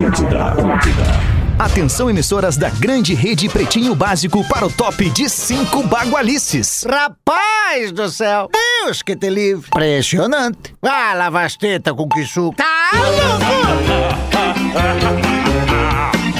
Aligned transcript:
Atlântida, 0.00 0.44
Atlântida. 0.52 1.02
Atenção, 1.58 2.08
emissoras 2.08 2.56
da 2.56 2.70
grande 2.70 3.14
rede 3.14 3.48
Pretinho 3.48 3.96
Básico 3.96 4.46
para 4.48 4.64
o 4.64 4.70
top 4.70 5.10
de 5.10 5.28
cinco 5.28 5.82
bagualices. 5.82 6.86
Rapaz 6.88 7.90
do 7.90 8.08
céu! 8.08 8.48
Deus 8.52 9.02
que 9.02 9.16
te 9.16 9.28
livre! 9.28 9.66
Impressionante! 9.66 10.72
Ah, 10.80 11.14
lava 11.14 11.42
as 11.42 11.56
tetas 11.56 11.92
com 11.96 12.08
que 12.08 12.24
suco! 12.24 12.54
Tá 12.54 12.90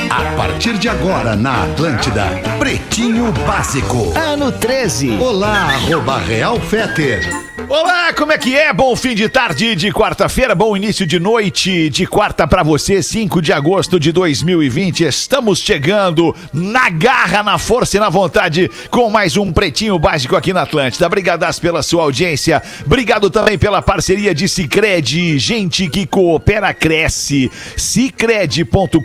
A 0.09 0.37
partir 0.37 0.79
de 0.79 0.89
agora 0.89 1.35
na 1.35 1.65
Atlântida, 1.65 2.27
Pretinho 2.61 3.33
Básico. 3.45 4.13
Ano 4.17 4.53
13. 4.53 5.19
Olá, 5.19 5.65
arroba 5.75 6.19
Real 6.19 6.61
Feter. 6.61 7.48
Olá, 7.67 8.13
como 8.15 8.31
é 8.31 8.39
que 8.39 8.57
é? 8.57 8.73
Bom 8.73 8.95
fim 8.95 9.17
de 9.17 9.29
tarde 9.29 9.75
de 9.75 9.93
quarta-feira, 9.93 10.55
bom 10.55 10.77
início 10.77 11.05
de 11.05 11.19
noite 11.19 11.91
de 11.91 12.07
quarta 12.07 12.47
pra 12.47 12.63
você, 12.63 13.03
5 13.03 13.43
de 13.43 13.53
agosto 13.53 13.99
de 13.99 14.13
2020. 14.13 15.05
Estamos 15.05 15.59
chegando 15.59 16.35
na 16.53 16.89
garra, 16.89 17.43
na 17.43 17.59
força 17.59 17.97
e 17.97 18.01
na 18.01 18.09
vontade 18.09 18.71
com 18.91 19.11
mais 19.11 19.37
um 19.37 19.53
Pretinho 19.53 19.99
Básico 19.99 20.37
aqui 20.37 20.53
na 20.53 20.63
Atlântida. 20.63 21.05
Obrigadas 21.07 21.59
pela 21.59 21.83
sua 21.83 22.05
audiência. 22.05 22.63
Obrigado 22.87 23.29
também 23.29 23.59
pela 23.59 23.83
parceria 23.83 24.33
de 24.33 24.49
Cicred. 24.49 25.39
Gente 25.39 25.89
que 25.89 26.07
coopera, 26.07 26.73
cresce. 26.73 27.51
Cicred.com.br. 27.77 28.99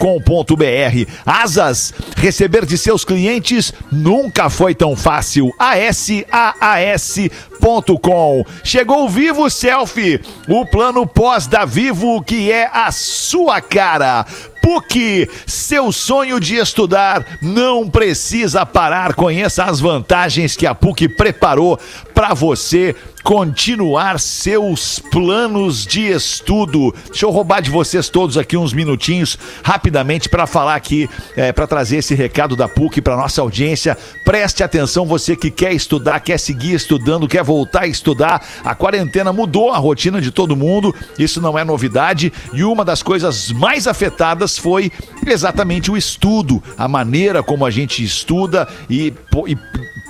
Asas, 1.26 1.92
receber 2.16 2.66
de 2.66 2.78
seus 2.78 3.04
clientes 3.04 3.74
nunca 3.92 4.50
foi 4.50 4.76
tão 4.76 4.96
fácil. 4.96 5.52
ASAAS.com. 5.58 6.14
Chegou 8.64 9.10
Vivo 9.10 9.50
Selfie, 9.50 10.22
o 10.48 10.66
plano 10.66 11.06
pós 11.06 11.48
da 11.48 11.66
Vivo 11.66 12.22
que 12.24 12.52
é 12.52 12.70
a 12.72 12.92
sua 12.92 13.62
cara. 13.62 14.26
PUC, 14.64 15.30
seu 15.46 15.92
sonho 15.92 16.40
de 16.40 16.56
estudar 16.56 17.38
não 17.42 17.90
precisa 17.90 18.66
parar. 18.66 19.14
Conheça 19.14 19.66
as 19.66 19.82
vantagens 19.82 20.56
que 20.56 20.66
a 20.66 20.74
PUC 20.74 21.10
preparou 21.10 21.78
para 22.14 22.34
você 22.34 22.96
continuar 23.24 24.20
seus 24.20 25.00
planos 25.00 25.86
de 25.86 26.08
estudo. 26.12 26.94
Deixa 27.08 27.26
eu 27.26 27.32
roubar 27.32 27.62
de 27.62 27.70
vocês 27.70 28.10
todos 28.10 28.38
aqui 28.38 28.58
uns 28.58 28.74
minutinhos 28.74 29.38
rapidamente 29.64 30.28
para 30.28 30.46
falar 30.46 30.76
aqui, 30.76 31.10
é, 31.36 31.52
para 31.52 31.66
trazer 31.66 31.98
esse 31.98 32.14
recado 32.14 32.56
da 32.56 32.68
PUC 32.68 33.02
para 33.02 33.16
nossa 33.16 33.42
audiência. 33.42 33.98
Preste 34.26 34.62
atenção, 34.62 35.06
você 35.06 35.36
que 35.36 35.50
quer 35.50 35.74
estudar, 35.74 36.20
quer 36.20 36.38
seguir 36.38 36.74
estudando, 36.74 37.28
quer 37.28 37.44
voltar 37.44 37.84
a 37.84 37.88
estudar. 37.88 38.46
A 38.64 38.76
quarentena 38.76 39.32
mudou 39.32 39.72
a 39.72 39.78
rotina 39.78 40.20
de 40.20 40.30
todo 40.30 40.56
mundo, 40.56 40.94
isso 41.18 41.40
não 41.40 41.58
é 41.58 41.64
novidade. 41.64 42.32
E 42.52 42.64
uma 42.64 42.84
das 42.84 43.02
coisas 43.02 43.52
mais 43.52 43.88
afetadas 43.88 44.58
foi 44.58 44.92
exatamente 45.26 45.90
o 45.90 45.96
estudo, 45.96 46.62
a 46.78 46.88
maneira 46.88 47.42
como 47.42 47.66
a 47.66 47.72
gente 47.72 48.04
estuda 48.04 48.68
e, 48.90 49.14
e 49.48 49.58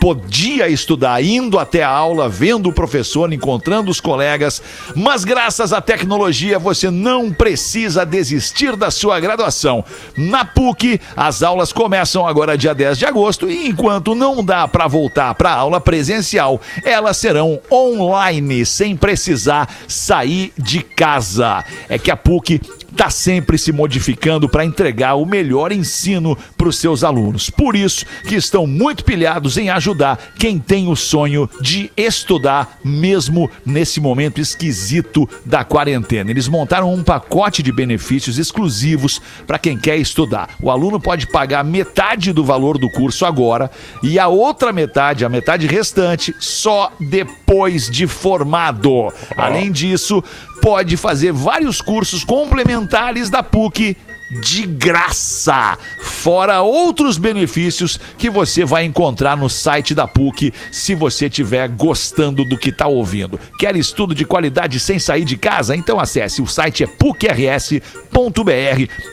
podia 0.04 0.68
estudar 0.68 1.24
indo 1.24 1.58
até 1.58 1.82
a 1.82 1.88
aula, 1.88 2.28
vendo 2.28 2.68
o 2.68 2.74
professor, 2.74 3.32
encontrando 3.32 3.90
os 3.90 4.02
colegas, 4.02 4.62
mas 4.94 5.24
graças 5.24 5.72
à 5.72 5.80
tecnologia 5.80 6.60
você 6.60 6.92
não 6.92 7.32
precisa 7.32 8.06
desistir 8.06 8.76
da 8.76 8.92
sua 8.92 9.18
graduação. 9.22 9.82
Na 10.18 10.44
PUC, 10.44 11.00
as 11.16 11.42
aulas 11.42 11.72
começam 11.72 12.28
agora 12.28 12.58
dia 12.58 12.76
10 12.76 12.98
de 12.98 13.06
agosto 13.06 13.50
e 13.50 13.70
enquanto 13.70 14.14
não 14.14 14.44
dá 14.44 14.68
para 14.68 14.90
voltar 14.90 15.34
para 15.36 15.52
a 15.52 15.56
aula 15.56 15.80
presencial, 15.80 16.60
elas 16.84 17.16
serão 17.16 17.62
online 17.72 18.66
sem 18.66 18.98
precisar 18.98 19.74
sair 19.88 20.52
de 20.58 20.82
casa. 20.82 21.64
É 21.88 21.98
que 21.98 22.12
a 22.12 22.18
PUC 22.18 22.60
está 22.94 23.10
sempre 23.10 23.58
se 23.58 23.72
modificando 23.72 24.48
para 24.48 24.64
entregar 24.64 25.16
o 25.16 25.26
melhor 25.26 25.72
ensino 25.72 26.38
para 26.58 26.70
os 26.70 26.78
seus 26.78 27.04
alunos. 27.04 27.50
Por 27.50 27.76
isso 27.76 28.06
que 28.28 28.36
estão 28.36 28.66
muito 28.66 29.04
pilhados 29.04 29.58
em 29.58 29.70
ajudar 29.70 30.18
quem 30.38 30.60
tem 30.60 30.88
o 30.88 30.96
sonho 30.96 31.50
de 31.60 31.92
estudar 31.98 32.80
mesmo 32.84 33.50
nesse 33.66 34.00
momento 34.00 34.40
esquisito 34.40 35.28
da 35.46 35.64
quarentena. 35.64 36.32
Eles 36.32 36.48
montaram 36.48 36.94
um 36.94 37.04
pacote 37.04 37.62
de 37.62 37.72
benefícios 37.72 38.38
exclusivos 38.38 39.22
para 39.46 39.60
quem 39.60 39.78
quer 39.78 39.98
estudar. 39.98 40.50
O 40.62 40.70
aluno 40.70 41.00
pode 41.00 41.28
pagar 41.28 41.64
metade 41.64 42.32
do 42.32 42.44
valor 42.44 42.78
do 42.78 42.90
curso 42.90 43.26
agora 43.26 43.70
e 44.02 44.20
a 44.20 44.28
outra 44.28 44.72
metade, 44.72 45.26
a 45.26 45.30
metade 45.30 45.68
restante, 45.68 46.34
só 46.40 46.92
depois 47.00 47.43
de 47.90 48.08
formado. 48.08 49.14
Além 49.38 49.72
disso, 49.72 50.24
pode 50.62 50.98
fazer 50.98 51.32
vários 51.32 51.82
cursos 51.82 52.24
complementares 52.24 53.30
da 53.30 53.44
PUC 53.44 53.96
de 54.42 54.66
graça, 54.66 55.78
fora 56.00 56.62
outros 56.62 57.18
benefícios 57.18 58.00
que 58.18 58.30
você 58.30 58.64
vai 58.66 58.84
encontrar 58.86 59.38
no 59.38 59.50
site 59.50 59.94
da 59.94 60.08
PUC 60.08 60.54
se 60.72 60.96
você 60.96 61.28
estiver 61.28 61.68
gostando 61.70 62.46
do 62.46 62.58
que 62.58 62.70
está 62.70 62.88
ouvindo. 62.88 63.38
Quer 63.60 63.76
estudo 63.76 64.16
de 64.16 64.26
qualidade 64.26 64.80
sem 64.80 64.98
sair 65.00 65.26
de 65.26 65.36
casa? 65.38 65.76
Então 65.76 66.00
acesse 66.00 66.42
o 66.42 66.48
site 66.48 66.84
é 66.84 66.88
pucrs.br 66.88 67.80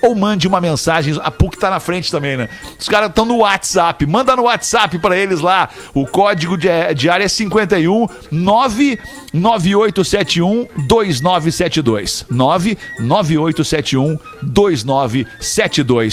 ou 0.03 0.15
mande 0.15 0.49
uma 0.49 0.61
mensagem. 0.61 1.19
A 1.23 1.31
PUC 1.31 1.57
está 1.57 1.71
na 1.71 1.81
frente 1.81 2.11
também, 2.11 2.37
né? 2.37 2.49
Os 2.79 2.89
caras 2.89 3.09
estão 3.11 3.25
no 3.25 3.39
WhatsApp. 3.39 4.07
Manda 4.07 4.37
no 4.37 4.45
WhatsApp 4.45 4.97
para 4.99 5.17
eles 5.17 5.41
lá. 5.41 5.69
O 5.95 6.07
código 6.07 6.57
de, 6.57 6.69
de 6.95 7.11
área 7.11 7.25
é 7.25 7.29
51 7.29 8.07
99871 8.31 10.69
2972. 10.87 12.27
99871 12.31 14.19
2972. 14.43 15.10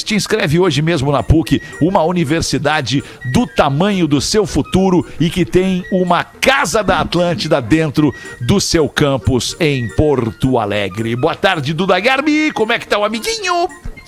Te 0.03 0.15
inscreve 0.15 0.59
hoje 0.59 0.81
mesmo 0.81 1.11
na 1.11 1.21
PUC, 1.23 1.61
uma 1.81 2.03
universidade 2.03 3.03
do 3.31 3.45
tamanho 3.45 4.07
do 4.07 4.19
seu 4.19 4.45
futuro 4.45 5.05
e 5.19 5.29
que 5.29 5.45
tem 5.45 5.83
uma 5.91 6.23
casa 6.23 6.83
da 6.83 6.99
Atlântida 6.99 7.61
dentro 7.61 8.13
do 8.41 8.59
seu 8.59 8.87
campus 8.89 9.55
em 9.59 9.87
Porto 9.95 10.57
Alegre. 10.57 11.15
Boa 11.15 11.35
tarde, 11.35 11.73
Duda 11.73 11.99
Garbi. 11.99 12.51
Como 12.51 12.71
é 12.71 12.79
que 12.79 12.87
tá 12.87 12.97
o 12.97 13.03
amiguinho? 13.03 13.67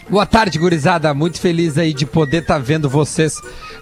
Boa 0.10 0.26
tarde, 0.26 0.58
gurizada. 0.58 1.14
Muito 1.14 1.40
feliz 1.40 1.78
aí 1.78 1.94
de 1.94 2.04
poder 2.04 2.42
estar 2.42 2.56
tá 2.56 2.60
vendo 2.60 2.90
vocês 2.90 3.36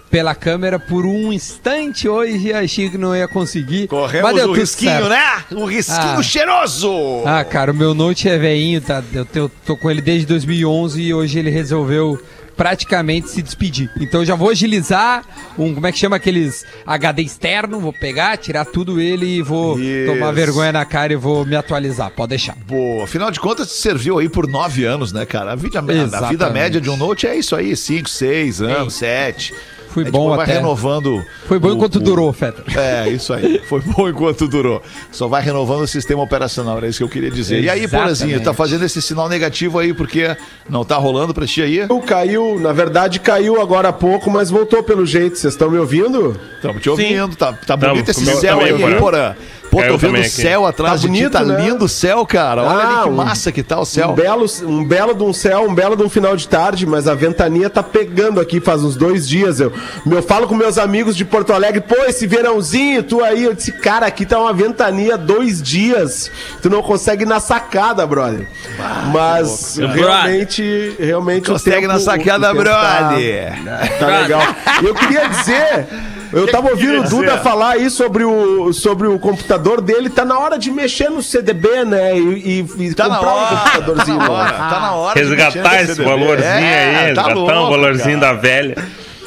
pela 0.09 0.33
câmera 0.33 0.79
por 0.79 1.05
um 1.05 1.31
instante 1.31 2.07
hoje. 2.07 2.53
Achei 2.53 2.89
que 2.89 2.97
não 2.97 3.15
ia 3.15 3.27
conseguir. 3.27 3.87
Corremos 3.87 4.43
o 4.43 4.53
risquinho, 4.53 4.91
certo. 4.91 5.09
né? 5.09 5.43
O 5.51 5.65
risquinho 5.65 6.19
ah. 6.19 6.23
cheiroso. 6.23 6.91
Ah, 7.25 7.43
cara, 7.43 7.71
o 7.71 7.75
meu 7.75 7.93
Note 7.93 8.27
é 8.29 8.37
veinho, 8.37 8.81
tá? 8.81 9.03
Eu 9.13 9.25
tô, 9.25 9.49
tô 9.65 9.77
com 9.77 9.89
ele 9.89 10.01
desde 10.01 10.25
2011 10.25 11.01
e 11.01 11.13
hoje 11.13 11.39
ele 11.39 11.49
resolveu 11.49 12.19
praticamente 12.57 13.29
se 13.29 13.41
despedir. 13.41 13.89
Então 14.01 14.21
eu 14.21 14.25
já 14.25 14.35
vou 14.35 14.49
agilizar 14.49 15.23
um, 15.57 15.75
como 15.75 15.85
é 15.85 15.91
que 15.91 15.99
chama 15.99 16.15
aqueles 16.15 16.65
HD 16.85 17.21
externo, 17.21 17.79
vou 17.79 17.93
pegar, 17.93 18.35
tirar 18.37 18.65
tudo 18.65 18.99
ele 18.99 19.37
e 19.37 19.41
vou 19.43 19.79
Isso. 19.79 20.11
tomar 20.11 20.31
vergonha 20.31 20.71
na 20.71 20.83
cara 20.83 21.13
e 21.13 21.15
vou 21.15 21.45
me 21.45 21.55
atualizar, 21.55 22.09
pode 22.09 22.29
deixar. 22.29 22.55
Boa, 22.65 23.03
afinal 23.03 23.29
de 23.29 23.39
contas 23.39 23.69
serviu 23.69 24.17
aí 24.17 24.27
por 24.27 24.47
nove 24.47 24.85
anos, 24.85 25.13
né, 25.13 25.25
cara? 25.25 25.51
A 25.51 25.55
vida, 25.55 25.79
a 25.79 26.29
vida 26.29 26.49
média 26.49 26.81
de 26.81 26.89
um 26.89 26.97
Note 26.97 27.27
é 27.27 27.35
isso 27.37 27.55
aí, 27.55 27.77
cinco, 27.77 28.09
seis 28.09 28.59
anos, 28.59 28.95
sete. 28.95 29.53
Foi 29.89 30.03
é, 30.03 30.11
bom 30.11 30.35
vai 30.35 30.45
renovando. 30.45 31.23
Foi 31.47 31.59
bom 31.59 31.69
o, 31.69 31.73
enquanto 31.73 31.95
o... 31.95 31.99
durou, 31.99 32.33
Feta. 32.33 32.63
É, 32.75 33.09
isso 33.09 33.33
aí. 33.33 33.61
Foi 33.67 33.81
bom 33.81 34.09
enquanto 34.09 34.47
durou. 34.47 34.81
Só 35.11 35.27
vai 35.27 35.41
renovando 35.41 35.81
o 35.81 35.87
sistema 35.87 36.21
operacional, 36.21 36.77
era 36.77 36.87
isso 36.87 36.97
que 36.99 37.03
eu 37.03 37.09
queria 37.09 37.29
dizer. 37.29 37.59
Exatamente. 37.59 37.81
E 37.81 37.83
aí, 37.83 37.87
Porazinho, 37.87 38.43
tá 38.43 38.53
fazendo 38.53 38.83
esse 38.83 39.01
sinal 39.01 39.29
negativo 39.29 39.79
aí 39.79 39.93
porque 39.93 40.35
não 40.69 40.83
tá 40.83 40.95
rolando 40.97 41.33
pra 41.33 41.45
ti 41.45 41.61
aí? 41.61 41.87
Caiu, 42.07 42.57
na 42.59 42.71
verdade 42.71 43.19
caiu 43.19 43.61
agora 43.61 43.89
há 43.89 43.93
pouco, 43.93 44.31
mas 44.31 44.49
voltou 44.49 44.81
pelo 44.81 45.05
jeito. 45.05 45.37
Vocês 45.37 45.53
estão 45.53 45.69
me 45.69 45.77
ouvindo? 45.77 46.39
Estamos 46.55 46.81
te 46.81 46.89
ouvindo. 46.89 47.31
Sim. 47.31 47.37
Tá, 47.37 47.53
tá 47.53 47.75
bonito 47.75 48.09
esse 48.09 48.25
céu 48.25 48.59
aí, 48.59 48.71
aí 48.71 48.95
Porã. 48.95 49.35
Pô, 49.69 49.81
é, 49.81 49.87
tô 49.87 49.97
vendo 49.97 50.19
o 50.19 50.23
céu 50.23 50.65
atrás 50.65 50.93
tá 50.93 50.97
de 50.97 51.07
bonito, 51.07 51.25
ti, 51.25 51.31
tá 51.31 51.43
né? 51.43 51.65
lindo 51.65 51.85
o 51.85 51.89
céu, 51.89 52.25
cara. 52.25 52.63
Olha 52.63 52.83
ah, 52.83 53.01
ali 53.01 53.09
que 53.09 53.15
massa 53.15 53.51
que 53.51 53.63
tá 53.63 53.79
o 53.79 53.85
céu. 53.85 54.09
Um 54.09 54.13
belo, 54.13 54.45
um 54.63 54.83
belo 54.83 55.13
de 55.13 55.23
um 55.23 55.33
céu, 55.33 55.67
um 55.67 55.73
belo 55.73 55.95
de 55.95 56.03
um 56.03 56.09
final 56.09 56.35
de 56.35 56.47
tarde, 56.47 56.85
mas 56.85 57.07
a 57.07 57.13
ventania 57.13 57.69
tá 57.69 57.83
pegando 57.83 58.39
aqui 58.39 58.59
faz 58.59 58.83
uns 58.83 58.95
dois 58.95 59.27
dias. 59.27 59.59
Eu, 59.59 59.71
eu 60.05 60.23
falo 60.23 60.47
com 60.47 60.55
meus 60.55 60.77
amigos 60.77 61.15
de 61.15 61.25
Porto 61.25 61.53
Alegre, 61.53 61.81
pô, 61.81 61.95
esse 62.05 62.25
verãozinho, 62.25 63.03
tu 63.03 63.23
aí, 63.23 63.43
eu 63.43 63.53
disse, 63.53 63.71
cara, 63.71 64.05
aqui 64.05 64.25
tá 64.25 64.39
uma 64.39 64.53
ventania 64.53 65.17
dois 65.17 65.61
dias. 65.61 66.31
Tu 66.61 66.69
não 66.69 66.81
consegue 66.81 67.23
ir 67.23 67.27
na 67.27 67.39
sacada, 67.39 68.05
brother. 68.05 68.47
Ah, 68.79 69.09
mas 69.13 69.77
realmente, 69.77 70.95
realmente. 70.99 71.49
Consegue 71.49 71.81
tempo, 71.81 71.93
na 71.93 71.99
sacada, 71.99 72.47
tá- 72.47 72.53
brother. 72.53 73.63
Tá, 73.63 73.87
tá 73.99 74.07
legal. 74.21 74.41
Eu 74.83 74.95
queria 74.95 75.27
dizer. 75.27 75.87
Eu 76.31 76.51
tava 76.51 76.69
ouvindo 76.69 77.01
o 77.01 77.03
Duda 77.03 77.37
falar 77.37 77.71
aí 77.73 77.89
sobre 77.89 78.23
o, 78.23 78.73
sobre 78.73 79.07
o 79.07 79.17
computador 79.17 79.81
dele. 79.81 80.09
Tá 80.09 80.25
na 80.25 80.37
hora 80.39 80.57
de 80.57 80.71
mexer 80.71 81.09
no 81.09 81.21
CDB, 81.21 81.85
né? 81.85 82.17
E, 82.17 82.65
e, 82.77 82.93
tá 82.93 83.05
comprar 83.05 83.33
hora, 83.33 83.55
um 83.55 83.57
computadorzinho. 83.57 84.19
Tá 84.19 84.27
na 84.27 84.33
hora, 84.33 84.53
tá 84.53 84.79
na 84.79 84.95
hora 84.95 85.19
Resgatar 85.19 85.81
esse 85.81 86.01
valorzinho 86.01 86.47
é, 86.47 86.85
aí, 87.07 87.13
tá 87.13 87.23
resgatar 87.23 87.33
louco, 87.33 87.51
o 87.51 87.69
valorzinho 87.69 88.19
cara. 88.19 88.33
da 88.33 88.39
velha. 88.39 88.75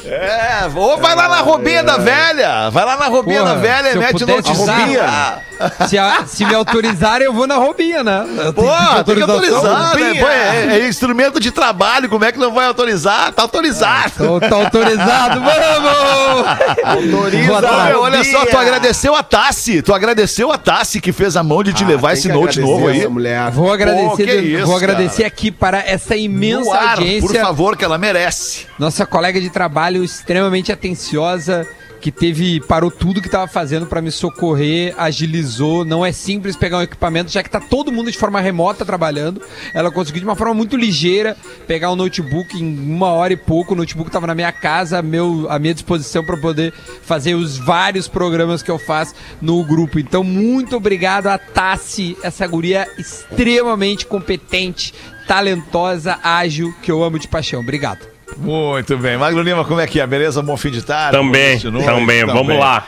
É, 0.05 0.69
ou 0.75 0.97
vai 0.97 1.15
lá 1.15 1.29
na 1.29 1.41
robinha 1.41 1.83
da 1.83 1.97
velha. 1.97 2.69
Vai 2.69 2.85
lá 2.85 2.97
na 2.97 3.05
robinha 3.05 3.43
da 3.43 3.55
velha 3.55 3.91
e 3.91 3.97
mete 3.97 4.25
no 4.25 4.39
robinha. 4.39 5.41
Se, 5.87 5.97
a- 5.97 6.25
se 6.25 6.45
me 6.45 6.53
autorizarem, 6.55 7.25
eu 7.25 7.33
vou 7.33 7.45
na 7.47 7.55
roubinha, 7.55 8.03
né? 8.03 8.25
Eu 8.45 8.53
Pô, 8.53 8.63
tem 9.05 9.15
que 9.15 9.21
autorizar, 9.21 9.95
né? 9.95 10.13
Pô, 10.19 10.27
é, 10.27 10.79
é 10.79 10.87
instrumento 10.87 11.39
de 11.39 11.51
trabalho, 11.51 12.09
como 12.09 12.25
é 12.25 12.31
que 12.31 12.39
não 12.39 12.53
vai 12.53 12.65
autorizar? 12.67 13.31
Tá 13.33 13.41
autorizado. 13.43 14.11
Tô, 14.17 14.39
tô 14.39 14.55
autorizado, 14.55 15.41
vamos! 15.41 16.45
Autoriza. 16.83 17.53
Olha, 17.53 17.99
olha 17.99 18.23
só, 18.23 18.45
tu 18.45 18.57
agradeceu 18.57 19.15
a 19.15 19.23
Tassi, 19.23 19.81
tu 19.81 19.93
agradeceu 19.93 20.51
a 20.51 20.57
Tassi 20.57 20.99
que 21.01 21.11
fez 21.11 21.35
a 21.35 21.43
mão 21.43 21.63
de 21.63 21.73
te 21.73 21.83
levar 21.83 22.09
tem 22.09 22.17
esse 22.19 22.27
note 22.29 22.59
novo 22.59 22.87
aí. 22.87 23.07
Mulher. 23.07 23.51
Vou 23.51 23.71
agradecer, 23.71 24.25
que 24.25 24.41
de- 24.41 24.55
isso, 24.57 24.65
vou 24.65 24.75
agradecer 24.77 25.23
cara. 25.23 25.27
aqui 25.27 25.51
para 25.51 25.79
essa 25.79 26.15
imensa 26.15 26.73
ar, 26.75 26.97
audiência. 26.97 27.21
por 27.21 27.35
favor, 27.35 27.77
que 27.77 27.83
ela 27.85 27.97
merece. 27.97 28.65
Nossa 28.79 29.05
colega 29.05 29.39
de 29.39 29.49
trabalho 29.49 30.03
extremamente 30.03 30.71
atenciosa, 30.71 31.67
que 32.01 32.11
teve 32.11 32.59
parou 32.61 32.89
tudo 32.89 33.21
que 33.21 33.27
estava 33.27 33.47
fazendo 33.47 33.85
para 33.85 34.01
me 34.01 34.11
socorrer, 34.11 34.93
agilizou. 34.97 35.85
Não 35.85 36.05
é 36.05 36.11
simples 36.11 36.55
pegar 36.55 36.79
um 36.79 36.81
equipamento, 36.81 37.31
já 37.31 37.43
que 37.43 37.49
tá 37.49 37.59
todo 37.59 37.91
mundo 37.91 38.11
de 38.11 38.17
forma 38.17 38.41
remota 38.41 38.83
trabalhando. 38.83 39.41
Ela 39.73 39.91
conseguiu 39.91 40.21
de 40.21 40.27
uma 40.27 40.35
forma 40.35 40.53
muito 40.53 40.75
ligeira 40.75 41.37
pegar 41.67 41.91
um 41.91 41.95
notebook 41.95 42.57
em 42.57 42.79
uma 42.79 43.09
hora 43.09 43.33
e 43.33 43.37
pouco. 43.37 43.73
O 43.73 43.77
notebook 43.77 44.09
estava 44.09 44.27
na 44.27 44.35
minha 44.35 44.51
casa, 44.51 45.01
meu, 45.01 45.45
à 45.49 45.59
minha 45.59 45.73
disposição 45.73 46.23
para 46.25 46.35
poder 46.35 46.73
fazer 47.03 47.35
os 47.35 47.57
vários 47.57 48.07
programas 48.07 48.63
que 48.63 48.71
eu 48.71 48.79
faço 48.79 49.13
no 49.41 49.63
grupo. 49.63 49.99
Então, 49.99 50.23
muito 50.23 50.75
obrigado 50.75 51.27
a 51.27 51.37
Tassi, 51.37 52.17
essa 52.23 52.47
guria 52.47 52.87
extremamente 52.97 54.05
competente, 54.07 54.93
talentosa, 55.27 56.19
ágil, 56.23 56.73
que 56.81 56.91
eu 56.91 57.03
amo 57.03 57.19
de 57.19 57.27
paixão. 57.27 57.59
Obrigado. 57.61 58.10
Muito 58.37 58.97
bem. 58.97 59.17
Magro 59.17 59.41
Lima, 59.41 59.63
como 59.65 59.79
é 59.79 59.87
que 59.87 59.99
é? 59.99 60.07
Beleza? 60.07 60.41
Bom 60.41 60.57
fim 60.57 60.71
de 60.71 60.81
tarde? 60.81 61.17
Também, 61.17 61.59
também, 61.59 62.25
vamos 62.25 62.57
lá. 62.57 62.85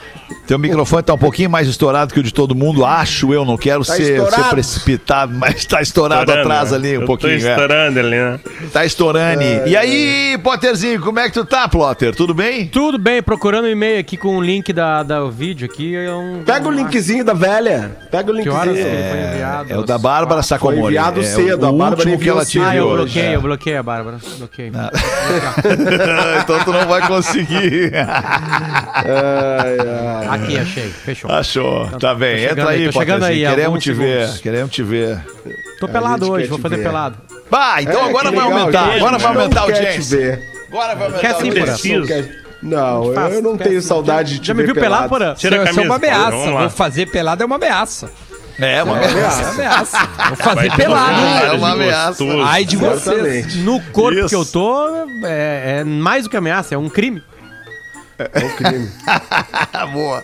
Teu 0.48 0.60
microfone 0.60 1.04
tá 1.04 1.13
um 1.13 1.18
pouquinho 1.18 1.50
mais 1.50 1.68
estourado 1.69 2.13
que 2.13 2.19
o 2.19 2.24
de 2.24 2.34
todo 2.34 2.54
mundo, 2.54 2.86
acho 2.86 3.34
eu. 3.34 3.45
Não 3.45 3.56
quero 3.56 3.86
Tá 3.86 3.94
ser, 3.95 4.19
ser 4.30 4.44
precipitado, 4.50 5.34
mas 5.34 5.63
tá 5.66 5.81
estourado 5.81 6.24
Estourando, 6.24 6.50
atrás 6.51 6.72
né? 6.72 6.78
ali 6.78 6.98
um 6.98 7.01
Eu 7.01 7.07
pouquinho. 7.07 7.40
Tô 7.40 7.48
é. 7.48 7.50
estourando 7.51 8.00
ali, 8.00 8.10
né? 8.10 8.40
Tá 8.74 8.86
estourando. 8.86 9.42
E 9.66 9.78
aí, 9.78 10.38
Potterzinho, 10.44 11.00
como 11.01 11.19
é 11.19 11.28
que 11.28 11.34
tu 11.34 11.46
tá, 11.46 11.68
Plotter? 11.69 12.13
Tudo 12.13 12.34
bem? 12.34 12.68
Tudo 12.68 12.98
bem, 12.98 13.22
procurando 13.24 13.66
o 13.66 13.69
e-mail 13.69 14.00
aqui 14.00 14.18
com 14.18 14.36
o 14.38 14.42
link 14.42 14.74
da, 14.74 15.01
da 15.04 15.24
vídeo 15.30 15.66
aqui. 15.72 15.96
É 15.96 16.12
um, 16.13 16.44
Pega 16.44 16.68
o 16.68 16.72
linkzinho 16.72 17.24
da 17.24 17.34
velha. 17.34 17.96
Pega 18.12 18.31
o 18.31 18.36
Que 18.42 18.50
horas 18.50 18.75
linkzinho. 18.75 18.94
ele 18.94 19.10
foi 19.10 19.19
enviado? 19.34 19.74
É 19.74 19.78
o 19.78 19.84
da 19.84 19.98
Bárbara 19.98 20.42
Sacomori. 20.42 20.80
Foi 20.81 20.88
enviado 20.89 21.19
é 21.22 21.24
cedo, 21.24 21.63
o 21.63 21.69
a 21.69 21.72
Bárbara 21.72 21.92
último 21.92 22.12
que 22.12 22.22
enviou 22.22 22.36
ela 22.38 22.46
te. 22.46 22.60
Ah, 22.60 22.75
eu 22.75 22.89
bloqueei, 22.89 23.36
eu 23.36 23.42
bloqueei 23.42 23.78
a 23.78 23.84
Bárbara. 23.84 24.18
Bloqueei. 24.39 24.72
então 26.41 26.63
tu 26.63 26.71
não 26.74 26.88
vai 26.88 27.06
conseguir. 27.07 27.91
Ai, 27.95 29.77
ai. 29.80 30.27
Aqui, 30.30 30.59
achei. 30.59 30.89
Fechou. 30.89 31.31
Achou. 31.31 31.88
Tá 32.00 32.13
bem. 32.15 32.44
Entra 32.45 32.69
aí, 32.69 32.85
aí, 32.85 32.91
chegando 32.94 33.24
aí, 33.25 33.39
Queremos 33.45 33.83
te 33.83 33.94
ver. 33.94 34.30
Queremos 34.39 34.71
te 34.71 34.83
ver. 34.83 35.19
Tô 35.80 35.88
pelado 35.88 36.31
hoje, 36.31 36.47
vou 36.47 36.59
fazer 36.59 36.77
ver. 36.77 36.83
pelado. 36.83 37.18
Bah, 37.51 37.81
então 37.81 38.01
É, 38.01 38.09
agora 38.09 38.31
vai 38.31 38.44
legal, 38.45 38.59
aumentar. 38.59 38.85
gente. 38.85 38.97
Agora 38.97 39.18
vai 39.18 39.27
aumentar 39.35 39.62
a 39.62 39.65
te 39.65 39.71
audiência. 39.74 40.18
ver. 40.18 40.39
Agora 40.69 40.95
vai 40.95 41.06
aumentar 41.07 41.19
Quer 41.21 41.27
a 41.27 41.39
sim, 41.39 41.47
audiência. 41.50 42.24
Porã? 42.24 42.44
Não, 42.63 43.13
Faz, 43.13 43.33
eu 43.36 43.41
não 43.41 43.57
tenho 43.57 43.81
saudade 43.81 44.36
de 44.36 44.39
te 44.39 44.47
Já 44.47 44.53
me 44.53 44.63
viu 44.63 44.74
pelado, 44.74 45.09
Porã? 45.09 45.33
Tira 45.33 45.62
a 45.62 45.69
Isso 45.69 45.79
é 45.81 45.83
uma 45.83 45.95
ameaça. 45.97 46.51
Vou 46.51 46.69
fazer 46.69 47.06
pelado 47.07 47.44
é 47.44 47.45
uma 47.45 47.57
ameaça. 47.57 48.09
É, 48.59 48.83
uma 48.83 49.00
É 49.00 49.09
ameaça. 49.09 49.41
uma 49.41 49.50
ameaça. 49.51 49.97
Vou 50.27 50.38
fazer 50.38 50.67
Vai 50.67 50.77
pelado. 50.77 51.45
É 51.45 51.51
uma 51.53 51.71
ameaça. 51.71 52.23
Ai 52.45 52.65
de 52.65 52.77
vocês. 52.77 53.55
No 53.57 53.81
corpo 53.91 54.19
Isso. 54.19 54.29
que 54.29 54.35
eu 54.35 54.45
tô, 54.45 54.88
é, 55.25 55.79
é 55.79 55.83
mais 55.83 56.23
do 56.25 56.29
que 56.29 56.38
ameaça, 56.38 56.75
é 56.75 56.77
um 56.77 56.89
crime. 56.89 57.23
É 58.34 58.50
crime. 58.50 58.90
Boa. 59.92 60.24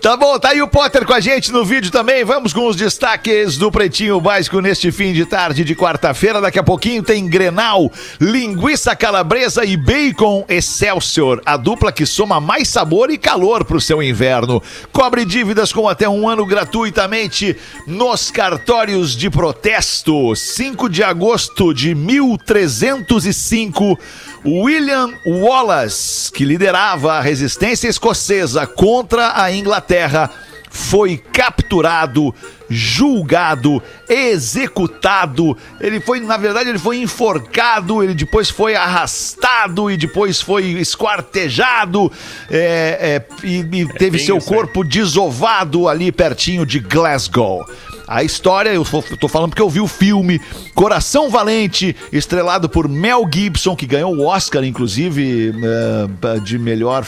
Tá 0.00 0.16
bom, 0.16 0.38
tá 0.38 0.50
aí 0.50 0.62
o 0.62 0.68
Potter 0.68 1.04
com 1.04 1.12
a 1.12 1.20
gente 1.20 1.50
no 1.50 1.64
vídeo 1.64 1.90
também. 1.90 2.24
Vamos 2.24 2.52
com 2.52 2.66
os 2.66 2.76
destaques 2.76 3.56
do 3.56 3.72
Pretinho 3.72 4.20
Básico 4.20 4.60
neste 4.60 4.92
fim 4.92 5.12
de 5.12 5.26
tarde 5.26 5.64
de 5.64 5.74
quarta-feira. 5.74 6.40
Daqui 6.40 6.58
a 6.58 6.62
pouquinho 6.62 7.02
tem 7.02 7.28
Grenal, 7.28 7.90
linguiça 8.20 8.94
calabresa 8.94 9.64
e 9.64 9.76
bacon 9.76 10.44
Excelsior. 10.48 11.42
A 11.44 11.56
dupla 11.56 11.90
que 11.90 12.06
soma 12.06 12.40
mais 12.40 12.68
sabor 12.68 13.10
e 13.10 13.18
calor 13.18 13.64
pro 13.64 13.80
seu 13.80 14.00
inverno. 14.02 14.62
Cobre 14.92 15.24
dívidas 15.24 15.72
com 15.72 15.88
até 15.88 16.08
um 16.08 16.28
ano 16.28 16.46
gratuitamente 16.46 17.56
nos 17.86 18.30
cartórios 18.30 19.16
de 19.16 19.30
protesto. 19.30 20.36
5 20.36 20.88
de 20.88 21.02
agosto 21.02 21.74
de 21.74 21.94
1305. 21.94 23.98
William 24.46 25.12
Wallace, 25.26 26.30
que 26.30 26.44
liderava 26.44 27.14
a 27.14 27.20
resistência 27.20 27.88
escocesa 27.88 28.66
contra 28.66 29.42
a 29.42 29.52
Inglaterra, 29.52 30.30
foi 30.76 31.16
capturado, 31.16 32.34
julgado, 32.68 33.82
executado. 34.08 35.56
Ele 35.80 36.00
foi, 36.00 36.20
na 36.20 36.36
verdade, 36.36 36.68
ele 36.68 36.78
foi 36.78 36.98
enforcado, 36.98 38.02
ele 38.02 38.14
depois 38.14 38.50
foi 38.50 38.74
arrastado 38.74 39.90
e 39.90 39.96
depois 39.96 40.40
foi 40.40 40.64
esquartejado 40.72 42.12
é, 42.50 43.22
é, 43.42 43.46
e, 43.46 43.60
e 43.60 43.88
teve 43.94 44.18
bem 44.18 44.26
seu 44.26 44.38
corpo 44.38 44.84
desovado 44.84 45.88
ali 45.88 46.12
pertinho 46.12 46.66
de 46.66 46.78
Glasgow. 46.78 47.64
A 48.06 48.22
história, 48.22 48.70
eu 48.70 48.84
tô 49.18 49.28
falando 49.28 49.50
porque 49.50 49.62
eu 49.62 49.68
vi 49.68 49.80
o 49.80 49.88
filme 49.88 50.40
Coração 50.74 51.28
Valente, 51.28 51.94
estrelado 52.12 52.68
por 52.68 52.88
Mel 52.88 53.28
Gibson, 53.32 53.74
que 53.74 53.86
ganhou 53.86 54.14
o 54.14 54.26
Oscar, 54.26 54.64
inclusive, 54.64 55.52
eh, 55.52 56.40
de 56.40 56.58
melhor, 56.58 57.04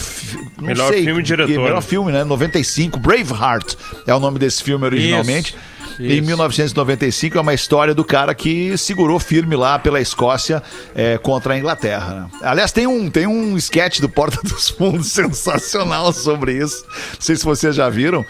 Melhor 0.60 0.92
sei, 0.92 1.04
filme 1.04 1.22
diretor. 1.22 1.62
Melhor 1.62 1.82
filme, 1.82 2.10
né? 2.10 2.24
95, 2.24 2.98
Braveheart 2.98 3.74
é 4.06 4.14
o 4.14 4.18
nome 4.18 4.38
desse 4.38 4.62
filme 4.62 4.84
originalmente. 4.84 5.54
Em 6.00 6.18
Isso. 6.18 6.26
1995 6.26 7.38
é 7.38 7.40
uma 7.40 7.54
história 7.54 7.92
do 7.92 8.04
cara 8.04 8.32
que 8.32 8.76
segurou 8.78 9.18
firme 9.18 9.56
lá 9.56 9.78
pela 9.78 10.00
Escócia 10.00 10.62
eh, 10.94 11.18
contra 11.18 11.54
a 11.54 11.58
Inglaterra. 11.58 12.14
né? 12.14 12.28
Aliás, 12.40 12.70
tem 12.70 12.86
um, 12.86 13.10
tem 13.10 13.26
um 13.26 13.56
sketch 13.56 13.98
do 14.00 14.08
Porta 14.08 14.40
dos 14.42 14.68
Fundos 14.68 15.10
sensacional 15.10 16.12
sobre 16.12 16.52
isso. 16.52 16.84
Não 16.86 17.20
sei 17.20 17.34
se 17.34 17.44
vocês 17.44 17.74
já 17.74 17.88
viram. 17.88 18.24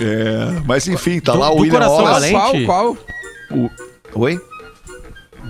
É, 0.00 0.60
mas 0.66 0.86
enfim, 0.88 1.18
tá 1.20 1.32
Do- 1.32 1.38
lá 1.38 1.50
o 1.50 1.56
do 1.56 1.62
William 1.62 1.72
Coração 1.80 2.04
Wallace. 2.04 2.32
Valente? 2.32 2.64
Qual, 2.66 2.94
qual? 3.50 3.60
O- 4.14 4.20
Oi? 4.20 4.40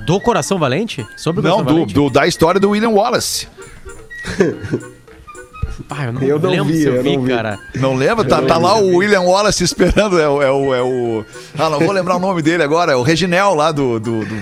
Do 0.06 0.20
Coração 0.20 0.58
Valente? 0.58 1.06
Sobre 1.16 1.40
o 1.40 1.42
Não, 1.44 1.50
Coração 1.58 1.64
do, 1.66 1.74
Valente? 1.80 1.94
do- 1.94 2.10
da 2.10 2.26
história 2.26 2.60
do 2.60 2.70
William 2.70 2.90
Wallace. 2.90 3.48
Ah, 5.90 6.06
eu 6.06 6.12
não, 6.12 6.22
Eu 6.22 6.38
não 6.40 6.50
lembro 6.50 6.66
vi, 6.72 6.80
se 6.82 6.86
eu, 6.86 6.96
eu 6.96 7.02
vi, 7.02 7.16
não 7.16 7.22
vi. 7.24 7.30
cara. 7.32 7.58
Não 7.76 7.94
lembra? 7.94 8.24
Tá, 8.24 8.42
tá 8.42 8.58
lá 8.58 8.76
o 8.78 8.96
William 8.96 9.20
Wallace 9.22 9.62
esperando. 9.64 10.18
É 10.20 10.28
o, 10.28 10.42
é, 10.42 10.50
o, 10.50 10.74
é 10.74 10.82
o. 10.82 11.24
Ah, 11.56 11.70
não 11.70 11.78
vou 11.78 11.92
lembrar 11.92 12.16
o 12.16 12.18
nome 12.18 12.42
dele 12.42 12.62
agora. 12.62 12.92
É 12.92 12.96
o 12.96 13.02
Reginel 13.02 13.54
lá 13.54 13.70
do. 13.72 13.98
do, 14.00 14.24
do 14.24 14.36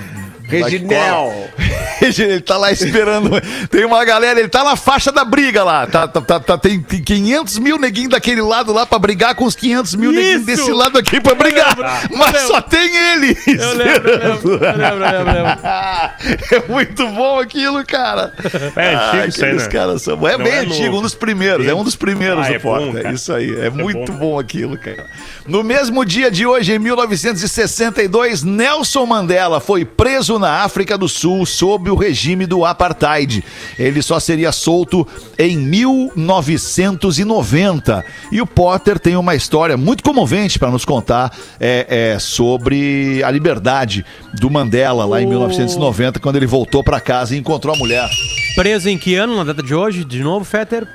Reginel. 0.48 1.48
Ele 2.00 2.40
tá 2.40 2.56
lá 2.58 2.70
esperando. 2.70 3.30
Tem 3.70 3.84
uma 3.84 4.04
galera, 4.04 4.38
ele 4.38 4.50
tá 4.50 4.62
na 4.62 4.76
faixa 4.76 5.10
da 5.10 5.24
briga 5.24 5.64
lá. 5.64 5.86
Tá, 5.86 6.06
tá, 6.06 6.20
tá, 6.20 6.38
tá- 6.38 6.58
tem, 6.58 6.78
tem 6.80 7.02
500 7.02 7.58
mil 7.58 7.78
neguinhos 7.78 8.10
daquele 8.10 8.42
lado 8.42 8.70
lá 8.72 8.84
pra 8.84 8.98
brigar 8.98 9.34
com 9.34 9.44
os 9.46 9.56
500 9.56 9.94
mil 9.94 10.12
neguinhos 10.12 10.44
desse 10.44 10.70
lado 10.72 10.98
aqui 10.98 11.20
pra 11.20 11.34
brigar. 11.34 11.74
Mas 12.14 12.42
só 12.42 12.60
tem 12.60 12.94
ele. 12.94 13.36
Eu 13.46 13.74
lembro, 13.74 14.10
eu 14.10 14.18
lembro, 14.18 14.50
eu 14.52 14.58
lembro, 14.58 14.84
eu 14.84 14.98
lembro, 14.98 15.30
eu 15.30 15.44
lembro. 15.44 15.58
é 16.52 16.68
muito 16.68 17.08
bom 17.08 17.40
aquilo, 17.40 17.84
cara. 17.86 18.32
É 18.76 18.94
antigo 18.94 19.22
Ah, 19.22 19.26
isso 19.26 19.44
aí, 19.44 19.54
né? 19.54 19.66
caras 19.68 20.02
são. 20.02 20.28
É 20.28 20.36
Não 20.36 20.44
bem 20.44 20.52
é 20.52 20.58
antigo, 20.60 20.84
novo. 20.86 20.98
um 20.98 21.02
dos 21.02 21.14
primeiros. 21.14 21.66
É 21.66 21.74
um 21.74 21.82
dos 21.82 21.96
primeiros 21.96 22.44
Ah, 22.44 22.48
do 22.48 22.54
é 22.54 22.58
bom, 22.58 22.92
cara. 22.92 23.12
isso 23.12 23.32
aí. 23.32 23.58
É, 23.58 23.70
muito 23.70 24.12
bom. 24.12 24.32
bom. 24.32 24.38
aquilo, 24.38 24.76
cara. 24.76 25.06
No 25.46 25.64
mesmo 25.64 26.04
dia 26.04 26.30
de 26.30 26.46
hoje, 26.46 26.72
em 26.74 26.78
1962, 26.78 28.42
Nelson 28.42 29.06
Mandela 29.06 29.60
foi 29.60 29.84
preso 29.84 30.35
na 30.38 30.62
África 30.62 30.98
do 30.98 31.08
Sul 31.08 31.46
sob 31.46 31.88
o 31.90 31.94
regime 31.94 32.46
do 32.46 32.64
apartheid. 32.64 33.44
Ele 33.78 34.02
só 34.02 34.18
seria 34.20 34.52
solto 34.52 35.06
em 35.38 35.56
1990. 35.56 38.04
E 38.32 38.40
o 38.40 38.46
Potter 38.46 38.98
tem 38.98 39.16
uma 39.16 39.34
história 39.34 39.76
muito 39.76 40.02
comovente 40.02 40.58
para 40.58 40.70
nos 40.70 40.84
contar 40.84 41.36
é, 41.60 42.14
é, 42.14 42.18
sobre 42.18 43.22
a 43.22 43.30
liberdade 43.30 44.04
do 44.34 44.50
Mandela 44.50 45.04
lá 45.04 45.20
em 45.20 45.26
1990, 45.26 46.20
quando 46.20 46.36
ele 46.36 46.46
voltou 46.46 46.84
para 46.84 47.00
casa 47.00 47.34
e 47.34 47.38
encontrou 47.38 47.74
a 47.74 47.78
mulher. 47.78 48.08
Preso 48.54 48.88
em 48.88 48.98
que 48.98 49.14
ano, 49.14 49.36
na 49.36 49.44
data 49.44 49.62
de 49.62 49.74
hoje? 49.74 50.04
De 50.04 50.22
novo, 50.22 50.44
Fetter? 50.44 50.86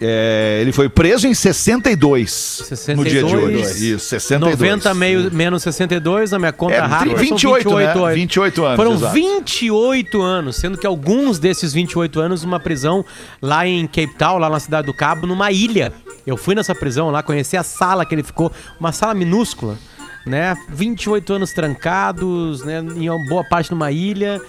É, 0.00 0.58
ele 0.60 0.72
foi 0.72 0.88
preso 0.88 1.26
em 1.26 1.34
62, 1.34 2.30
62. 2.30 2.98
no 2.98 3.04
dia 3.04 3.22
de 3.22 3.36
hoje. 3.36 3.94
Isso, 3.94 4.06
62. 4.06 4.58
90 4.58 4.94
meio, 4.94 5.32
menos 5.32 5.62
62, 5.62 6.32
na 6.32 6.38
minha 6.38 6.52
conta 6.52 6.74
É, 6.74 6.80
rápida. 6.80 7.16
28, 7.16 7.68
são 7.68 7.78
né? 7.78 7.86
28, 7.86 8.14
28 8.14 8.64
anos, 8.64 8.76
Foram 8.76 8.92
exato. 8.94 9.14
28 9.14 10.22
anos, 10.22 10.56
sendo 10.56 10.76
que 10.76 10.86
alguns 10.86 11.38
desses 11.38 11.72
28 11.72 12.20
anos 12.20 12.42
numa 12.44 12.58
prisão 12.60 13.04
lá 13.40 13.66
em 13.66 13.86
Cape 13.86 14.14
Town, 14.18 14.38
lá 14.38 14.50
na 14.50 14.60
cidade 14.60 14.86
do 14.86 14.94
Cabo, 14.94 15.26
numa 15.26 15.50
ilha. 15.52 15.92
Eu 16.26 16.36
fui 16.36 16.54
nessa 16.54 16.74
prisão 16.74 17.10
lá, 17.10 17.22
conheci 17.22 17.56
a 17.56 17.62
sala 17.62 18.04
que 18.04 18.14
ele 18.14 18.22
ficou, 18.22 18.50
uma 18.80 18.92
sala 18.92 19.14
minúscula, 19.14 19.78
né? 20.26 20.56
28 20.70 21.34
anos 21.34 21.52
trancados, 21.52 22.64
né? 22.64 22.80
Em 22.96 23.08
uma 23.08 23.28
boa 23.28 23.44
parte 23.44 23.70
numa 23.70 23.92
ilha. 23.92 24.40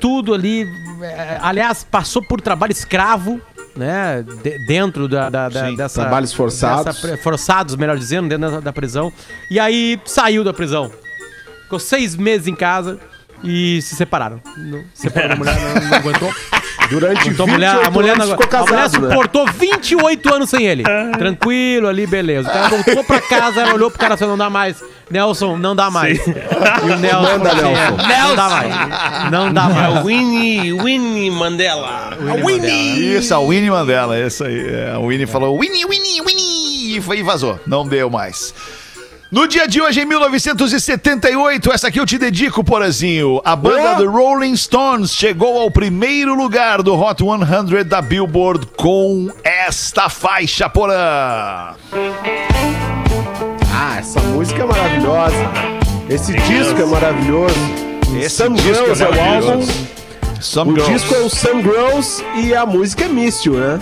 Tudo 0.00 0.34
ali, 0.34 0.66
é, 1.02 1.38
aliás, 1.40 1.84
passou 1.88 2.22
por 2.22 2.40
trabalho 2.40 2.72
escravo, 2.72 3.40
né? 3.76 4.24
de- 4.42 4.58
dentro 4.66 5.08
da, 5.08 5.28
da- 5.30 5.48
da- 5.48 5.66
Sim, 5.68 5.76
dessa. 5.76 6.00
trabalhos 6.02 6.32
forçados. 6.32 6.84
dessa 6.84 7.16
forçados, 7.18 7.74
melhor 7.76 7.96
dizendo, 7.96 8.28
dentro 8.28 8.50
da, 8.50 8.60
da 8.60 8.72
prisão. 8.72 9.12
E 9.50 9.58
aí 9.58 10.00
saiu 10.04 10.42
da 10.44 10.52
prisão. 10.52 10.90
Ficou 11.64 11.78
seis 11.78 12.14
meses 12.16 12.46
em 12.48 12.54
casa 12.54 12.98
e 13.42 13.80
se 13.82 13.94
separaram. 13.96 14.40
Não, 14.56 14.84
separou 14.94 15.28
da 15.30 15.36
mulher, 15.36 15.56
não, 15.58 15.88
não 15.88 15.96
aguentou. 15.96 16.30
Durante 16.92 17.28
Então, 17.28 17.46
28 17.46 17.50
a 17.50 17.52
mulher, 17.52 17.86
a 17.86 17.90
mulher, 17.90 18.12
anos 18.14 18.30
ficou 18.30 18.46
a 18.46 18.60
mulher 18.60 18.76
casado, 18.76 19.00
né? 19.02 19.08
suportou 19.10 19.46
28 19.46 20.34
anos 20.34 20.50
sem 20.50 20.66
ele. 20.66 20.84
Tranquilo 21.18 21.88
ali, 21.88 22.06
beleza. 22.06 22.48
O 22.48 22.52
cara 22.52 22.68
voltou 22.68 23.04
pra 23.04 23.20
casa, 23.20 23.60
ela 23.62 23.74
olhou 23.74 23.90
pro 23.90 23.98
cara 23.98 24.14
e 24.14 24.18
falou: 24.18 24.36
não 24.36 24.44
dá 24.44 24.50
mais. 24.50 24.82
Nelson, 25.10 25.56
não 25.56 25.76
dá 25.76 25.90
mais. 25.90 26.18
E 26.26 26.30
o 26.90 26.96
Nelson. 26.98 27.22
Manda, 27.22 27.50
falou 27.50 27.72
assim, 27.72 27.92
Nelson. 27.96 28.10
"É, 28.12 28.18
Não 28.22 28.36
dá 28.36 28.48
mais. 28.48 29.30
Não 29.30 29.52
dá 29.52 29.62
mais. 29.68 30.04
Winnie, 30.04 30.72
Winnie 30.72 31.30
Mandela. 31.30 32.16
Isso, 32.96 33.34
a 33.34 33.40
Winnie 33.40 33.70
Mandela, 33.70 34.18
isso 34.18 34.44
aí. 34.44 34.66
É, 34.68 34.92
a 34.94 34.98
Winnie 34.98 35.26
falou 35.26 35.58
Winnie, 35.60 35.84
Winnie, 35.86 36.20
Winnie, 36.26 36.96
e 36.96 37.00
foi- 37.00 37.18
e 37.18 37.22
vazou. 37.22 37.58
Não 37.66 37.86
deu 37.86 38.08
mais. 38.10 38.54
No 39.32 39.48
dia 39.48 39.66
de 39.66 39.80
hoje, 39.80 40.02
em 40.02 40.04
1978, 40.04 41.72
essa 41.72 41.88
aqui 41.88 41.98
eu 41.98 42.04
te 42.04 42.18
dedico, 42.18 42.62
Porazinho. 42.62 43.40
A 43.42 43.56
banda 43.56 43.94
Boa. 43.94 43.96
The 43.96 44.04
Rolling 44.04 44.54
Stones 44.54 45.14
chegou 45.14 45.58
ao 45.58 45.70
primeiro 45.70 46.34
lugar 46.34 46.82
do 46.82 46.94
Hot 46.94 47.22
100 47.24 47.82
da 47.82 48.02
Billboard 48.02 48.66
com 48.76 49.30
esta 49.42 50.10
faixa, 50.10 50.68
Porã. 50.68 51.74
Ah, 53.74 53.96
essa 53.98 54.20
música 54.20 54.64
é 54.64 54.66
maravilhosa. 54.66 55.50
Esse 56.10 56.34
disco 56.34 56.82
é 56.82 56.84
maravilhoso. 56.84 57.56
Esse 58.14 58.36
Some 58.44 58.56
disco 58.56 58.84
é 58.84 58.94
Girls 58.94 59.02
é, 59.02 59.08
o 59.08 59.10
maravilhoso. 59.12 59.50
álbum. 59.50 60.01
Some 60.42 60.72
O 60.72 60.74
Girls. 60.74 60.92
disco 60.92 61.14
é 61.14 61.18
o 61.18 61.28
Some 61.30 61.62
Girls 61.62 62.24
e 62.34 62.54
a 62.54 62.66
música 62.66 63.04
é 63.04 63.08
Místil, 63.08 63.54
né? 63.54 63.78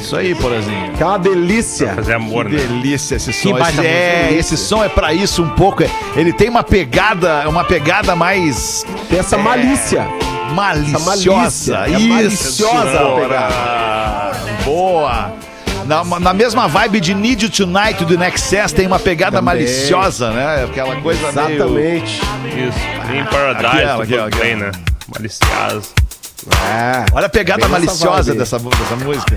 Isso 0.00 0.16
aí, 0.16 0.34
Porazinho. 0.34 0.92
Que 0.92 1.02
é 1.02 1.06
uma 1.06 1.18
delícia. 1.18 1.94
Fazer 1.94 2.14
amor, 2.14 2.46
Que 2.46 2.52
né? 2.56 2.62
delícia 2.62 3.16
esse 3.16 3.32
som. 3.32 3.58
Esse, 3.58 3.80
é, 3.86 4.32
esse 4.32 4.56
som 4.56 4.82
é 4.84 4.88
pra 4.88 5.12
isso 5.12 5.42
um 5.42 5.48
pouco. 5.50 5.82
é- 5.82 5.90
Ele 6.14 6.32
tem 6.32 6.48
uma 6.48 6.62
pegada, 6.62 7.48
uma 7.48 7.64
pegada 7.64 8.14
mais 8.14 8.84
Tem 9.10 9.18
essa 9.18 9.36
malícia. 9.36 10.06
maliciosa. 10.54 11.04
malícia, 11.04 11.74
é 11.74 11.98
maliciosa 11.98 12.98
a 13.00 13.04
Bora. 13.04 14.32
Boa. 14.64 15.32
Na, 15.86 16.02
na 16.18 16.34
mesma 16.34 16.66
vibe 16.66 17.00
de 17.00 17.14
Need 17.14 17.44
You 17.44 17.50
Tonight 17.50 18.04
do 18.04 18.18
Nexus 18.18 18.72
tem 18.72 18.86
uma 18.88 18.98
pegada 18.98 19.38
Também. 19.38 19.54
maliciosa, 19.54 20.30
né? 20.32 20.64
Aquela 20.64 20.96
coisa 20.96 21.30
meio... 21.32 21.54
Exatamente. 21.56 22.20
Isso. 22.46 23.14
In 23.16 23.24
Paradise, 23.30 23.66
Aquela, 23.76 23.96
do 23.96 24.02
aquela, 24.02 24.26
aquela. 24.26 24.56
né? 24.56 24.70
Malicioso. 25.14 25.90
É. 26.68 27.04
Olha 27.12 27.26
a 27.26 27.28
pegada 27.28 27.60
nessa 27.60 27.72
maliciosa 27.72 28.34
dessa, 28.34 28.58
dessa 28.58 28.96
música. 28.96 29.36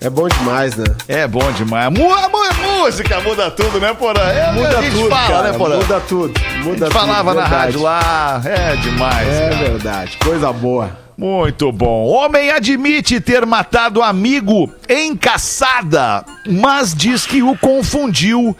É 0.00 0.10
bom 0.10 0.28
demais, 0.28 0.76
né? 0.76 0.84
É 1.08 1.26
bom 1.26 1.50
demais. 1.52 1.90
Mu- 1.90 2.12
a 2.14 2.28
mu- 2.28 2.82
música 2.82 3.20
muda 3.20 3.50
tudo, 3.50 3.80
né, 3.80 3.94
Porã? 3.94 4.20
É, 4.20 4.52
Muda 4.52 4.78
a 4.78 4.82
gente 4.82 4.94
tudo, 4.96 5.08
fala, 5.08 5.28
cara. 5.28 5.52
né, 5.52 5.58
Porã? 5.58 5.76
Muda 5.76 6.00
tudo. 6.00 6.40
A 6.40 6.58
Muda 6.62 6.86
gente 6.86 6.92
falava 6.92 7.30
tudo, 7.30 7.40
na 7.40 7.48
verdade. 7.48 7.64
rádio 7.64 7.82
lá. 7.82 8.42
É 8.44 8.76
demais. 8.76 9.28
É 9.28 9.40
cara. 9.50 9.56
verdade. 9.56 10.16
Coisa 10.18 10.52
boa. 10.52 10.98
Muito 11.16 11.70
bom. 11.72 12.04
Homem 12.06 12.50
admite 12.50 13.20
ter 13.20 13.46
matado 13.46 14.02
amigo 14.02 14.70
em 14.88 15.16
caçada, 15.16 16.24
mas 16.46 16.92
diz 16.94 17.24
que 17.24 17.42
o 17.42 17.56
confundiu. 17.56 18.54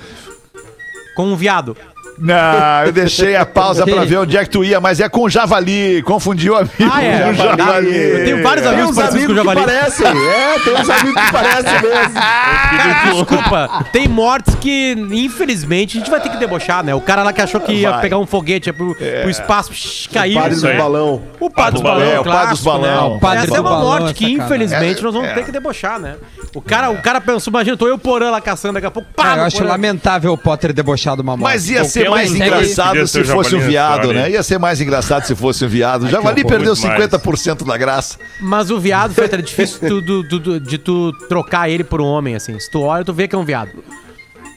Com 1.16 1.26
um 1.26 1.36
viado. 1.36 1.76
Não, 2.18 2.84
eu 2.86 2.92
deixei 2.92 3.34
a 3.36 3.44
pausa 3.44 3.84
pra 3.84 4.04
ver 4.04 4.18
onde 4.18 4.36
é 4.36 4.44
que 4.44 4.50
tu 4.50 4.62
ia, 4.64 4.80
mas 4.80 5.00
é 5.00 5.08
com 5.08 5.28
javali. 5.28 6.02
Confundiu 6.02 6.54
o 6.54 6.56
amigo 6.56 6.72
Ah, 6.92 7.02
é? 7.02 7.20
com 7.26 7.34
javali. 7.34 7.96
Eu 7.96 8.24
tenho 8.24 8.42
vários 8.42 8.64
Tem 8.66 8.72
amigos 8.74 8.90
uns 8.90 8.96
parecidos 8.96 9.26
com 9.26 9.32
amigos 9.50 9.54
que 9.54 9.60
javali. 9.60 9.66
parecem. 9.66 10.06
É, 10.30 10.58
tem 10.60 10.74
uns 10.74 10.90
amigos 10.90 11.22
que 11.24 11.32
parecem 11.32 11.72
mesmo. 11.82 12.14
Desculpa, 13.14 13.86
tem 13.92 14.08
mortes 14.08 14.54
que, 14.56 14.92
infelizmente, 15.12 15.96
a 15.96 16.00
gente 16.00 16.10
vai 16.10 16.20
ter 16.20 16.28
que 16.30 16.36
debochar, 16.36 16.84
né? 16.84 16.94
O 16.94 17.00
cara 17.00 17.22
lá 17.22 17.32
que 17.32 17.40
achou 17.40 17.60
que 17.60 17.72
ia 17.72 17.90
Vai. 17.90 18.00
pegar 18.00 18.18
um 18.18 18.26
foguete 18.26 18.68
ia 18.68 18.72
pro, 18.72 18.94
pro 18.94 19.30
espaço, 19.30 19.70
psh, 19.70 20.08
caiu. 20.12 20.40
Padre 20.40 20.56
isso 20.56 20.66
do 20.66 20.74
balão. 20.76 21.22
O 21.40 21.50
padre 21.50 21.72
dos 21.72 21.80
É, 21.80 21.84
balão, 21.84 22.20
o 22.20 22.24
padre 22.24 22.50
dos 22.50 22.60
balão. 22.62 23.10
né? 23.10 23.16
O 23.16 23.20
padre 23.20 23.38
Essa 23.38 23.46
do 23.48 23.56
é 23.56 23.60
uma 23.60 23.78
morte 23.80 24.10
é 24.10 24.14
que, 24.14 24.32
infelizmente, 24.32 25.00
É, 25.00 25.02
nós 25.02 25.14
vamos 25.14 25.28
é. 25.28 25.34
ter 25.34 25.44
que 25.44 25.52
debochar, 25.52 25.98
né? 25.98 26.16
O 26.54 26.62
cara, 26.62 26.90
o 26.90 27.02
cara 27.02 27.20
pensou, 27.20 27.50
imagina, 27.50 27.76
tô 27.76 27.88
eu 27.88 27.98
porã 27.98 28.30
lá 28.30 28.40
caçando, 28.40 28.74
daqui 28.74 28.86
a 28.86 28.90
pouco, 28.90 29.08
pá, 29.14 29.36
eu 29.36 29.42
acho 29.44 29.64
lamentável 29.64 30.32
o 30.32 30.38
Potter 30.38 30.72
debochar 30.72 31.16
de 31.16 31.22
uma 31.22 31.36
morte. 31.36 31.52
Mas 31.52 31.68
ia 31.68 31.80
Qualquer 31.80 32.03
ser 32.04 32.10
mais 32.10 32.34
engraçado 32.34 33.06
se 33.06 33.24
fosse 33.24 33.54
um 33.56 33.60
viado, 33.60 34.12
né? 34.12 34.20
hora. 34.22 34.30
Ia 34.30 34.42
ser 34.42 34.58
mais 34.58 34.80
engraçado 34.80 35.24
se 35.26 35.34
fosse 35.34 35.64
um 35.64 35.68
viado. 35.68 36.08
Javali 36.08 36.40
horror. 36.40 36.50
perdeu 36.50 36.74
Muito 36.74 36.86
mais. 36.86 37.00
50% 37.10 37.64
da 37.64 37.76
graça. 37.76 38.18
Mas 38.40 38.70
o 38.70 38.78
viado, 38.78 39.12
Fetter, 39.14 39.38
é 39.38 39.42
difícil 39.42 39.78
tu- 39.80 40.02
tu- 40.02 40.24
tu- 40.28 40.40
tu- 40.40 40.60
de 40.60 40.78
tu 40.78 41.12
trocar 41.28 41.68
ele 41.68 41.84
por 41.84 42.00
um 42.00 42.04
homem, 42.06 42.34
assim. 42.34 42.58
Se 42.58 42.70
tu 42.70 42.80
olha, 42.82 43.04
tu 43.04 43.12
vê 43.12 43.26
que 43.28 43.34
é 43.34 43.38
um 43.38 43.44
viado. 43.44 43.70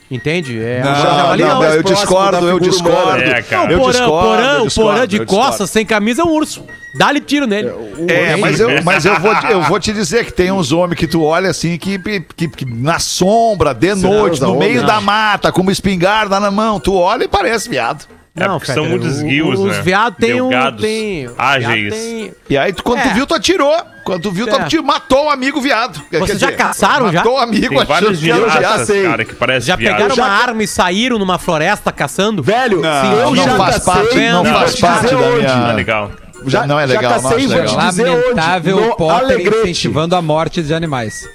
Entende? 0.09 0.57
É, 0.57 0.81
Não, 0.81 0.91
não, 0.93 1.03
não. 1.03 1.35
não, 1.47 1.59
mais 1.59 1.75
eu 1.75 1.83
discordo, 1.83 2.47
eu 2.47 2.59
discordo. 2.61 3.21
É, 3.21 3.41
cara. 3.41 3.69
o 3.69 3.71
Eu 3.73 3.79
porã, 3.79 3.91
discordo, 3.91 4.15
o 4.17 4.21
porã, 4.21 4.53
eu 4.53 4.61
o 4.63 4.67
discordo, 4.67 4.91
porã 4.93 5.07
de 5.07 5.25
costas, 5.25 5.69
sem 5.69 5.85
camisa, 5.85 6.21
é 6.21 6.25
um 6.25 6.29
urso. 6.31 6.63
Dá-lhe 6.97 7.19
tiro 7.19 7.45
nele. 7.45 7.69
É, 8.07 8.37
mas 8.37 8.59
eu, 8.59 8.81
mas 8.83 9.05
eu, 9.05 9.19
vou, 9.19 9.33
eu 9.51 9.61
vou 9.63 9.79
te 9.79 9.91
dizer 9.91 10.25
que 10.25 10.31
tem 10.31 10.49
uns 10.51 10.71
homens 10.71 10.97
que 10.97 11.07
tu 11.07 11.23
olha 11.23 11.49
assim, 11.49 11.77
que, 11.77 11.99
que- 11.99 12.47
que 12.47 12.65
na 12.65 12.99
sombra, 12.99 13.73
de 13.73 13.93
noite, 13.95 14.41
no 14.41 14.53
homem, 14.55 14.69
meio 14.69 14.81
né? 14.81 14.87
da 14.87 15.01
mata, 15.01 15.51
com 15.51 15.61
uma 15.61 15.71
espingarda 15.71 16.39
na 16.39 16.49
mão, 16.49 16.79
tu 16.79 16.95
olha 16.95 17.25
e 17.25 17.27
parece 17.27 17.69
viado. 17.69 18.07
É 18.39 18.47
porque 18.47 18.71
são 18.71 18.85
muitos 18.85 19.21
guios, 19.21 19.59
Os 19.59 19.75
né? 19.77 19.81
viados 19.81 20.17
têm 20.19 20.41
um... 20.41 20.49
Tem, 20.79 21.29
ágeis. 21.37 21.93
viado 21.93 22.01
tem- 22.01 22.31
E 22.49 22.57
aí, 22.57 22.71
tu, 22.73 22.83
quando 22.83 22.99
É. 22.99 23.03
tu 23.09 23.13
viu, 23.15 23.25
tu 23.25 23.33
atirou. 23.33 23.75
Quando 24.05 24.21
tu 24.21 24.31
viu, 24.31 24.47
tu 24.47 24.55
É. 24.55 24.61
atirou, 24.61 24.85
matou 24.85 25.25
o 25.25 25.29
amigo 25.29 25.59
viado. 25.59 26.01
Quer 26.09 26.19
Vocês 26.19 26.39
dizer, 26.39 26.51
já 26.51 26.57
caçaram, 26.57 27.11
já? 27.11 27.19
Matou 27.19 27.35
o 27.35 27.37
amigo 27.39 27.75
Tem 27.75 27.85
vários 27.85 28.11
achando 28.11 28.19
que 28.23 28.29
era 28.31 28.39
viratas, 28.39 28.59
viado. 28.59 28.77
cacei. 28.79 29.03
cara, 29.03 29.25
que 29.25 29.35
parece 29.35 29.67
Já 29.67 29.75
viado. 29.75 29.93
pegaram 29.95 30.15
já- 30.15 30.23
uma 30.23 30.31
arma 30.31 30.63
e 30.63 30.67
saíram 30.67 31.17
numa 31.19 31.37
floresta 31.37 31.91
caçando? 31.91 32.41
Velho, 32.43 32.79
Não, 32.81 33.13
eu 33.13 33.31
não 33.31 33.43
já 33.43 33.55
faz 33.57 33.79
parte, 33.79 34.15
não 34.15 34.45
e 34.45 34.49
vou 34.49 34.59
faz 34.59 34.75
te 34.75 34.81
parte 34.81 35.07
da 35.15 35.17
minha- 35.17 35.53
Ah, 35.69 35.71
legal. 35.73 36.11
Já, 36.45 36.67
Não 36.67 36.79
é 36.79 36.85
legal, 36.85 37.01
já 37.01 37.09
não 37.09 37.23
cacei, 37.29 37.37
acho 37.45 37.47
vou 37.47 37.57
legal. 37.61 37.75
Lamentável 37.75 38.77
onde. 38.77 38.95
Potter 38.97 39.25
Alegrete. 39.25 39.57
incentivando 39.71 40.15
a 40.15 40.21
morte 40.21 40.61
de 40.61 40.71
animais. 40.73 41.27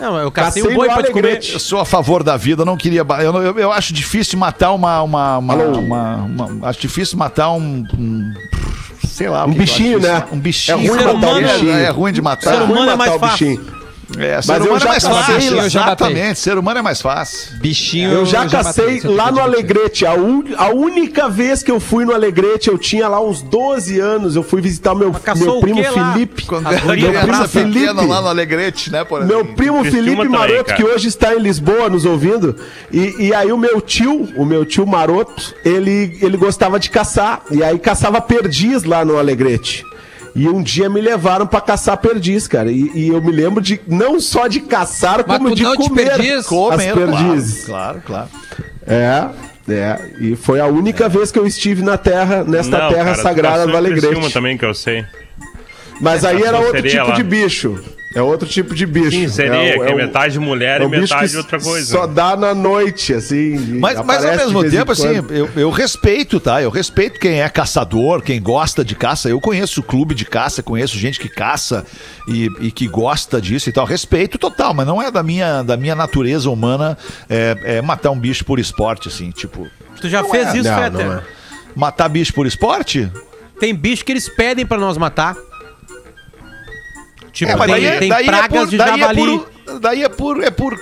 Não, 0.00 0.18
eu 0.18 0.30
cacei 0.30 0.62
Cacei 0.62 0.72
um 0.76 0.76
boi 0.78 0.88
pra 0.88 1.02
te 1.02 1.12
comer. 1.12 1.40
Eu 1.52 1.60
sou 1.60 1.78
a 1.80 1.84
favor 1.84 2.22
da 2.22 2.36
vida, 2.36 2.62
eu 2.62 2.66
não 2.66 2.76
queria. 2.76 3.00
Eu, 3.20 3.42
eu, 3.42 3.58
eu 3.58 3.72
acho 3.72 3.92
difícil 3.92 4.38
matar 4.38 4.72
uma. 4.72 5.02
uma, 5.02 5.38
uma, 5.38 5.54
uma- 5.54 6.16
uma- 6.46 6.68
acho 6.68 6.80
difícil 6.80 7.16
matar 7.18 7.50
um. 7.52 7.84
um- 7.96 8.34
sei 9.08 9.28
lá. 9.28 9.44
o 9.44 9.48
Um 9.48 9.54
bichinho, 9.54 10.00
né? 10.00 10.24
Um 10.32 10.38
bichinho. 10.38 10.78
É 10.78 10.88
ruim 10.88 11.04
matar 11.04 11.32
o 11.34 11.38
É- 11.38 11.42
bichinho. 11.42 11.70
É, 11.72 11.90
ruim 11.90 12.12
de 12.12 12.22
matar. 12.22 12.54
Ser 12.56 12.62
humano 12.62 12.90
é 12.90 12.96
mais 12.96 13.12
matar 13.12 13.14
o 13.14 13.18
fácil. 13.30 13.74
É, 14.18 14.40
ser 14.42 14.52
Mas 14.52 14.60
eu 14.60 14.66
humano 14.66 14.80
já 14.80 14.86
é 14.86 14.88
mais 14.90 15.04
cacei, 15.04 15.34
fácil. 15.34 15.56
eu 15.56 15.68
já. 15.68 15.80
Exatamente, 15.82 16.38
ser 16.38 16.58
humano 16.58 16.78
é 16.78 16.82
mais 16.82 17.00
fácil. 17.02 17.56
Bichinho. 17.58 18.10
Eu 18.12 18.26
já 18.26 18.40
matei, 18.44 18.58
cacei 18.58 18.88
isso 18.96 19.06
eu 19.08 19.14
lá 19.16 19.30
no. 19.32 19.40
Alegrete. 19.40 20.06
A, 20.06 20.14
un- 20.14 20.44
a 20.56 20.68
única 20.68 21.28
vez 21.28 21.62
que 21.62 21.70
eu 21.70 21.78
fui 21.80 22.04
no 22.04 22.12
Alegrete, 22.14 22.68
eu 22.68 22.78
tinha 22.78 23.08
lá 23.08 23.20
uns 23.20 23.42
12 23.42 23.98
anos. 24.00 24.36
Eu 24.36 24.42
fui 24.42 24.60
visitar 24.60 24.94
meu, 24.94 25.14
meu 25.36 25.52
o 25.56 25.60
primo? 25.60 25.82
Felipe. 25.82 26.44
Quando 26.46 26.64
gurias 26.64 27.12
Meu 27.12 27.20
primo 27.22 27.48
Felipe. 27.48 27.86
lá 27.92 28.20
no 28.22 28.28
Alegrete, 28.28 28.90
né? 28.90 29.04
Por 29.04 29.24
Meu 29.24 29.44
primo 29.44 29.84
Felipe 29.84 30.16
também, 30.16 30.28
Maroto, 30.30 30.64
cara. 30.64 30.76
que 30.76 30.84
hoje 30.84 31.08
está 31.08 31.34
em 31.34 31.38
Lisboa 31.38 31.88
nos 31.88 32.04
ouvindo. 32.04 32.56
E, 32.92 33.26
e 33.26 33.34
aí 33.34 33.52
o 33.52 33.58
meu 33.58 33.80
tio, 33.80 34.28
o 34.36 34.44
meu 34.44 34.64
tio 34.64 34.86
Maroto, 34.86 35.54
ele, 35.64 36.18
ele 36.22 36.36
gostava 36.36 36.78
de 36.78 36.90
caçar. 36.90 37.42
E 37.50 37.62
aí 37.62 37.78
caçava 37.78 38.20
perdiz 38.20 38.84
lá 38.84 39.04
no 39.04 39.18
Alegrete. 39.18 39.84
E 40.34 40.48
um 40.48 40.62
dia 40.62 40.88
me 40.90 41.00
levaram 41.00 41.46
pra 41.46 41.60
caçar 41.60 41.96
perdiz, 41.98 42.48
cara. 42.48 42.70
E, 42.70 42.90
e 42.94 43.08
eu 43.08 43.22
me 43.22 43.30
lembro 43.30 43.60
de 43.62 43.80
não 43.86 44.18
só 44.18 44.48
de 44.48 44.60
caçar, 44.60 45.24
Mas 45.26 45.38
como 45.38 45.54
de 45.54 45.64
comer 45.64 46.06
perdiz? 46.08 46.38
as 46.38 46.46
Comer, 46.46 46.94
perdizes. 46.94 47.64
Claro, 47.64 48.02
claro. 48.04 48.28
É, 48.86 49.28
é. 49.68 49.98
E 50.18 50.34
foi 50.34 50.58
a 50.60 50.66
única 50.66 51.08
vez 51.08 51.30
que 51.30 51.38
eu 51.38 51.46
estive 51.46 51.82
na 51.82 51.96
terra, 51.96 52.42
nesta 52.42 52.78
Não, 52.78 52.88
terra 52.88 53.04
cara, 53.04 53.16
tu 53.16 53.22
sagrada 53.22 53.66
do 53.66 53.76
Alegrete. 53.76 54.32
também, 54.32 54.58
que 54.58 54.64
eu 54.64 54.74
sei. 54.74 55.04
Mas 56.00 56.24
aí 56.24 56.42
era 56.42 56.58
outro 56.58 56.82
tipo 56.82 57.06
lá. 57.08 57.14
de 57.14 57.22
bicho. 57.22 57.80
É 58.14 58.22
outro 58.22 58.48
tipo 58.48 58.74
de 58.74 58.86
bicho. 58.86 59.10
Sim, 59.10 59.28
sereia, 59.28 59.72
é, 59.72 59.90
é 59.90 59.92
o- 59.92 59.96
metade 59.96 60.38
mulher 60.38 60.80
é 60.80 60.84
e 60.84 60.86
um 60.86 60.90
bicho 60.90 61.02
metade 61.02 61.30
que 61.32 61.36
outra 61.36 61.58
coisa. 61.58 61.90
Só 61.90 62.06
dá 62.06 62.36
na 62.36 62.54
noite, 62.54 63.12
assim. 63.12 63.54
e 63.56 63.78
Mas, 63.80 63.98
mas 64.04 64.24
ao 64.24 64.36
mesmo 64.36 64.70
tempo, 64.70 64.92
assim, 64.92 65.16
eu, 65.30 65.50
eu 65.56 65.70
respeito, 65.70 66.38
tá? 66.38 66.62
Eu 66.62 66.70
respeito 66.70 67.18
quem 67.18 67.42
é 67.42 67.48
caçador, 67.48 68.22
quem 68.22 68.40
gosta 68.40 68.84
de 68.84 68.94
caça. 68.94 69.28
Eu 69.28 69.40
conheço 69.40 69.82
clube 69.82 70.14
de 70.14 70.24
caça, 70.24 70.62
conheço 70.62 70.96
gente 70.96 71.18
que 71.18 71.28
caça 71.28 71.84
e, 72.28 72.48
e 72.60 72.70
que 72.70 72.86
gosta 72.86 73.40
disso 73.40 73.68
e 73.68 73.72
tal. 73.72 73.84
Respeito 73.84 74.38
total, 74.38 74.72
mas 74.72 74.86
não 74.86 75.02
é 75.02 75.10
da 75.10 75.22
minha, 75.22 75.62
da 75.62 75.76
minha 75.76 75.94
natureza 75.96 76.48
humana 76.50 76.96
é, 77.28 77.56
é 77.78 77.82
matar 77.82 78.10
um 78.12 78.18
bicho 78.18 78.44
por 78.44 78.58
esporte, 78.60 79.08
assim, 79.08 79.30
tipo. 79.30 79.66
Tu 80.00 80.08
já 80.08 80.22
fez 80.24 80.54
isso, 80.54 80.68
Não, 80.68 80.78
Fetter? 80.78 81.06
não 81.06 81.12
é. 81.14 81.22
Matar 81.74 82.08
bicho 82.08 82.32
por 82.32 82.46
esporte? 82.46 83.10
Tem 83.58 83.74
bicho 83.74 84.04
que 84.04 84.12
eles 84.12 84.28
pedem 84.28 84.64
pra 84.66 84.78
nós 84.78 84.96
matar. 84.96 85.36
Tipo, 87.34 87.50
É, 87.52 87.56
mas 87.56 87.70
tem, 87.70 87.74
daí, 87.82 87.84
é- 87.84 87.98
tem 87.98 88.08
daí 88.08 88.26
pragas 88.26 88.44
é 88.44 88.48
por, 88.60 88.66
de 88.68 88.76
daí 88.78 88.98
javali. 89.00 89.20
É 89.20 89.24
por, 89.26 89.80
daí 89.80 90.02
é 90.04 90.08
por. 90.08 90.42
É 90.44 90.50
por. 90.50 90.78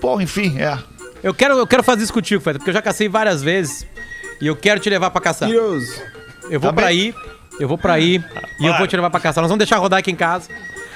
Bom, 0.00 0.20
enfim, 0.20 0.58
é. 0.58 0.76
Eu, 1.22 1.32
quero, 1.34 1.54
eu 1.56 1.66
quero 1.66 1.82
fazer 1.84 2.02
isso 2.02 2.12
contigo, 2.12 2.40
Fetter, 2.42 2.58
porque 2.58 2.70
eu 2.70 2.74
já 2.74 2.82
cacei 2.82 3.08
várias 3.08 3.42
vezes. 3.42 3.86
E 4.40 4.46
eu 4.48 4.56
quero 4.56 4.80
te 4.80 4.90
levar 4.90 5.10
pra 5.10 5.20
caçar. 5.20 5.48
Deus. 5.48 5.84
Eu 6.50 6.58
vou 6.58 6.70
Tá 6.70 6.74
pra 6.76 6.86
bem. 6.86 6.96
aí, 7.12 7.14
eu 7.60 7.68
vou 7.68 7.78
pra 7.78 7.92
aí 7.92 8.20
e 8.58 8.66
eu 8.66 8.76
vou 8.76 8.86
te 8.88 8.96
levar 8.96 9.10
pra 9.10 9.20
caçar. 9.20 9.40
Nós 9.42 9.48
vamos 9.50 9.58
deixar 9.58 9.76
rodar 9.76 10.00
aqui 10.00 10.10
em 10.10 10.16
casa. 10.16 10.48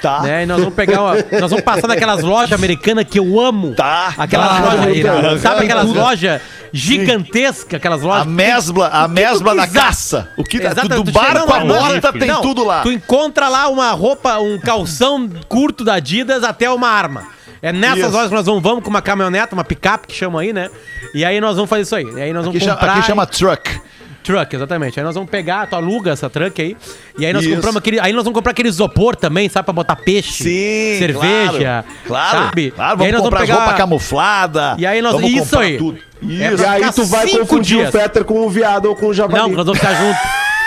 Tá. 0.03 0.21
Né? 0.23 0.43
E 0.43 0.47
nós 0.47 0.59
vamos 0.61 0.75
pegar 0.75 1.03
uma, 1.03 1.15
Nós 1.15 1.51
vamos 1.51 1.63
passar 1.63 1.89
naquelas 1.89 2.23
lojas 2.23 2.53
americanas 2.53 3.05
que 3.09 3.19
eu 3.19 3.41
amo. 3.41 3.75
Tá. 3.75 4.15
Aquelas 4.19 4.51
Ah, 4.51 4.61
lojas. 4.61 4.97
irado. 4.97 5.39
sabe 5.39 5.65
aquelas 5.65 5.87
lojas 5.89 6.41
gigantescas, 6.73 7.75
aquelas 7.75 8.03
A 8.03 8.07
lojas. 8.07 8.27
mesbla, 8.27 8.89
a 8.89 9.09
mesbla 9.09 9.55
da 9.55 9.67
caça. 9.67 10.29
O 10.37 10.45
que 10.45 10.59
Exato, 10.59 10.89
do 10.89 11.05
tu 11.05 11.13
bar 11.13 11.27
chega 11.29 11.41
com 11.41 11.53
a 11.53 11.57
lá, 11.59 11.65
não, 11.65 11.75
bota 11.95 12.13
tem 12.13 12.29
não, 12.29 12.41
tudo 12.43 12.65
lá. 12.65 12.83
Tu 12.83 12.93
encontra 12.93 13.49
lá 13.49 13.69
uma 13.69 13.91
roupa, 13.93 14.39
um 14.39 14.59
calção 14.59 15.29
curto 15.49 15.85
da 15.85 15.95
Adidas 15.95 16.45
até 16.45 16.71
uma 16.71 16.89
arma. 16.89 17.25
É 17.63 17.73
nessas 17.73 17.99
Isso. 18.05 18.11
lojas 18.13 18.29
que 18.29 18.35
nós 18.35 18.47
vamos, 18.47 18.63
vamos 18.63 18.85
com 18.85 18.91
uma 18.91 19.01
caminhoneta, 19.03 19.55
uma 19.55 19.65
picape 19.65 20.07
que 20.09 20.15
chamam 20.15 20.39
aí, 20.39 20.53
né? 20.53 20.69
E 21.15 21.25
aí 21.25 21.41
nós 21.41 21.57
vamos 21.57 21.71
fazer 21.71 21.83
isso 21.83 21.97
aí. 21.97 22.05
E 22.05 22.21
aí 22.23 22.33
nós 22.33 22.45
vamos 22.45 22.57
Aqui, 22.57 22.65
chama, 22.65 22.77
comprar. 22.77 22.93
aqui 22.99 23.07
chama 23.07 23.27
truck. 23.27 23.81
Truck, 24.27 24.55
exatamente. 24.57 24.99
Aí 24.99 25.05
nós 25.07 25.15
vamos 25.15 25.31
pegar, 25.31 25.67
tu 25.69 25.77
aluga 25.77 26.11
essa 26.11 26.29
truck 26.29 26.61
aí. 26.61 26.77
E 27.17 27.25
aí 27.25 27.33
nós 27.33 27.45
Isso. 27.45 27.55
compramos 27.55 27.77
aquele. 27.77 28.01
Aí 28.01 28.13
nós 28.13 28.25
vamos 28.25 28.37
comprar 28.37 28.51
aquele 28.51 28.69
isopor 28.69 29.15
também, 29.15 29.49
sabe? 29.49 29.65
Pra 29.67 29.73
botar 29.73 29.95
peixe. 29.97 30.43
Sim, 30.45 30.99
cerveja. 30.99 31.85
Claro, 32.07 32.39
Sabe? 32.47 32.73
claro. 32.73 33.01
E 33.01 33.05
aí 33.05 33.13
Vamos 33.13 33.13
nós 33.13 33.23
comprar 33.41 33.57
roupa 33.57 33.75
camuflada. 33.75 34.75
E 34.79 34.85
aí 34.87 35.01
nós- 35.01 35.13
vamos 35.13 35.31
isso 35.31 35.43
comprar 35.45 35.61
aí. 35.61 35.79
Tudo. 35.79 35.99
É 36.23 36.27
Isso. 36.55 36.63
E 36.63 36.67
aí 36.67 36.93
tu 36.93 37.05
vai 37.05 37.29
confundir 37.29 37.77
dias. 37.79 37.89
o 37.89 37.93
Fetter 37.93 38.25
com 38.25 38.41
o 38.41 38.51
viado 38.51 38.87
ou 38.87 38.97
com 38.97 39.07
o 39.07 39.15
javali. 39.15 39.39
Não, 39.43 39.49
nós 39.51 39.65
vamos 39.65 39.79
ficar 39.79 39.95
juntos. 39.95 40.21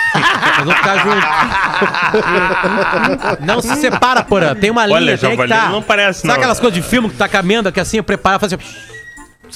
nós 0.16 0.58
vamos 0.66 0.76
ficar 0.76 0.98
juntos. 0.98 1.30
Não 3.46 3.62
se 3.62 3.76
separa, 3.76 4.24
porra. 4.24 4.56
Tem 4.56 4.70
uma 4.72 4.86
linha. 4.86 4.98
Olha, 4.98 5.18
que 5.18 5.22
javali 5.36 5.72
não 5.72 5.82
parece, 5.82 6.22
Sabe 6.22 6.30
não. 6.30 6.36
aquelas 6.36 6.60
coisas 6.60 6.82
de 6.82 6.88
filme 6.88 7.10
que 7.10 7.16
tu 7.16 7.18
tá 7.18 7.28
caminhando, 7.28 7.72
que 7.72 7.80
assim, 7.80 7.98
eu 7.98 8.04
preparo, 8.04 8.40
faz 8.40 8.54
assim. 8.54 8.64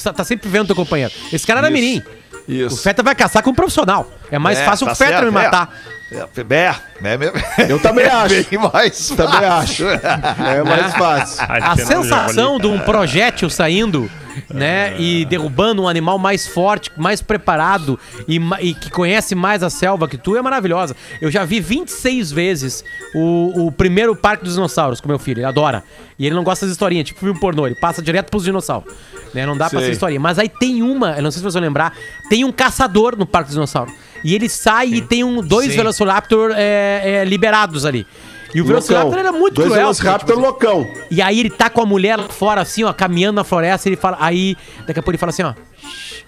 Tá 0.04 0.12
tá 0.12 0.24
sempre 0.24 0.50
vendo 0.50 0.66
teu 0.68 0.76
companheiro. 0.76 1.14
Esse 1.32 1.46
cara 1.46 1.60
era 1.60 1.68
Isso. 1.70 1.74
mirim. 1.80 2.04
Isso. 2.48 2.76
O 2.76 2.78
Feta 2.78 3.02
vai 3.02 3.16
caçar 3.16 3.42
com 3.44 3.52
um 3.52 3.56
profissional. 3.56 4.12
É 4.32 4.38
mais 4.38 4.58
É, 4.60 4.66
fácil 4.66 4.86
tá 4.88 4.94
o 4.94 4.96
Feta 4.96 5.12
certo, 5.12 5.24
me 5.24 5.30
é. 5.30 5.32
matar. 5.32 5.74
É, 6.12 6.16
é, 6.18 6.22
é, 6.52 7.64
é, 7.64 7.72
Eu 7.72 7.80
também 7.80 8.06
acho. 8.08 8.36
Bem 8.36 8.60
mais 8.60 9.08
Também 9.10 9.40
fácil. 9.40 9.90
É 9.90 10.64
mais 10.64 10.94
fácil. 10.96 11.44
A 11.50 11.76
sensação 11.78 12.60
de 12.60 12.68
um 12.68 12.80
projétil 12.80 13.50
saindo, 13.50 14.10
né, 14.54 15.00
e 15.00 15.26
derrubando 15.26 15.84
um 15.84 15.88
animal 15.88 16.18
mais 16.18 16.48
forte, 16.48 16.92
mais 16.98 17.22
preparado 17.22 18.00
e, 18.28 18.40
e 18.62 18.74
que 18.74 18.90
conhece 18.90 19.36
mais 19.36 19.64
a 19.64 19.70
selva 19.70 20.08
que 20.08 20.18
tu 20.18 20.36
é 20.36 20.42
maravilhosa. 20.42 20.96
Eu 21.22 21.32
já 21.32 21.46
vi 21.46 21.60
26 21.60 22.32
vezes 22.32 22.84
o, 23.14 23.68
o 23.68 23.72
primeiro 23.72 24.16
Parque 24.16 24.44
dos 24.44 24.56
Dinossauros 24.56 25.02
com 25.02 25.08
meu 25.08 25.20
filho, 25.20 25.40
ele 25.40 25.46
adora. 25.46 25.84
E 26.18 26.26
ele 26.26 26.36
não 26.36 26.44
gosta 26.44 26.66
das 26.66 26.74
historinhas, 26.74 27.08
tipo 27.08 27.20
filme 27.20 27.40
pornô, 27.40 27.66
ele 27.66 27.76
passa 27.76 28.02
direto 28.02 28.30
pros 28.30 28.44
dinossauros. 28.44 28.94
Né, 29.34 29.46
não 29.46 29.58
dá 29.58 29.70
pra 29.70 29.80
Sei. 29.80 29.88
ser 29.88 29.94
historinha. 29.94 30.20
Mas 30.20 30.38
aí 30.38 30.48
tem 30.48 30.84
uma, 30.84 31.18
eu 31.18 31.24
não 31.24 31.32
sei 31.32 31.40
se 31.40 31.44
vocês 31.44 31.54
vão 31.56 31.64
lembrar, 31.64 31.94
tem 32.30 32.44
um 32.44 32.52
caçador 32.52 33.18
no 33.18 33.26
Parque 33.26 33.48
dos 33.48 33.56
Dinossauros. 33.56 33.94
E 34.24 34.34
ele 34.34 34.48
sai 34.48 34.88
e 34.88 35.02
tem 35.02 35.24
um, 35.24 35.42
dois 35.42 35.72
Sim. 35.72 35.78
Velociraptor 35.78 36.52
é, 36.56 37.02
é, 37.04 37.26
liberados 37.26 37.86
ali. 37.86 38.08
E 38.56 38.62
o. 38.62 38.66
Velociraptor 38.66 39.18
era 39.18 39.32
muito 39.32 39.56
Dois 39.56 39.68
cruel. 39.68 39.82
Velociraptor 39.82 40.36
porque, 40.36 40.50
tipo, 40.58 40.68
loucão. 40.70 41.08
e 41.10 41.22
aí 41.22 41.40
ele 41.40 41.50
tá 41.50 41.70
com 41.70 41.82
a 41.82 41.86
mulher 41.86 42.18
lá 42.18 42.28
fora, 42.30 42.62
assim, 42.62 42.84
ó, 42.84 42.94
caminhando 42.94 43.36
na 43.38 43.44
floresta, 43.44 43.90
ele 43.90 43.96
fala. 43.96 44.18
Aí, 44.20 44.56
daqui 44.86 45.00
a 45.00 45.04
pouco 45.04 45.12
ele 45.12 45.18
fala 45.18 45.32
assim, 45.32 45.44
ó. 45.44 45.54
"Shh. 45.82 46.24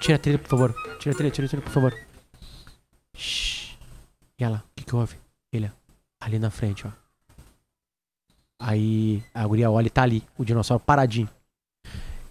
Tira 0.00 0.16
a 0.16 0.18
trilha, 0.18 0.38
por 0.38 0.48
favor. 0.48 0.74
Tira 0.98 1.14
a 1.14 1.16
trilha, 1.16 1.30
tira 1.30 1.46
a 1.46 1.48
trilha, 1.48 1.62
por 1.62 1.72
favor. 1.72 1.94
E 4.38 4.42
ela, 4.44 4.56
o 4.58 4.70
que, 4.74 4.84
que 4.84 4.96
houve? 4.96 5.16
Ele, 5.52 5.70
ali 6.20 6.38
na 6.38 6.50
frente, 6.50 6.86
ó. 6.86 6.90
Aí 8.58 9.22
a 9.34 9.46
guria 9.46 9.70
olha 9.70 9.86
e 9.86 9.90
tá 9.90 10.02
ali, 10.02 10.22
o 10.38 10.44
dinossauro 10.44 10.82
paradinho. 10.84 11.28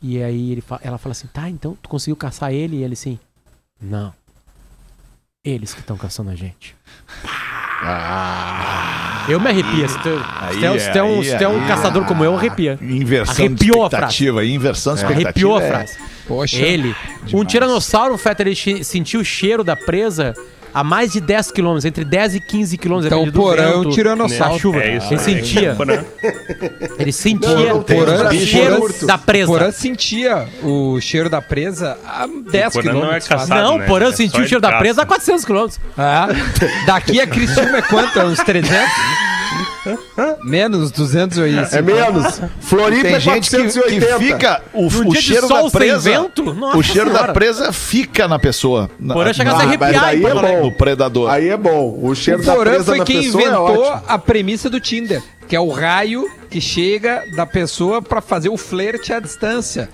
E 0.01 0.21
aí 0.21 0.51
ele 0.51 0.63
ela 0.81 0.97
fala 0.97 1.11
assim, 1.11 1.27
tá, 1.27 1.49
então 1.49 1.75
tu 1.81 1.89
conseguiu 1.89 2.15
caçar 2.15 2.53
ele? 2.53 2.77
E 2.77 2.83
ele 2.83 2.93
assim, 2.93 3.19
não. 3.81 4.13
Eles 5.43 5.73
que 5.73 5.79
estão 5.79 5.95
caçando 5.95 6.31
a 6.31 6.35
gente. 6.35 6.75
Eu 9.29 9.39
me 9.39 9.47
arrepio. 9.49 9.87
Se 9.87 9.95
é, 10.65 10.97
é 10.97 11.03
um, 11.03 11.23
é 11.23 11.47
um 11.47 11.65
caçador 11.65 12.03
como 12.05 12.25
eu, 12.25 12.35
arrepia. 12.35 12.77
Inversão 12.81 13.45
Arrepiou 13.45 13.85
a 13.85 13.87
de 13.87 13.95
expectativa. 13.95 14.45
Inversão 14.45 14.93
de 14.95 14.99
expectativa. 14.99 15.29
Arrepiou 15.29 15.57
a 15.57 15.63
é- 15.63 15.67
frase. 15.69 15.97
Poxa. 16.27 16.57
Ele, 16.57 16.93
um 17.23 17.25
Demais. 17.25 17.47
tiranossauro, 17.47 18.17
Fetter, 18.17 18.47
ele 18.47 18.83
sentiu 18.83 19.21
o 19.21 19.25
cheiro 19.25 19.63
da 19.63 19.75
presa 19.77 20.33
a 20.73 20.83
mais 20.83 21.11
de 21.11 21.19
10 21.21 21.51
quilômetros, 21.51 21.85
entre 21.85 22.03
10 22.05 22.35
e 22.35 22.39
15 22.39 22.77
quilômetros. 22.77 23.11
Então, 23.11 23.25
do 23.25 23.31
Porã 23.31 23.63
é 23.63 23.75
um 23.77 23.89
tiranossauro. 23.89 24.53
da 24.53 24.59
chuva. 24.59 24.79
É 24.81 24.97
isso. 24.97 25.13
ele 25.13 25.19
sentia, 25.19 25.75
Porã. 25.75 26.03
ele 26.97 27.11
sentia 27.11 27.49
Não, 27.49 27.79
o 27.79 27.83
Porã, 27.83 28.31
cheiro 28.31 28.87
da 29.05 29.17
presa. 29.17 29.47
Porã 29.47 29.71
sentia 29.71 30.47
o 30.63 30.99
cheiro 31.01 31.29
da 31.29 31.41
presa 31.41 31.97
a 32.05 32.27
10 32.27 32.73
Porã 32.73 32.85
não 32.85 32.91
é 32.91 33.01
quilômetros. 33.01 33.27
caçado. 33.27 33.61
Não, 33.61 33.77
né? 33.77 33.85
Porã 33.85 34.09
É 34.09 34.13
sentiu 34.13 34.43
o 34.43 34.47
cheiro 34.47 34.61
da 34.61 34.77
presa 34.77 35.01
a 35.01 35.05
400 35.05 35.45
quilômetros. 35.45 35.79
É. 35.97 36.85
Daqui 36.85 37.19
a 37.19 37.27
Criciúma 37.27 37.77
é 37.77 37.81
quanto? 37.81 38.19
É 38.19 38.25
Uns 38.25 38.39
300? 38.39 38.77
Menos 40.43 40.91
280. 40.91 41.75
É 41.77 41.81
menos. 41.81 42.41
Floripa 42.61 43.01
Tem 43.03 43.13
é 43.15 43.19
gente 43.19 43.49
que, 43.49 43.57
que 43.57 43.63
480. 43.99 44.17
fica. 44.19 44.61
O, 44.73 44.85
o 44.87 44.89
dia 44.89 45.11
de 45.11 45.21
cheiro 45.21 45.47
sol 45.47 45.63
da 45.63 45.69
sem 45.69 45.79
presa. 45.79 46.09
vento, 46.11 46.53
nossa 46.53 46.77
o 46.77 46.83
cheiro 46.83 47.09
senhora. 47.09 47.27
da 47.27 47.33
presa 47.33 47.71
fica 47.73 48.27
na 48.27 48.39
pessoa. 48.39 48.89
Porã 49.13 49.33
chega 49.33 49.51
a 49.51 49.59
se 49.59 49.65
na- 49.65 49.77
mas 49.77 49.95
arrepiar. 49.95 50.03
aí 50.05 50.23
é 50.25 50.33
bom. 50.33 50.61
do 50.69 50.71
predador. 50.71 51.29
Aí 51.29 51.49
é 51.49 51.57
bom. 51.57 51.99
O 52.01 52.13
cheiro 52.15 52.41
O 52.41 52.45
da 52.45 52.55
presa 52.55 52.83
foi 52.85 52.97
na 52.99 53.05
quem 53.05 53.21
pessoa 53.23 53.41
é 53.43 53.45
inventou 53.47 53.81
ótimo. 53.83 54.03
a 54.07 54.17
premissa 54.17 54.69
do 54.69 54.79
Tinder, 54.79 55.21
que 55.47 55.55
é 55.55 55.59
o 55.59 55.69
raio 55.69 56.25
que 56.49 56.59
chega 56.59 57.23
da 57.35 57.45
pessoa 57.45 58.01
pra 58.01 58.21
fazer 58.21 58.49
o 58.49 58.57
flerte 58.57 59.13
à 59.13 59.19
distância, 59.19 59.89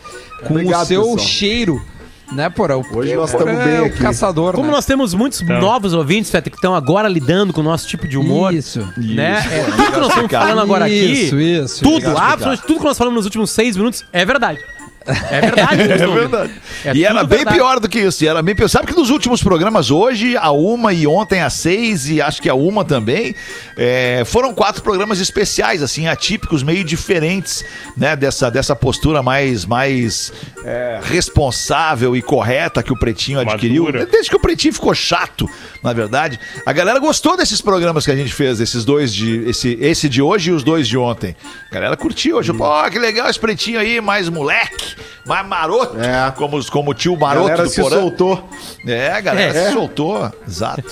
com 0.47 0.53
Obrigado, 0.55 0.83
o 0.83 0.85
seu 0.85 1.01
pessoal. 1.01 1.19
cheiro, 1.19 1.81
né, 2.31 2.49
Porã? 2.49 2.77
Hoje 2.77 3.15
nós 3.15 3.31
estamos 3.31 3.63
bem 3.63 3.75
é 3.75 3.81
o 3.81 3.85
aqui. 3.85 3.99
caçador, 3.99 4.53
Como 4.53 4.67
né? 4.67 4.73
nós 4.73 4.85
temos 4.85 5.13
muitos 5.13 5.41
novos 5.41 5.93
ouvintes, 5.93 6.31
Fetter, 6.31 6.51
que 6.51 6.57
estão 6.57 6.75
agora 6.75 7.07
lidando 7.07 7.53
com 7.53 7.61
o 7.61 7.63
nosso 7.63 7.87
tipo 7.87 8.07
de 8.07 8.17
humor. 8.17 8.53
Isso. 8.53 8.87
Né? 8.97 9.43
É, 9.51 9.63
tudo 9.63 9.91
que 9.91 9.99
nós 9.99 10.07
estamos 10.09 10.31
falando 10.31 10.61
agora 10.61 10.85
aqui. 10.85 10.95
Isso, 10.95 11.39
isso. 11.39 11.83
Tudo, 11.83 12.17
absolutamente 12.17 12.63
tudo 12.63 12.79
que 12.79 12.85
nós 12.85 12.97
falamos 12.97 13.17
nos 13.17 13.25
últimos 13.25 13.51
seis 13.51 13.77
minutos 13.77 14.03
é 14.11 14.25
verdade. 14.25 14.59
É 15.05 15.41
verdade. 15.41 15.81
É 15.95 16.07
verdade. 16.07 16.53
É 16.83 16.93
e 16.95 17.05
era 17.05 17.23
bem 17.23 17.37
verdade. 17.39 17.57
pior 17.57 17.79
do 17.79 17.87
que 17.87 17.99
isso. 17.99 18.23
E 18.23 18.27
era 18.27 18.41
bem 18.41 18.55
pior. 18.55 18.67
Sabe 18.67 18.87
que 18.87 18.95
nos 18.95 19.09
últimos 19.09 19.41
programas 19.41 19.91
hoje, 19.91 20.35
a 20.37 20.51
uma 20.51 20.93
e 20.93 21.05
ontem 21.07 21.41
a 21.41 21.49
seis, 21.49 22.09
e 22.09 22.21
acho 22.21 22.41
que 22.41 22.49
a 22.49 22.55
uma 22.55 22.83
também, 22.83 23.35
é, 23.77 24.23
foram 24.25 24.53
quatro 24.53 24.81
programas 24.81 25.19
especiais, 25.19 25.81
assim, 25.81 26.07
atípicos, 26.07 26.63
meio 26.63 26.83
diferentes, 26.83 27.63
né? 27.95 28.15
Dessa, 28.15 28.49
dessa 28.49 28.75
postura 28.75 29.21
mais, 29.21 29.65
mais 29.65 30.31
é, 30.63 30.99
responsável 31.03 32.15
e 32.15 32.21
correta 32.21 32.81
que 32.81 32.93
o 32.93 32.97
Pretinho 32.97 33.39
adquiriu. 33.39 33.85
Madura. 33.85 34.05
Desde 34.05 34.29
que 34.29 34.35
o 34.35 34.39
Pretinho 34.39 34.73
ficou 34.73 34.93
chato, 34.93 35.49
na 35.83 35.93
verdade. 35.93 36.39
A 36.65 36.73
galera 36.73 36.99
gostou 36.99 37.37
desses 37.37 37.61
programas 37.61 38.05
que 38.05 38.11
a 38.11 38.15
gente 38.15 38.33
fez, 38.33 38.59
esses 38.59 38.83
dois 38.85 39.13
de. 39.13 39.47
Esse, 39.49 39.77
esse 39.81 40.09
de 40.09 40.21
hoje 40.21 40.49
e 40.49 40.53
os 40.53 40.63
dois 40.63 40.87
de 40.87 40.97
ontem. 40.97 41.35
A 41.69 41.73
galera 41.73 41.97
curtiu 41.97 42.37
hoje. 42.37 42.53
Pô, 42.53 42.89
que 42.89 42.99
legal 42.99 43.29
esse 43.29 43.39
pretinho 43.39 43.79
aí, 43.79 43.99
mais 44.01 44.29
moleque, 44.29 44.94
mais 45.25 45.45
maroto. 45.47 45.97
É. 45.99 46.31
Como, 46.35 46.63
como 46.71 46.91
o 46.91 46.93
tio 46.93 47.17
maroto 47.17 47.47
galera 47.47 47.63
do 47.63 47.69
se 47.69 47.81
Porã. 47.81 47.95
soltou. 47.99 48.49
É, 48.87 49.21
galera 49.21 49.57
É. 49.57 49.67
se 49.67 49.73
soltou. 49.73 50.31
Exato. 50.47 50.83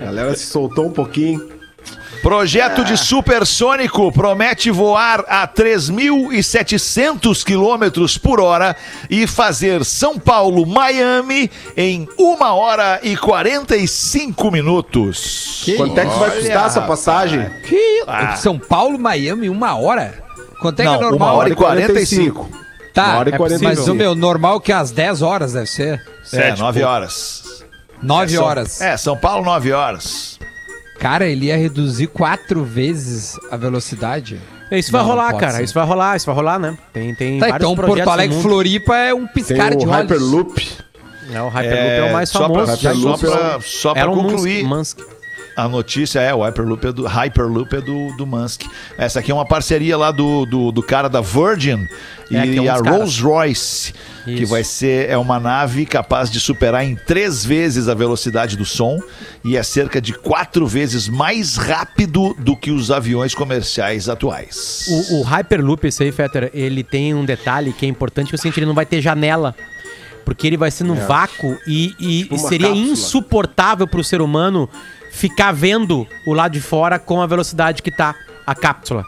A 0.00 0.04
galera 0.04 0.34
se 0.36 0.46
soltou 0.46 0.86
um 0.86 0.92
pouquinho. 0.92 1.60
Projeto 2.22 2.84
de 2.84 2.98
supersônico 2.98 4.12
promete 4.12 4.70
voar 4.70 5.24
a 5.26 5.48
3.700 5.48 7.42
quilômetros 7.42 8.18
por 8.18 8.40
hora 8.40 8.76
e 9.08 9.26
fazer 9.26 9.82
São 9.86 10.18
Paulo-Miami 10.18 11.50
em 11.74 12.06
1 12.18 12.42
hora 12.44 13.00
e 13.02 13.16
45 13.16 14.50
minutos. 14.50 15.64
Quanto 15.76 15.98
é 15.98 16.04
que 16.04 16.18
vai 16.18 16.30
custar 16.30 16.66
essa 16.66 16.82
passagem? 16.82 17.48
Que... 17.66 18.04
Ah. 18.06 18.36
São 18.36 18.58
Paulo, 18.58 18.98
Miami, 18.98 19.48
uma 19.48 19.74
hora? 19.78 20.22
Quanto 20.60 20.80
é 20.80 20.82
que 20.82 20.88
Não, 20.88 20.94
é 20.94 20.98
uma 20.98 21.10
normal? 21.10 21.36
hora 21.36 21.48
e 21.48 21.54
45. 21.54 22.50
Tá, 22.92 23.06
Uma 23.10 23.18
hora 23.18 23.30
e 23.30 23.34
é 23.34 23.36
45. 23.36 23.78
mas 23.80 23.88
o 23.88 23.94
meu 23.94 24.14
normal 24.14 24.60
que 24.60 24.72
é 24.72 24.74
às 24.74 24.90
10 24.90 25.22
horas 25.22 25.52
deve 25.52 25.66
ser. 25.66 25.94
É, 25.94 26.24
Sete, 26.24 26.60
9 26.60 26.80
pô. 26.80 26.86
horas. 26.86 27.64
9 28.02 28.32
É, 28.32 28.36
São- 28.36 28.44
horas. 28.46 28.80
É, 28.80 28.96
São 28.96 29.16
Paulo, 29.16 29.44
9 29.44 29.72
horas. 29.72 30.38
Cara, 30.98 31.26
ele 31.26 31.46
ia 31.46 31.56
reduzir 31.56 32.08
quatro 32.08 32.64
vezes 32.64 33.34
a 33.50 33.56
velocidade. 33.56 34.40
Isso 34.72 34.92
vai 34.92 35.00
Não, 35.00 35.08
não 35.08 35.14
rolar, 35.16 35.30
pode 35.32 35.40
cara. 35.40 35.52
ser. 35.54 35.64
Isso 35.64 35.74
vai 35.74 35.84
rolar, 35.84 36.16
isso 36.16 36.26
vai 36.26 36.34
rolar, 36.34 36.58
né? 36.58 36.78
Tem, 36.92 37.14
tem 37.14 37.38
Tá, 37.38 37.46
vários 37.48 37.56
então 37.68 37.74
projetos 37.74 38.04
Porto 38.04 38.10
Alegre. 38.18 38.40
Floripa 38.42 38.96
é 38.96 39.14
um 39.14 39.26
Tem 39.26 39.34
piscar 39.34 39.70
de 39.74 39.84
o 39.84 39.88
olhos. 39.88 39.92
Hyperloop. 40.10 40.68
É, 41.32 41.42
o 41.42 41.48
Hyperloop 41.48 41.90
é, 41.90 42.02
o 42.08 42.12
mais 42.12 42.28
só 42.28 42.40
famoso. 42.40 42.78
Pra, 42.78 42.94
só 42.94 43.16
pra, 43.16 43.60
só 43.62 43.92
pra 43.94 44.02
Elon 44.02 44.14
Musk- 44.16 44.30
concluir, 44.30 44.64
Musk. 44.64 44.98
A 45.64 45.68
notícia 45.68 46.20
é 46.20 46.34
o 46.34 46.42
Hyperloop 46.42 46.86
é 46.86 46.92
do, 46.92 47.06
Hyperloop 47.06 47.74
é 47.76 47.80
do, 47.80 48.16
do 48.16 48.26
Musk. 48.26 48.62
Essa 48.98 49.20
aqui 49.20 49.30
é 49.30 49.34
uma 49.34 49.46
parceria 49.46 49.96
lá 49.96 50.10
do, 50.10 50.46
do, 50.46 50.72
do 50.72 50.82
cara 50.82 51.08
da 51.08 51.20
Virgin 51.20 51.86
É, 52.30 52.46
e 52.46 52.56
é 52.56 52.60
um 52.62 52.70
a 52.70 52.74
dos 52.74 52.82
caras. 52.82 52.98
Rolls 52.98 53.22
Royce, 53.22 53.94
que 54.24 54.30
Isso. 54.42 54.46
vai 54.46 54.62
ser 54.64 55.08
é 55.10 55.16
uma 55.18 55.38
nave 55.40 55.84
capaz 55.86 56.30
de 56.30 56.38
superar 56.40 56.84
em 56.84 56.94
três 56.96 57.44
vezes 57.44 57.88
a 57.88 57.94
velocidade 57.94 58.56
do 58.56 58.64
som 58.64 58.98
e 59.44 59.56
é 59.56 59.62
cerca 59.62 60.00
de 60.00 60.12
quatro 60.12 60.66
vezes 60.66 61.08
mais 61.08 61.56
rápido 61.56 62.34
do 62.38 62.56
que 62.56 62.70
os 62.70 62.90
aviões 62.90 63.34
comerciais 63.34 64.08
atuais. 64.08 64.86
O, 65.10 65.20
o 65.20 65.22
Hyperloop, 65.22 65.86
esse 65.86 66.02
aí, 66.02 66.12
Fetter, 66.12 66.50
ele 66.54 66.82
tem 66.84 67.14
um 67.14 67.24
detalhe 67.24 67.72
que 67.72 67.84
é 67.84 67.88
importante, 67.88 68.28
que 68.28 68.34
é 68.34 68.38
o 68.38 68.40
seguinte, 68.40 68.58
ele 68.58 68.66
não 68.66 68.74
vai 68.74 68.86
ter 68.86 69.00
janela. 69.00 69.54
Porque 70.24 70.46
ele 70.46 70.56
vai 70.58 70.70
ser 70.70 70.84
no 70.84 70.94
vácuo 70.94 71.56
e, 71.66 71.94
e- 71.98 72.22
Tipo 72.22 72.34
e 72.34 72.38
seria 72.38 72.68
cápsula. 72.68 72.92
insuportável 72.92 73.86
pro 73.88 74.04
ser 74.04 74.20
humano 74.20 74.68
ficar 75.10 75.52
vendo 75.52 76.06
o 76.26 76.32
lado 76.32 76.52
de 76.52 76.60
fora 76.60 76.98
com 76.98 77.20
a 77.20 77.26
velocidade 77.26 77.82
que 77.82 77.90
tá 77.90 78.14
a 78.46 78.54
cápsula. 78.54 79.04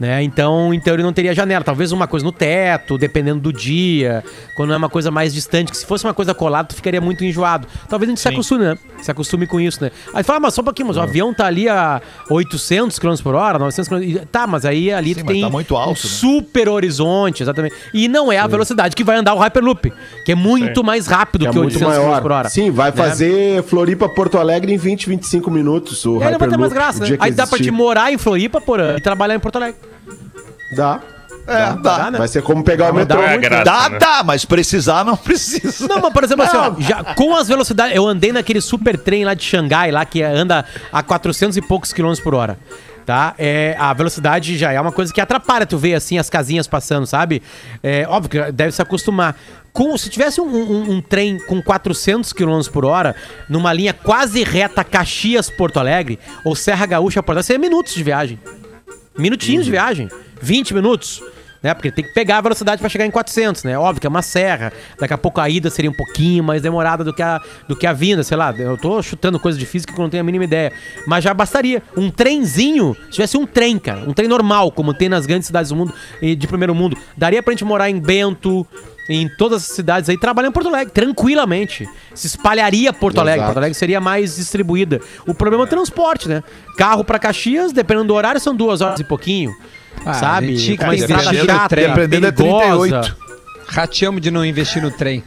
Né? 0.00 0.22
Então, 0.22 0.72
então 0.72 0.94
ele 0.94 1.02
não 1.02 1.12
teria 1.12 1.34
janela. 1.34 1.62
Talvez 1.62 1.92
uma 1.92 2.06
coisa 2.06 2.24
no 2.24 2.32
teto, 2.32 2.96
dependendo 2.96 3.38
do 3.38 3.52
dia. 3.52 4.24
Quando 4.56 4.72
é 4.72 4.76
uma 4.76 4.88
coisa 4.88 5.10
mais 5.10 5.34
distante, 5.34 5.70
que 5.70 5.76
se 5.76 5.84
fosse 5.84 6.04
uma 6.06 6.14
coisa 6.14 6.32
colada, 6.32 6.68
tu 6.68 6.74
ficaria 6.74 7.02
muito 7.02 7.22
enjoado. 7.22 7.68
Talvez 7.86 8.08
a 8.08 8.12
gente 8.12 8.20
se 8.20 8.26
acostume, 8.26 8.64
né? 8.64 8.78
Se 9.02 9.10
acostume 9.10 9.46
com 9.46 9.60
isso, 9.60 9.84
né? 9.84 9.90
Aí 10.14 10.24
fala, 10.24 10.38
ah, 10.38 10.40
mas 10.40 10.54
só 10.54 10.62
um 10.62 10.64
pouquinho, 10.64 10.88
mas 10.88 10.96
o 10.96 11.02
avião 11.02 11.34
tá 11.34 11.44
ali 11.44 11.68
a 11.68 12.00
800 12.30 12.98
km 12.98 13.14
por 13.22 13.34
hora, 13.34 13.58
900 13.58 13.88
km. 13.88 14.24
Tá, 14.32 14.46
mas 14.46 14.64
aí 14.64 14.90
ali 14.90 15.12
Sim, 15.12 15.20
tu 15.20 15.26
tem 15.26 15.42
tá 15.42 15.50
muito 15.50 15.76
alto, 15.76 15.90
um 15.90 15.92
né? 15.92 15.98
super 16.00 16.66
horizonte, 16.70 17.42
exatamente. 17.42 17.74
E 17.92 18.08
não 18.08 18.32
é 18.32 18.38
a 18.38 18.46
velocidade 18.46 18.96
que 18.96 19.04
vai 19.04 19.16
andar 19.18 19.34
o 19.34 19.38
Hyperloop, 19.38 19.92
que 20.24 20.32
é 20.32 20.34
muito 20.34 20.82
mais 20.82 21.06
rápido 21.06 21.44
Que 21.44 21.50
que, 21.50 21.58
é 21.58 21.60
muito 21.60 21.74
800 21.74 21.94
km 21.94 22.06
maior. 22.06 22.22
por 22.22 22.32
hora. 22.32 22.48
Sim, 22.48 22.70
vai 22.70 22.90
né? 22.90 22.96
fazer 22.96 23.62
Floripa 23.64 24.08
Porto 24.08 24.38
Alegre 24.38 24.72
em 24.72 24.78
20, 24.78 25.10
25 25.10 25.50
minutos. 25.50 26.06
O 26.06 26.18
E 26.20 26.24
aí 26.24 26.32
não 26.32 26.38
vai 26.38 26.48
ter 26.48 26.56
mais 26.56 26.72
Hyperloop, 26.72 26.74
graça, 26.74 27.00
né? 27.06 27.18
Aí 27.20 27.32
dá 27.32 27.46
pra 27.46 27.58
te 27.58 27.64
existir. 27.64 27.70
morar 27.70 28.10
em 28.10 28.16
Floripa, 28.16 28.62
porra, 28.62 28.94
e 28.96 29.00
trabalhar 29.02 29.34
em 29.34 29.40
Porto 29.40 29.56
Alegre. 29.56 29.89
Dá. 30.76 31.00
É, 31.46 31.72
dá. 31.82 32.10
né? 32.10 32.18
Vai 32.18 32.28
ser 32.28 32.42
como 32.42 32.62
pegar 32.62 32.92
o 32.92 32.94
metrô. 32.94 33.20
dá 33.20 33.26
uma 33.26 33.36
graça. 33.38 33.64
Dá, 33.64 33.88
né? 33.88 33.98
dá, 33.98 34.22
mas 34.22 34.44
precisar 34.44 35.04
não 35.04 35.16
precisa. 35.18 35.88
Não, 35.88 36.00
mas 36.00 36.12
por 36.12 36.22
exemplo, 36.24 36.44
assim, 36.44 36.56
ó, 36.56 36.74
já, 36.78 37.02
com 37.14 37.34
as 37.34 37.48
velocidades. 37.48 37.96
Eu 37.96 38.06
andei 38.06 38.30
naquele 38.32 38.60
super 38.60 38.96
trem 38.98 39.24
lá 39.24 39.34
de 39.34 39.42
Xangai, 39.42 39.90
lá 39.90 40.04
que 40.04 40.22
anda 40.22 40.64
a 40.92 41.02
400 41.02 41.56
e 41.56 41.62
poucos 41.62 41.92
quilômetros 41.92 42.22
por 42.22 42.34
hora. 42.34 42.58
Tá? 43.06 43.34
É, 43.38 43.74
a 43.78 43.92
velocidade 43.92 44.56
já 44.56 44.70
é 44.70 44.80
uma 44.80 44.92
coisa 44.92 45.12
que 45.12 45.20
atrapalha 45.20 45.66
tu 45.66 45.76
ver 45.76 45.94
assim 45.94 46.18
as 46.18 46.30
casinhas 46.30 46.68
passando, 46.68 47.06
sabe? 47.06 47.42
É 47.82 48.06
óbvio 48.06 48.30
que 48.30 48.52
deve 48.52 48.70
se 48.70 48.80
acostumar. 48.80 49.34
Com, 49.72 49.96
se 49.98 50.08
tivesse 50.10 50.40
um, 50.40 50.44
um- 50.46 50.90
um 50.92 51.00
trem 51.00 51.38
com 51.46 51.60
400 51.60 52.32
km 52.32 52.60
por 52.72 52.84
hora, 52.84 53.16
numa 53.48 53.72
linha 53.72 53.92
quase 53.92 54.44
reta 54.44 54.84
Caxias-Porto 54.84 55.80
Alegre, 55.80 56.20
ou 56.44 56.54
Serra 56.54 56.86
Gaúcha-Porto 56.86 57.30
Alegre, 57.38 57.46
seria 57.46 57.58
minutos 57.60 57.94
de 57.94 58.02
viagem. 58.04 58.38
Minutinhos 59.18 59.64
de 59.64 59.70
viagem. 59.72 60.08
20 60.40 60.74
minutos. 60.74 61.22
Né? 61.62 61.74
Porque 61.74 61.90
tem 61.90 62.04
que 62.04 62.12
pegar 62.14 62.38
a 62.38 62.40
velocidade 62.40 62.80
para 62.80 62.88
chegar 62.88 63.04
em 63.04 63.10
400, 63.10 63.64
né? 63.64 63.78
Óbvio 63.78 64.00
que 64.00 64.06
é 64.06 64.10
uma 64.10 64.22
serra. 64.22 64.72
Daqui 64.98 65.12
a 65.12 65.18
pouco 65.18 65.40
a 65.40 65.48
ida 65.48 65.68
seria 65.68 65.90
um 65.90 65.94
pouquinho 65.94 66.42
mais 66.42 66.62
demorada 66.62 67.04
do 67.04 67.12
que 67.12 67.22
a, 67.22 67.40
do 67.68 67.76
que 67.76 67.86
a 67.86 67.92
vinda, 67.92 68.22
sei 68.22 68.36
lá. 68.36 68.54
Eu 68.56 68.78
tô 68.78 69.02
chutando 69.02 69.38
coisa 69.38 69.58
de 69.58 69.66
física 69.66 69.92
que 69.92 70.00
eu 70.00 70.02
não 70.02 70.10
tenho 70.10 70.22
a 70.22 70.24
mínima 70.24 70.44
ideia. 70.44 70.72
Mas 71.06 71.22
já 71.22 71.34
bastaria. 71.34 71.82
Um 71.96 72.10
trenzinho, 72.10 72.96
se 73.06 73.12
tivesse 73.12 73.36
um 73.36 73.46
trem, 73.46 73.78
cara, 73.78 74.00
um 74.08 74.14
trem 74.14 74.26
normal, 74.26 74.72
como 74.72 74.94
tem 74.94 75.08
nas 75.08 75.26
grandes 75.26 75.46
cidades 75.46 75.68
do 75.68 75.76
mundo 75.76 75.92
e 76.22 76.34
de 76.34 76.46
primeiro 76.46 76.74
mundo, 76.74 76.96
daria 77.16 77.42
pra 77.42 77.52
gente 77.52 77.64
morar 77.64 77.90
em 77.90 78.00
Bento, 78.00 78.66
em 79.08 79.28
todas 79.36 79.62
as 79.62 79.76
cidades 79.76 80.08
aí, 80.08 80.16
trabalhar 80.16 80.48
em 80.48 80.52
Porto 80.52 80.68
Alegre, 80.68 80.94
tranquilamente. 80.94 81.86
Se 82.14 82.26
espalharia 82.26 82.90
Porto 82.90 83.20
Alegre. 83.20 83.40
Exato. 83.40 83.48
Porto 83.48 83.58
Alegre 83.58 83.74
seria 83.74 84.00
mais 84.00 84.36
distribuída. 84.36 85.00
O 85.26 85.34
problema 85.34 85.64
é 85.64 85.66
o 85.66 85.68
transporte, 85.68 86.26
né? 86.26 86.42
Carro 86.78 87.04
pra 87.04 87.18
Caxias, 87.18 87.70
dependendo 87.70 88.06
do 88.06 88.14
horário, 88.14 88.40
são 88.40 88.54
duas 88.54 88.80
horas 88.80 88.98
e 88.98 89.04
pouquinho. 89.04 89.52
Ah, 90.04 90.14
sabe? 90.14 90.56
gente 90.56 90.82
uma 90.82 90.94
estrada 90.94 91.34
chata, 91.34 91.68
trem. 91.68 91.88
Dependendo 91.88 92.26
é 92.26 92.32
perigosa. 92.32 93.00
38. 93.00 93.16
Rateamos 93.68 94.20
de 94.20 94.30
não 94.30 94.44
investir 94.44 94.82
no 94.82 94.90
trem. 94.90 95.22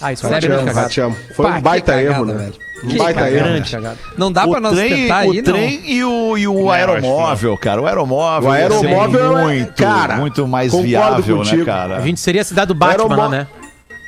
Ah, 0.00 0.12
isso 0.12 0.26
é 0.26 0.72
Rateamos. 0.72 1.18
Foi 1.34 1.46
Pá, 1.46 1.58
um 1.58 1.60
baita 1.62 2.00
erro, 2.00 2.24
né? 2.26 2.34
velho. 2.34 2.54
Um 2.84 2.88
Que 2.88 2.98
baita 2.98 3.30
erro. 3.30 3.96
Não 4.18 4.30
dá 4.30 4.46
pra 4.46 4.58
o 4.58 4.60
nós 4.60 4.74
trem, 4.76 4.90
tentar 4.94 5.26
o 5.26 5.30
aí, 5.30 5.42
trem 5.42 5.82
e 5.86 6.04
o, 6.04 6.36
e 6.36 6.46
o 6.46 6.54
Não, 6.54 6.70
aeromóvel, 6.70 7.56
cara. 7.56 7.80
O 7.80 7.86
aeromóvel, 7.86 8.50
O 8.50 8.52
aeromóvel 8.52 9.38
é- 9.38 9.44
muito, 9.44 9.72
cara, 9.82 10.16
muito 10.16 10.46
mais 10.46 10.74
viável, 10.74 11.38
né, 11.38 11.44
contigo. 11.44 11.64
cara? 11.64 11.96
A 11.96 12.00
gente 12.02 12.20
seria 12.20 12.42
a 12.42 12.44
cidade 12.44 12.68
do 12.68 12.74
Batman 12.74 13.16
lá, 13.16 13.28
né? 13.28 13.46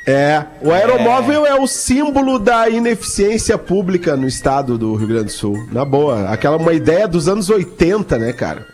É, 0.07 0.45
o 0.61 0.71
aeromóvel 0.71 1.45
é. 1.45 1.55
o 1.59 1.67
símbolo 1.67 2.39
da 2.39 2.69
ineficiência 2.69 3.57
pública 3.57 4.15
no 4.15 4.25
estado 4.25 4.77
do 4.77 4.95
Rio 4.95 5.07
Grande 5.07 5.25
do 5.25 5.31
Sul. 5.31 5.67
Na 5.71 5.83
boa, 5.83 6.29
aquela 6.29 6.55
uma 6.55 6.71
ideia 6.71 7.07
dos 7.07 7.27
anos 7.27 7.49
80, 7.49 8.17
né, 8.17 8.31
cara? 8.31 8.65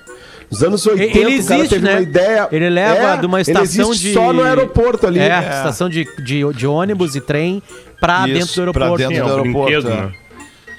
Nos 0.53 0.63
anos 0.63 0.85
80, 0.85 1.03
Ele 1.03 1.19
o 1.19 1.23
cara 1.23 1.33
existe, 1.33 1.69
teve 1.69 1.85
né? 1.85 1.93
uma 1.95 2.01
ideia. 2.01 2.47
Ele 2.51 2.69
leva 2.69 3.13
É, 3.13 3.17
de 3.17 3.25
uma 3.25 3.41
estação 3.41 3.89
existe 3.91 4.07
de. 4.09 4.13
só 4.13 4.31
no 4.31 4.43
aeroporto 4.43 5.07
ali. 5.07 5.19
É, 5.19 5.39
estação 5.39 5.89
de, 5.89 6.05
de, 6.23 6.53
de 6.53 6.67
ônibus 6.67 7.15
e 7.15 7.21
trem 7.21 7.61
pra 7.99 8.27
Isso, 8.27 8.33
dentro 8.39 8.65
do 8.67 8.71
pra 8.73 8.85
aeroporto. 8.85 9.07
Sim, 9.07 9.19
dentro 9.19 9.23
é 9.23 9.29
do 9.29 9.35
um 9.35 9.39
aeroporto, 9.41 9.81
brinquedo, 9.81 9.91
é. 9.91 10.01
né? 10.01 10.13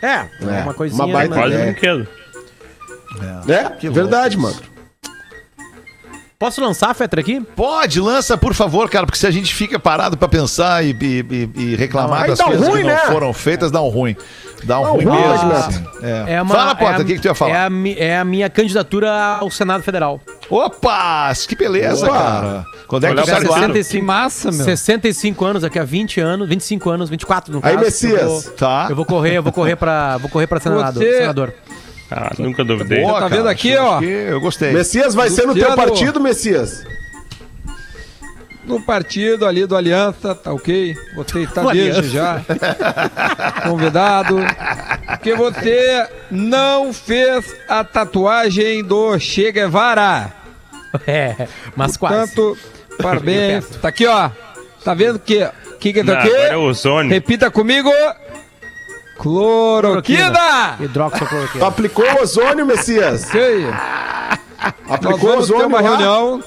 É, 0.01 0.59
É, 0.59 0.63
uma 0.63 0.75
coisinha. 0.75 1.05
uma 1.05 1.13
baita 1.13 1.35
né, 1.35 1.41
Quase 1.43 1.57
um 1.57 1.65
brinquedo. 1.65 2.09
É, 3.49 3.91
verdade, 3.91 4.37
mano. 4.39 4.57
Posso 6.45 6.61
lançar, 6.61 6.95
Fetra, 6.95 7.21
aqui? 7.23 7.41
Pode, 7.57 7.99
lança, 8.03 8.37
por 8.37 8.53
favor, 8.53 8.91
cara, 8.91 9.07
porque 9.07 9.19
se 9.19 9.27
a 9.27 9.31
gente 9.31 9.55
fica 9.55 9.79
parado 9.79 10.15
pra 10.15 10.29
pensar 10.29 10.85
e, 10.85 10.91
e- 10.91 11.27
e- 11.57 11.61
e 11.73 11.75
reclamar 11.75 12.25
Aí 12.25 12.29
das 12.29 12.39
dá 12.39 12.45
coisas 12.45 12.69
ruim, 12.69 12.83
que 12.83 12.89
não 12.89 12.95
né? 12.95 13.01
foram 13.07 13.33
feitas, 13.33 13.71
dá 13.71 13.81
um 13.81 13.89
ruim. 13.89 14.15
Dá 14.65 14.79
um 14.81 14.83
um 14.83 14.93
ruim 14.95 15.05
ruim, 15.05 15.21
mesmo. 15.21 15.49
Renato. 15.49 15.69
assim. 15.69 15.85
É. 16.03 16.35
É 16.35 16.43
uma- 16.43 16.55
Fala, 16.55 16.75
Porta, 16.75 16.97
é 16.97 17.01
a- 17.01 17.03
o 17.03 17.07
que, 17.07 17.15
que 17.15 17.21
tu 17.21 17.25
ia 17.27 17.31
É 17.31 17.35
falar? 17.35 17.65
a, 17.65 17.71
mi- 17.71 17.97
é 17.99 18.19
a 18.19 18.25
minha 18.25 18.49
candidatura 18.51 19.11
ao 19.41 19.51
Senado 19.51 19.83
Federal. 19.83 20.21
Opa, 20.51 21.33
que 21.49 21.57
beleza, 21.57 22.07
Opa. 22.07 22.15
cara. 22.19 22.67
Quando 22.87 23.05
é 23.05 23.09
que 23.09 23.15
Olha 23.15 23.25
pra 23.25 23.35
ar? 23.37 23.41
65, 23.41 23.91
Que 24.01 24.03
massa, 24.03 24.53
meu. 24.53 24.65
65 24.65 25.45
anos, 25.45 25.63
daqui 25.63 25.79
a 25.79 25.85
20 25.85 26.21
anos, 26.21 26.47
25 26.49 26.91
anos, 26.91 27.09
24 27.11 27.53
no 27.53 27.59
Aí, 27.63 27.73
caso. 27.73 27.85
Messias. 27.85 28.21
Eu 28.21 28.29
vou, 28.29 28.43
Tá. 28.53 28.87
eu 28.91 28.97
vou 28.97 29.05
correr, 29.07 29.37
eu 29.39 29.43
vou 29.43 29.53
correr 29.53 29.77
pra, 29.77 30.17
vou 30.19 30.31
correr 30.31 30.47
pra 30.47 30.61
senador. 30.61 30.93
Você- 31.03 31.19
senador. 31.19 31.53
Ah, 32.17 32.31
nunca 32.39 32.63
duvidei. 32.63 33.03
Boa, 33.03 33.19
tá 33.19 33.27
vendo 33.27 33.39
cara, 33.39 33.51
aqui, 33.51 33.73
acho 33.73 33.83
ó? 33.83 33.99
que 33.99 34.05
Eu 34.05 34.41
gostei. 34.41 34.73
Messias 34.73 35.17
vai 35.17 35.29
ser 35.29 35.47
no 35.49 35.55
teu 35.55 35.75
partido, 35.75 36.21
Messias? 36.21 36.85
No 38.65 38.81
partido 38.81 39.45
ali 39.45 39.67
do 39.67 39.77
Aliança, 39.77 40.33
tá 40.33 40.53
ok? 40.53 40.95
Você 41.17 41.41
está 41.41 41.67
O 41.67 41.73
desde 41.73 42.09
já 42.09 42.41
convidado. 43.65 44.37
Porque 45.09 45.35
você 45.35 46.07
não 46.31 46.93
fez 46.93 47.53
a 47.69 47.83
tatuagem 47.83 48.85
do 48.85 49.19
Che 49.19 49.51
Guevara. 49.51 50.33
É, 51.09 51.49
mas 51.75 51.97
quase. 51.97 52.33
Portanto, 52.33 52.57
parabéns. 53.03 53.67
Tá 53.83 53.89
aqui, 53.89 54.07
ó. 54.07 54.31
Tá 54.85 54.95
vendo 54.95 55.19
que 55.19 55.45
que 55.81 55.93
que 55.93 56.03
Não, 56.03 56.15
tá 56.15 56.21
aqui? 56.21 56.31
agora 56.31 56.53
é 56.53 56.57
ozônio. 56.57 57.11
Repita 57.11 57.51
comigo. 57.51 57.91
Cloroquina. 59.17 60.77
Hidroxicloroquina. 60.81 61.67
aplicou 61.67 62.05
o 62.05 62.23
ozônio, 62.23 62.67
Messias? 62.67 63.29
Nós 63.33 64.91
Aplicou 64.91 65.31
o 65.31 65.39
ozônio 65.39 65.67
uma 65.67 65.81
lá? 65.81 65.89
reunião 65.89 66.43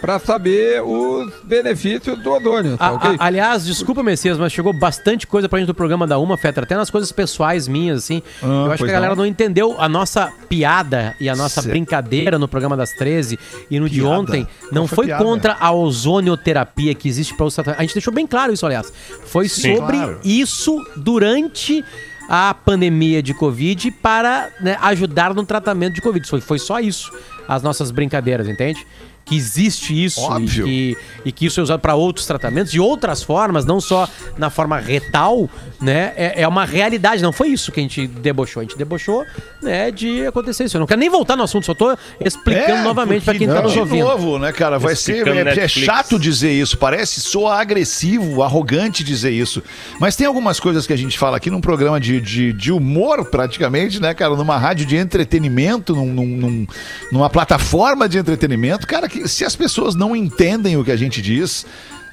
para 0.00 0.18
saber 0.18 0.82
os 0.82 1.32
benefícios 1.44 2.18
do 2.18 2.30
ozônio, 2.32 2.76
tá 2.76 2.86
A- 2.86 2.92
ok? 2.92 3.16
a- 3.18 3.24
aliás, 3.26 3.64
desculpa, 3.66 4.02
Messias, 4.02 4.38
mas 4.38 4.52
chegou 4.52 4.72
bastante 4.72 5.26
coisa 5.26 5.48
pra 5.48 5.58
gente 5.58 5.66
do 5.66 5.74
programa 5.74 6.06
da 6.06 6.18
Uma, 6.18 6.36
Fetra, 6.36 6.64
até 6.64 6.76
nas 6.76 6.90
coisas 6.90 7.10
pessoais 7.12 7.66
minhas, 7.68 7.98
assim. 8.04 8.22
eu 8.42 8.70
acho 8.72 8.84
que 8.84 8.90
a 8.90 8.92
galera 8.92 9.14
não. 9.14 9.22
não. 9.24 9.26
entendeu 9.26 9.76
a 9.78 9.88
nossa 9.88 10.32
piada 10.48 11.14
e 11.20 11.28
a 11.28 11.36
nossa 11.36 11.60
Cê- 11.62 11.68
brincadeira 11.68 12.38
no 12.38 12.48
programa 12.48 12.76
das 12.76 12.92
13 12.92 13.38
e 13.70 13.78
no 13.80 13.88
de 13.88 14.00
Piada? 14.00 14.18
ontem. 14.18 14.46
Não 14.72 14.82
Qual 14.86 14.88
foi 14.88 15.08
foi 15.08 15.16
contra 15.18 15.56
a 15.58 15.72
ozonioterapia 15.72 16.94
que 16.94 17.08
existe 17.08 17.34
para 17.34 17.46
os 17.46 17.54
tratamentos. 17.54 17.80
A 17.80 17.82
gente 17.84 17.94
deixou 17.94 18.12
bem 18.12 18.26
claro 18.26 18.52
isso, 18.52 18.64
aliás. 18.66 18.92
Foi 19.26 19.48
Sim. 19.48 19.76
sobre 19.76 19.96
Claro. 19.96 20.20
isso 20.24 20.76
durante 20.96 21.84
a 22.28 22.54
pandemia 22.54 23.22
de 23.22 23.34
Covid 23.34 23.90
para 23.90 24.50
né, 24.60 24.76
ajudar 24.82 25.34
no 25.34 25.44
tratamento 25.44 25.94
de 25.94 26.00
Covid. 26.00 26.26
Foi, 26.28 26.40
foi 26.40 26.58
só 26.58 26.78
isso, 26.78 27.10
as 27.48 27.62
nossas 27.62 27.90
brincadeiras, 27.90 28.46
entende? 28.48 28.86
Que 29.30 29.36
existe 29.36 30.04
isso 30.04 30.20
Óbvio. 30.22 30.66
e 30.66 30.96
que, 30.96 30.98
e 31.26 31.32
que 31.32 31.46
isso 31.46 31.60
é 31.60 31.62
usado 31.62 31.78
para 31.78 31.94
outros 31.94 32.26
tratamentos, 32.26 32.72
de 32.72 32.80
outras 32.80 33.22
formas, 33.22 33.64
não 33.64 33.80
só 33.80 34.08
na 34.36 34.50
forma 34.50 34.76
retal, 34.80 35.48
né? 35.80 36.12
É, 36.16 36.42
é 36.42 36.48
uma 36.48 36.64
realidade, 36.64 37.22
não 37.22 37.30
foi 37.32 37.46
isso 37.50 37.70
que 37.70 37.78
a 37.78 37.82
gente 37.84 38.08
debochou. 38.08 38.60
A 38.60 38.64
gente 38.64 38.76
debochou 38.76 39.24
né, 39.62 39.92
de 39.92 40.26
acontecer 40.26 40.64
isso. 40.64 40.76
Eu 40.76 40.80
não 40.80 40.86
quero 40.88 40.98
nem 40.98 41.08
voltar 41.08 41.36
no 41.36 41.44
assunto, 41.44 41.64
só 41.64 41.74
tô 41.74 41.96
explicando 42.20 42.82
novamente 42.82 43.22
para 43.24 43.34
É, 43.34 43.38
porque, 43.38 43.46
quem 43.46 43.54
tá 43.54 43.62
nos 43.62 43.72
de 43.72 43.78
ouvindo. 43.78 44.04
novo, 44.04 44.36
né, 44.38 44.50
cara? 44.50 44.80
Vai 44.80 44.96
ser. 44.96 45.12
Explicando 45.18 45.38
É, 45.38 45.40
é 45.42 45.44
Netflix. 45.44 45.86
chato 45.86 46.18
dizer 46.18 46.50
isso, 46.50 46.76
parece 46.76 47.20
soar 47.20 47.60
agressivo, 47.60 48.42
arrogante 48.42 49.04
dizer 49.04 49.30
isso. 49.30 49.62
Mas 50.00 50.16
tem 50.16 50.26
algumas 50.26 50.58
coisas 50.58 50.88
que 50.88 50.92
a 50.92 50.98
gente 50.98 51.16
fala 51.16 51.36
aqui 51.36 51.50
num 51.50 51.60
programa 51.60 52.00
de, 52.00 52.20
de, 52.20 52.52
de 52.52 52.72
humor, 52.72 53.24
praticamente, 53.30 54.00
né, 54.02 54.12
cara? 54.12 54.34
Numa 54.34 54.58
rádio 54.58 54.84
de 54.86 54.96
entretenimento, 54.96 55.94
num- 55.94 56.12
num- 56.12 56.66
numa 57.12 57.30
plataforma 57.30 58.08
de 58.08 58.18
entretenimento, 58.18 58.86
cara, 58.88 59.08
que 59.08 59.19
se 59.28 59.44
as 59.44 59.54
pessoas 59.56 59.94
não 59.94 60.14
entendem 60.14 60.76
o 60.76 60.84
que 60.84 60.92
a 60.92 60.96
gente 60.96 61.20
diz, 61.22 61.66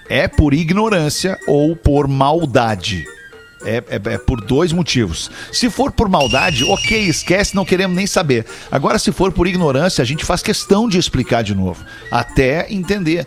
é 0.09 0.27
por 0.27 0.53
ignorância 0.53 1.37
ou 1.47 1.75
por 1.75 2.07
maldade. 2.07 3.05
É, 3.65 3.77
é- 3.89 4.13
é 4.13 4.17
por 4.19 4.39
dois 4.41 4.71
motivos. 4.71 5.31
Se 5.51 5.69
for 5.69 5.91
por 5.91 6.07
maldade, 6.07 6.63
ok, 6.63 7.07
esquece, 7.07 7.55
não 7.55 7.65
queremos 7.65 7.95
nem 7.97 8.05
saber. 8.05 8.45
Agora, 8.71 8.99
se 8.99 9.11
for 9.11 9.31
por 9.31 9.47
ignorância, 9.47 10.01
a 10.01 10.05
gente 10.05 10.23
faz 10.23 10.41
questão 10.43 10.87
de 10.87 10.97
explicar 10.99 11.41
de 11.43 11.55
novo, 11.55 11.83
até 12.11 12.71
entender. 12.71 13.25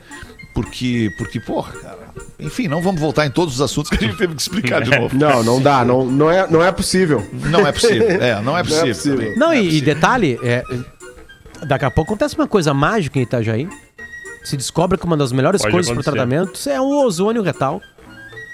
Porque, 0.55 1.11
porque, 1.19 1.39
porra, 1.41 1.73
cara. 1.73 1.99
Enfim, 2.39 2.69
não 2.69 2.81
vamos 2.83 3.01
voltar 3.01 3.27
em 3.27 3.31
todos 3.31 3.55
os 3.55 3.61
assuntos 3.61 3.91
que 3.91 3.97
a 4.05 4.09
gente 4.09 4.17
teve 4.17 4.35
que 4.35 4.41
explicar 4.43 4.83
de 4.83 4.91
novo. 4.99 5.17
Não, 5.17 5.43
não 5.43 5.61
dá. 5.61 5.85
Não, 5.85 6.05
não, 6.07 6.31
é, 6.31 6.47
não 6.51 6.63
é 6.65 6.73
possível. 6.73 7.25
Não 7.33 7.67
é 7.67 7.73
possível. 7.73 8.09
É, 8.11 8.41
não 8.43 8.57
é 8.57 8.63
possível. 8.63 8.87
possível. 8.95 9.19
também. 9.19 9.37
Não, 9.37 9.53
é 9.53 9.57
e, 9.57 9.61
e 9.61 9.65
possível. 9.67 9.95
detalhe, 9.95 10.39
é, 10.43 10.65
daqui 11.67 11.85
a 11.85 11.91
pouco 11.91 12.13
acontece 12.13 12.37
uma 12.37 12.47
coisa 12.47 12.73
mágica 12.75 13.19
em 13.19 13.23
Itajaí. 13.23 13.69
Se 14.45 14.57
descobre 14.57 14.97
que 14.97 15.05
uma 15.05 15.17
das 15.17 15.33
melhores 15.33 15.61
Pode 15.61 15.73
coisas 15.73 15.93
para 15.93 16.01
o 16.01 16.05
tratamento 16.05 16.59
é 16.69 16.81
o 16.81 17.05
ozônio 17.05 17.43
retal. 17.43 17.81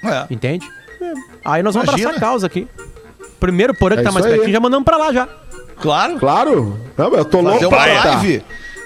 É. 0.04 0.26
Entende? 0.30 0.66
Aí 1.44 1.62
nós 1.62 1.74
vamos 1.74 1.88
Imagina. 1.88 2.10
abraçar 2.10 2.16
a 2.16 2.20
causa 2.30 2.46
aqui. 2.46 2.66
Primeiro 3.38 3.74
porão 3.74 3.96
que 3.96 4.00
É 4.00 4.04
tá 4.04 4.12
mais 4.12 4.26
pertinho, 4.26 4.52
já 4.52 4.60
mandamos 4.60 4.84
pra 4.84 4.96
lá 4.96 5.12
já. 5.12 5.28
Claro. 5.80 6.18
Claro. 6.18 6.80
Não, 6.96 7.14
eu 7.14 7.24
tô 7.24 7.42
Fazer 7.42 7.48
louco 7.48 7.68
pra 7.68 8.02
tá. 8.02 8.20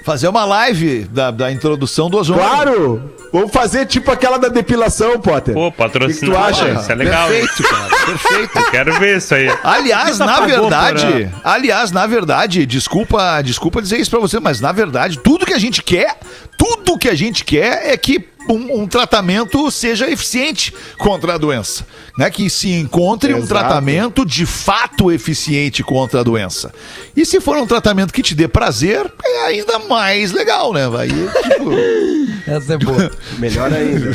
Fazer 0.04 0.28
uma 0.28 0.44
live 0.44 1.04
da, 1.04 1.30
da 1.30 1.52
introdução 1.52 2.08
do 2.08 2.18
ozônio. 2.18 2.42
Claro! 2.42 3.12
Vamos 3.32 3.52
fazer 3.52 3.86
tipo 3.86 4.10
aquela 4.10 4.38
da 4.38 4.48
depilação, 4.48 5.20
Potter. 5.20 5.54
Pô, 5.54 5.68
O 5.68 5.72
que 5.72 6.14
que 6.14 6.26
tu 6.26 6.36
acha? 6.36 6.68
Isso 6.70 6.90
é 6.90 6.94
legal. 6.96 7.32
hein? 7.32 7.46
Perfeito, 7.46 7.62
cara. 7.70 8.06
Perfeito. 8.06 8.58
Eu 8.58 8.70
quero 8.72 8.98
ver 8.98 9.18
isso 9.18 9.34
aí. 9.34 9.48
Aliás, 9.62 10.10
Isso 10.10 10.18
na 10.24 10.34
apagou, 10.36 10.48
verdade, 10.62 11.30
aliás, 11.44 11.92
na 11.92 12.06
verdade, 12.08 12.66
desculpa, 12.66 13.40
desculpa 13.42 13.80
dizer 13.80 13.98
isso 13.98 14.10
pra 14.10 14.18
você, 14.18 14.40
mas 14.40 14.60
na 14.60 14.72
verdade, 14.72 15.18
tudo 15.20 15.46
que 15.46 15.54
a 15.54 15.58
gente 15.60 15.80
quer, 15.80 16.16
tudo 16.58 16.98
que 16.98 17.08
a 17.08 17.14
gente 17.14 17.44
quer 17.44 17.92
é 17.92 17.96
que 17.96 18.18
um, 18.52 18.82
um 18.82 18.86
tratamento 18.86 19.70
seja 19.70 20.10
eficiente 20.10 20.72
contra 20.98 21.34
a 21.34 21.38
doença, 21.38 21.86
né? 22.18 22.30
Que 22.30 22.50
se 22.50 22.72
encontre 22.72 23.32
um 23.32 23.38
Exato. 23.38 23.48
tratamento 23.48 24.26
de 24.26 24.44
fato 24.44 25.10
eficiente 25.10 25.82
contra 25.82 26.20
a 26.20 26.22
doença. 26.22 26.72
E 27.16 27.24
se 27.24 27.40
for 27.40 27.56
um 27.56 27.66
tratamento 27.66 28.12
que 28.12 28.22
te 28.22 28.34
dê 28.34 28.48
prazer, 28.48 29.10
é 29.24 29.46
ainda 29.46 29.78
mais 29.78 30.32
legal, 30.32 30.72
né? 30.72 30.82
Aí, 30.98 31.08
tipo, 31.08 31.70
Essa 32.50 32.74
é 32.74 32.78
boa. 32.78 33.10
Melhor 33.38 33.72
ainda. 33.72 34.12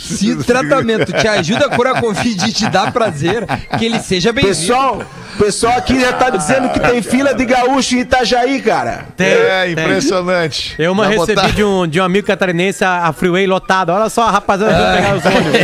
Se 0.00 0.32
o 0.32 0.44
tratamento 0.44 1.12
te 1.12 1.26
ajuda 1.26 1.66
a 1.66 1.68
curar 1.70 1.96
a 1.96 2.00
Covid 2.00 2.48
e 2.48 2.52
te 2.52 2.68
dá 2.68 2.90
prazer, 2.90 3.44
que 3.78 3.84
ele 3.84 3.98
seja 4.00 4.32
bem-vindo. 4.32 4.56
Pessoal, 4.56 5.02
pessoal 5.38 5.76
aqui 5.78 6.00
já 6.00 6.12
tá 6.12 6.30
dizendo 6.30 6.68
que 6.70 6.80
tem 6.80 7.00
fila 7.02 7.34
de 7.34 7.44
gaúcho 7.44 7.94
em 7.96 8.00
Itajaí, 8.00 8.60
cara. 8.60 9.06
é 9.18 9.70
impressionante. 9.70 10.74
Eu 10.78 10.92
uma 10.92 11.04
Dá 11.04 11.10
recebi 11.10 11.34
botar- 11.34 11.50
de 11.50 11.64
um, 11.64 11.86
de 11.86 12.00
um 12.00 12.04
amigo 12.04 12.26
catarinense 12.26 12.84
a, 12.84 13.06
a 13.06 13.12
freeway 13.12 13.46
lotada. 13.46 13.92
Olha 13.94 14.08
só, 14.10 14.22
a 14.24 14.30
rapaziada 14.30 14.74
É. 14.74 14.96
pegar 14.96 15.16
os 15.16 15.24
ônibus. 15.24 15.58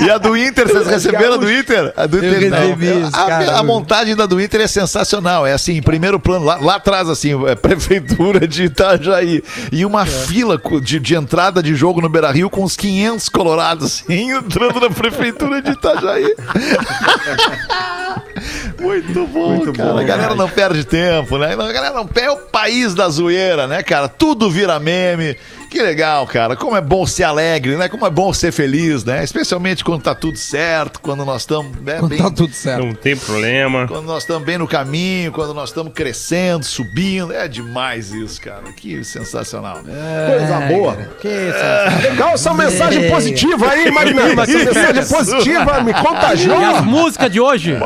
e 0.06 0.10
a 0.10 0.18
do 0.18 0.36
Inter, 0.36 0.68
vocês 0.68 0.86
receberam 0.86 1.34
a 1.34 1.36
do 1.36 1.50
Inter? 1.52 1.92
A 1.96 2.06
do 2.06 2.18
Eu 2.18 2.36
Inter, 2.46 2.50
não. 2.50 2.72
isso, 3.06 3.10
a, 3.16 3.26
cara. 3.26 3.56
a 3.58 3.62
montagem 3.62 4.16
da 4.16 4.26
do 4.26 4.40
Inter 4.40 4.60
é 4.62 4.66
sensacional. 4.66 5.46
É 5.46 5.52
assim, 5.52 5.76
em 5.76 5.82
primeiro 5.82 6.18
plano, 6.18 6.44
lá, 6.44 6.56
lá 6.56 6.76
atrás, 6.76 7.08
assim, 7.08 7.32
é 7.46 7.54
prefeitura 7.56 8.46
de 8.46 8.64
Itajaí. 8.64 9.42
E 9.70 9.84
uma 9.84 10.04
fila 10.32 10.58
de, 10.80 10.98
de 10.98 11.14
entrada 11.14 11.62
de 11.62 11.74
jogo 11.74 12.00
no 12.00 12.08
Beira 12.08 12.30
Rio 12.30 12.48
com 12.48 12.64
uns 12.64 12.74
500 12.74 13.28
colorados, 13.28 14.00
assim, 14.08 14.30
entrando 14.30 14.80
na 14.80 14.88
prefeitura 14.88 15.60
de 15.60 15.72
Itajaí. 15.72 16.34
Muito 18.80 19.26
bom, 19.26 19.72
cara. 19.72 20.00
a 20.00 20.02
galera 20.02 20.34
não 20.34 20.48
perde 20.48 20.84
tempo, 20.84 21.36
né? 21.36 21.52
A 21.52 21.72
galera 21.72 21.94
não 21.94 22.06
perde. 22.06 22.28
É 22.28 22.32
o 22.32 22.38
país 22.38 22.94
da 22.94 23.08
zoeira, 23.08 23.66
né, 23.66 23.82
cara? 23.82 24.08
Tudo 24.08 24.50
vira 24.50 24.80
meme. 24.80 25.36
Que 25.72 25.80
legal, 25.80 26.26
cara. 26.26 26.54
Como 26.54 26.76
é 26.76 26.82
bom 26.82 27.06
ser 27.06 27.24
alegre, 27.24 27.76
né? 27.76 27.88
Como 27.88 28.04
é 28.06 28.10
bom 28.10 28.30
ser 28.34 28.52
feliz, 28.52 29.04
né? 29.04 29.24
Especialmente 29.24 29.82
quando 29.82 30.02
tá 30.02 30.14
tudo 30.14 30.36
certo, 30.36 31.00
quando 31.00 31.24
nós 31.24 31.40
estamos 31.42 31.74
né, 31.80 31.94
Quando 31.98 32.10
bem. 32.10 32.18
tá 32.18 32.30
tudo 32.30 32.52
certo. 32.52 32.84
Não 32.84 32.92
tem 32.92 33.16
problema. 33.16 33.86
Quando 33.88 34.04
nós 34.04 34.22
estamos 34.22 34.44
bem 34.44 34.58
no 34.58 34.68
caminho, 34.68 35.32
quando 35.32 35.54
nós 35.54 35.70
estamos 35.70 35.94
crescendo, 35.94 36.62
subindo. 36.62 37.32
É 37.32 37.48
demais 37.48 38.12
isso, 38.12 38.38
cara. 38.42 38.64
Que 38.76 39.02
sensacional. 39.02 39.78
Coisa 39.78 40.60
boa. 40.68 40.94
que 41.22 41.28
isso? 41.28 42.02
Legal 42.10 42.34
essa 42.34 42.52
mensagem 42.52 43.08
positiva 43.10 43.70
aí, 43.70 43.90
Marina. 43.90 44.22
Essa 44.42 44.92
mensagem 44.92 45.06
positiva 45.06 45.80
me 45.80 45.90
E 45.90 45.94
as 45.94 46.00
contagiou. 46.02 46.82
músicas 46.82 47.30
de 47.30 47.40
hoje? 47.40 47.78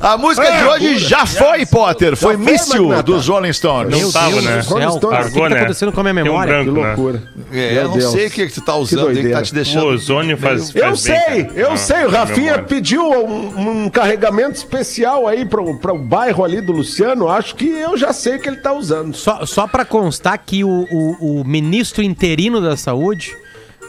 A 0.00 0.18
música 0.18 0.46
de 0.46 0.52
É, 0.58 0.66
hoje 0.68 0.86
pura. 0.88 0.98
já 0.98 1.24
foi, 1.24 1.64
Potter. 1.64 2.14
Foi 2.16 2.36
foi, 2.36 2.44
Míssil 2.44 2.82
Magnata. 2.84 3.02
dos 3.04 3.26
Rolling 3.28 3.52
Stones. 3.54 4.02
Não 4.02 4.12
tava, 4.12 4.42
né? 4.42 4.60
Rolling 4.66 4.90
Stones. 4.98 5.00
cara. 5.00 5.26
O 5.28 5.32
que, 5.32 5.40
tá 5.40 5.48
né? 5.48 5.56
acontecendo 5.56 5.92
com 5.92 6.00
a 6.00 6.02
minha 6.02 6.14
Tem 6.14 6.22
um 6.22 6.26
memória? 6.26 6.64
Que 6.64 6.70
branco, 6.70 6.80
né? 6.84 6.94
Loucura. 7.12 7.22
É, 7.52 7.72
Meu 7.74 7.82
eu 7.82 7.88
não 7.88 7.96
Deus. 7.98 8.12
sei 8.12 8.26
o 8.26 8.30
que, 8.30 8.46
que 8.46 8.52
você 8.52 8.60
tá 8.60 8.74
usando 8.76 9.00
aí 9.00 9.06
que 9.08 9.12
doideira. 9.14 9.38
tá 9.38 9.42
te 9.44 9.52
O 9.52 9.54
deixando. 9.54 9.86
ozônio 9.86 10.36
faz, 10.36 10.74
Eu 10.74 10.82
faz 10.82 11.02
bem, 11.02 11.16
sei, 11.20 11.44
cara. 11.44 11.58
eu 11.60 11.72
Ah, 11.72 11.76
sei. 11.76 12.04
O 12.04 12.10
Rafinha 12.10 12.58
pediu 12.62 13.02
um, 13.04 13.84
um 13.84 13.88
carregamento 13.88 14.56
especial 14.56 15.26
aí 15.26 15.44
pro, 15.44 15.78
pro 15.78 15.98
bairro 15.98 16.44
ali 16.44 16.60
do 16.60 16.72
Luciano. 16.72 17.28
Acho 17.28 17.54
que 17.54 17.66
eu 17.68 17.96
já 17.96 18.12
sei 18.12 18.38
que 18.38 18.48
ele 18.48 18.58
tá 18.58 18.72
usando. 18.72 19.14
Só, 19.16 19.44
só 19.46 19.66
pra 19.66 19.84
constar 19.84 20.36
que 20.38 20.62
o, 20.64 20.68
o, 20.90 21.40
o 21.40 21.44
ministro 21.44 22.02
interino 22.02 22.60
da 22.60 22.76
saúde, 22.76 23.34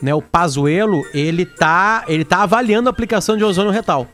né, 0.01 0.13
o 0.13 0.21
Pazuello, 0.21 1.03
ele 1.13 1.45
tá, 1.45 2.03
ele 2.07 2.23
tá 2.23 2.43
avaliando 2.43 2.89
a 2.89 2.91
aplicação 2.91 3.35
de 3.35 3.43
ozônio 3.43 3.71
retal. 3.71 4.07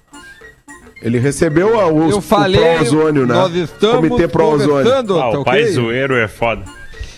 Ele 1.02 1.20
recebeu 1.20 1.78
a- 1.82 1.88
os, 1.92 2.14
Eu 2.14 2.22
falei, 2.22 2.58
o 2.62 2.76
Pro-Ozônio, 2.76 3.28
né? 3.28 3.34
nós 3.34 3.54
estamos 3.54 4.08
Comitê 4.08 4.26
Pro-Ozônio. 4.26 4.70
conversando, 4.78 5.20
Ah, 5.20 5.32
tá 5.32 5.40
o 5.40 5.44
pai 5.44 5.62
ok? 5.64 5.72
zoeiro 5.74 6.16
é 6.16 6.30
foda. 6.30 6.64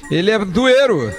Ele 0.10 0.32
é 0.32 0.40
doeiro. 0.40 1.12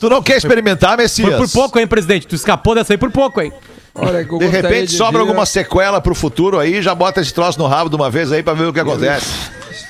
Tu 0.00 0.08
não 0.08 0.22
quer 0.22 0.38
experimentar, 0.38 0.96
Messias? 0.96 1.28
Foi 1.28 1.38
por 1.46 1.52
pouco, 1.52 1.78
hein, 1.78 1.86
presidente? 1.86 2.26
Tu 2.26 2.34
escapou 2.34 2.74
dessa 2.74 2.94
aí 2.94 2.98
por 2.98 3.10
pouco, 3.12 3.40
hein? 3.40 3.52
Olha, 3.94 4.18
De 4.18 4.24
gostaria 4.24 4.62
repente 4.62 4.90
de 4.90 4.96
sobra 4.96 5.12
dizer- 5.12 5.20
alguma 5.28 5.44
sequela 5.44 6.00
pro 6.00 6.14
futuro 6.14 6.58
aí, 6.58 6.80
já 6.80 6.94
bota 6.94 7.20
esse 7.20 7.34
troço 7.34 7.58
no 7.58 7.66
rabo 7.66 7.90
de 7.90 7.96
uma 7.96 8.08
vez 8.08 8.32
aí 8.32 8.42
pra 8.42 8.54
ver 8.54 8.64
o 8.66 8.72
que 8.72 8.80
acontece. 8.80 9.26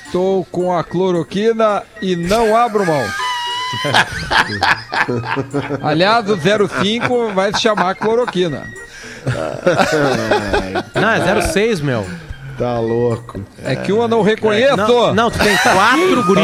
Estou 0.05 0.43
com 0.51 0.75
a 0.77 0.83
cloroquina 0.83 1.83
e 2.01 2.17
não 2.17 2.55
abro 2.57 2.85
mão. 2.85 3.05
Aliás, 5.81 6.29
o 6.29 6.37
05 6.37 7.29
vai 7.33 7.53
se 7.53 7.61
chamar 7.61 7.95
cloroquina. 7.95 8.63
Não, 10.95 11.09
é 11.09 11.41
06, 11.41 11.79
meu. 11.79 12.05
Tá 12.57 12.79
louco. 12.79 13.41
É 13.63 13.75
que 13.75 13.91
uma 13.93 14.07
não 14.07 14.21
reconheço. 14.21 14.77
Não, 14.77 15.13
não, 15.13 15.31
tu 15.31 15.39
tem 15.39 15.55
quatro 15.57 16.23
guri. 16.25 16.43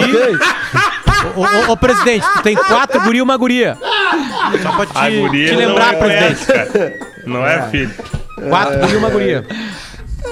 Ô, 1.38 1.70
ô, 1.70 1.74
ô, 1.74 1.78
presidente, 1.78 2.26
tu 2.36 2.42
tem 2.44 2.56
quatro 2.56 3.00
guri 3.02 3.20
e 3.20 3.22
uma 3.22 3.38
guria. 3.38 3.78
Só 4.62 4.72
pra 4.72 4.86
te, 4.86 4.98
A 4.98 5.10
guria 5.10 5.48
te 5.48 5.54
não 5.54 5.60
lembrar, 5.60 5.94
é 5.94 5.98
presidente. 5.98 6.46
cara. 6.46 7.00
Não 7.26 7.46
é 7.46 7.62
filho. 7.70 7.92
Quatro 8.50 8.80
guri 8.80 8.94
e 8.94 8.98
uma 8.98 9.10
guria. 9.10 9.46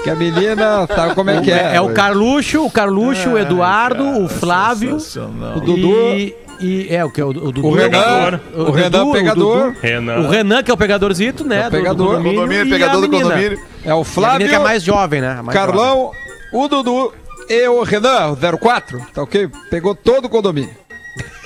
Que 0.02 0.10
a 0.10 0.14
menina 0.14 0.86
sabe 0.94 1.14
como 1.14 1.30
é 1.30 1.40
que 1.40 1.50
é. 1.50 1.76
É, 1.76 1.80
o 1.80 1.92
Carluxo, 1.92 2.64
o 2.64 2.70
Carluxo, 2.70 3.30
o 3.30 3.38
Eduardo, 3.38 4.22
o 4.24 4.28
Flávio, 4.28 4.96
O 5.56 5.60
Dudu, 5.60 5.88
E, 6.14 6.34
e- 6.60 6.86
é 6.94 7.04
o 7.04 7.10
que 7.10 7.20
é 7.20 7.24
o, 7.24 7.28
o 7.28 7.32
Dudu. 7.32 7.66
o 7.66 7.74
Renan, 7.74 8.40
o 8.54 8.62
o 8.62 8.70
Renan 8.70 8.90
Dudu, 8.90 9.12
pegador. 9.12 9.64
Dudu. 9.66 9.76
Renan. 9.82 10.18
O 10.20 10.28
Renan, 10.28 10.62
que 10.62 10.70
é 10.70 10.74
o 10.74 10.76
pegadorzito, 10.76 11.44
né? 11.44 11.62
É 11.62 11.68
o 11.68 11.70
pegador. 11.70 12.06
condomínio, 12.08 12.40
Condomínio, 12.40 12.66
e 12.66 12.70
pegador 12.70 13.00
do 13.00 13.08
condomínio. 13.10 13.58
É 13.84 13.94
o 13.94 13.98
E 13.98 14.02
a 14.02 14.04
Flávio, 14.04 14.38
menina 14.38 14.50
que 14.58 14.62
é 14.62 14.64
mais 14.64 14.82
jovem, 14.82 15.20
né? 15.20 15.40
Mais 15.42 15.46
jovem. 15.46 15.52
Carlão, 15.74 16.10
o 16.52 16.68
Dudu 16.68 17.12
e 17.48 17.68
o 17.68 17.82
Renan, 17.82 18.28
o 18.32 18.58
04. 18.58 19.00
Tá 19.14 19.22
ok? 19.22 19.48
Pegou 19.70 19.94
todo 19.94 20.26
o 20.26 20.28
condomínio. 20.28 20.70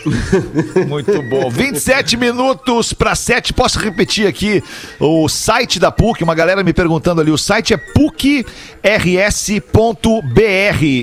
Muito 0.89 1.23
bom. 1.23 1.49
27 1.51 2.17
minutos 2.17 2.93
para 2.93 3.15
7. 3.15 3.53
Posso 3.53 3.79
repetir 3.79 4.27
aqui 4.27 4.61
o 4.99 5.29
site 5.29 5.79
da 5.79 5.93
PUC? 5.93 6.25
Uma 6.25 6.35
galera 6.35 6.65
me 6.65 6.73
perguntando 6.73 7.21
ali. 7.21 7.31
O 7.31 7.39
site 7.39 7.75
é 7.75 7.77
pucrs.br 7.77 8.45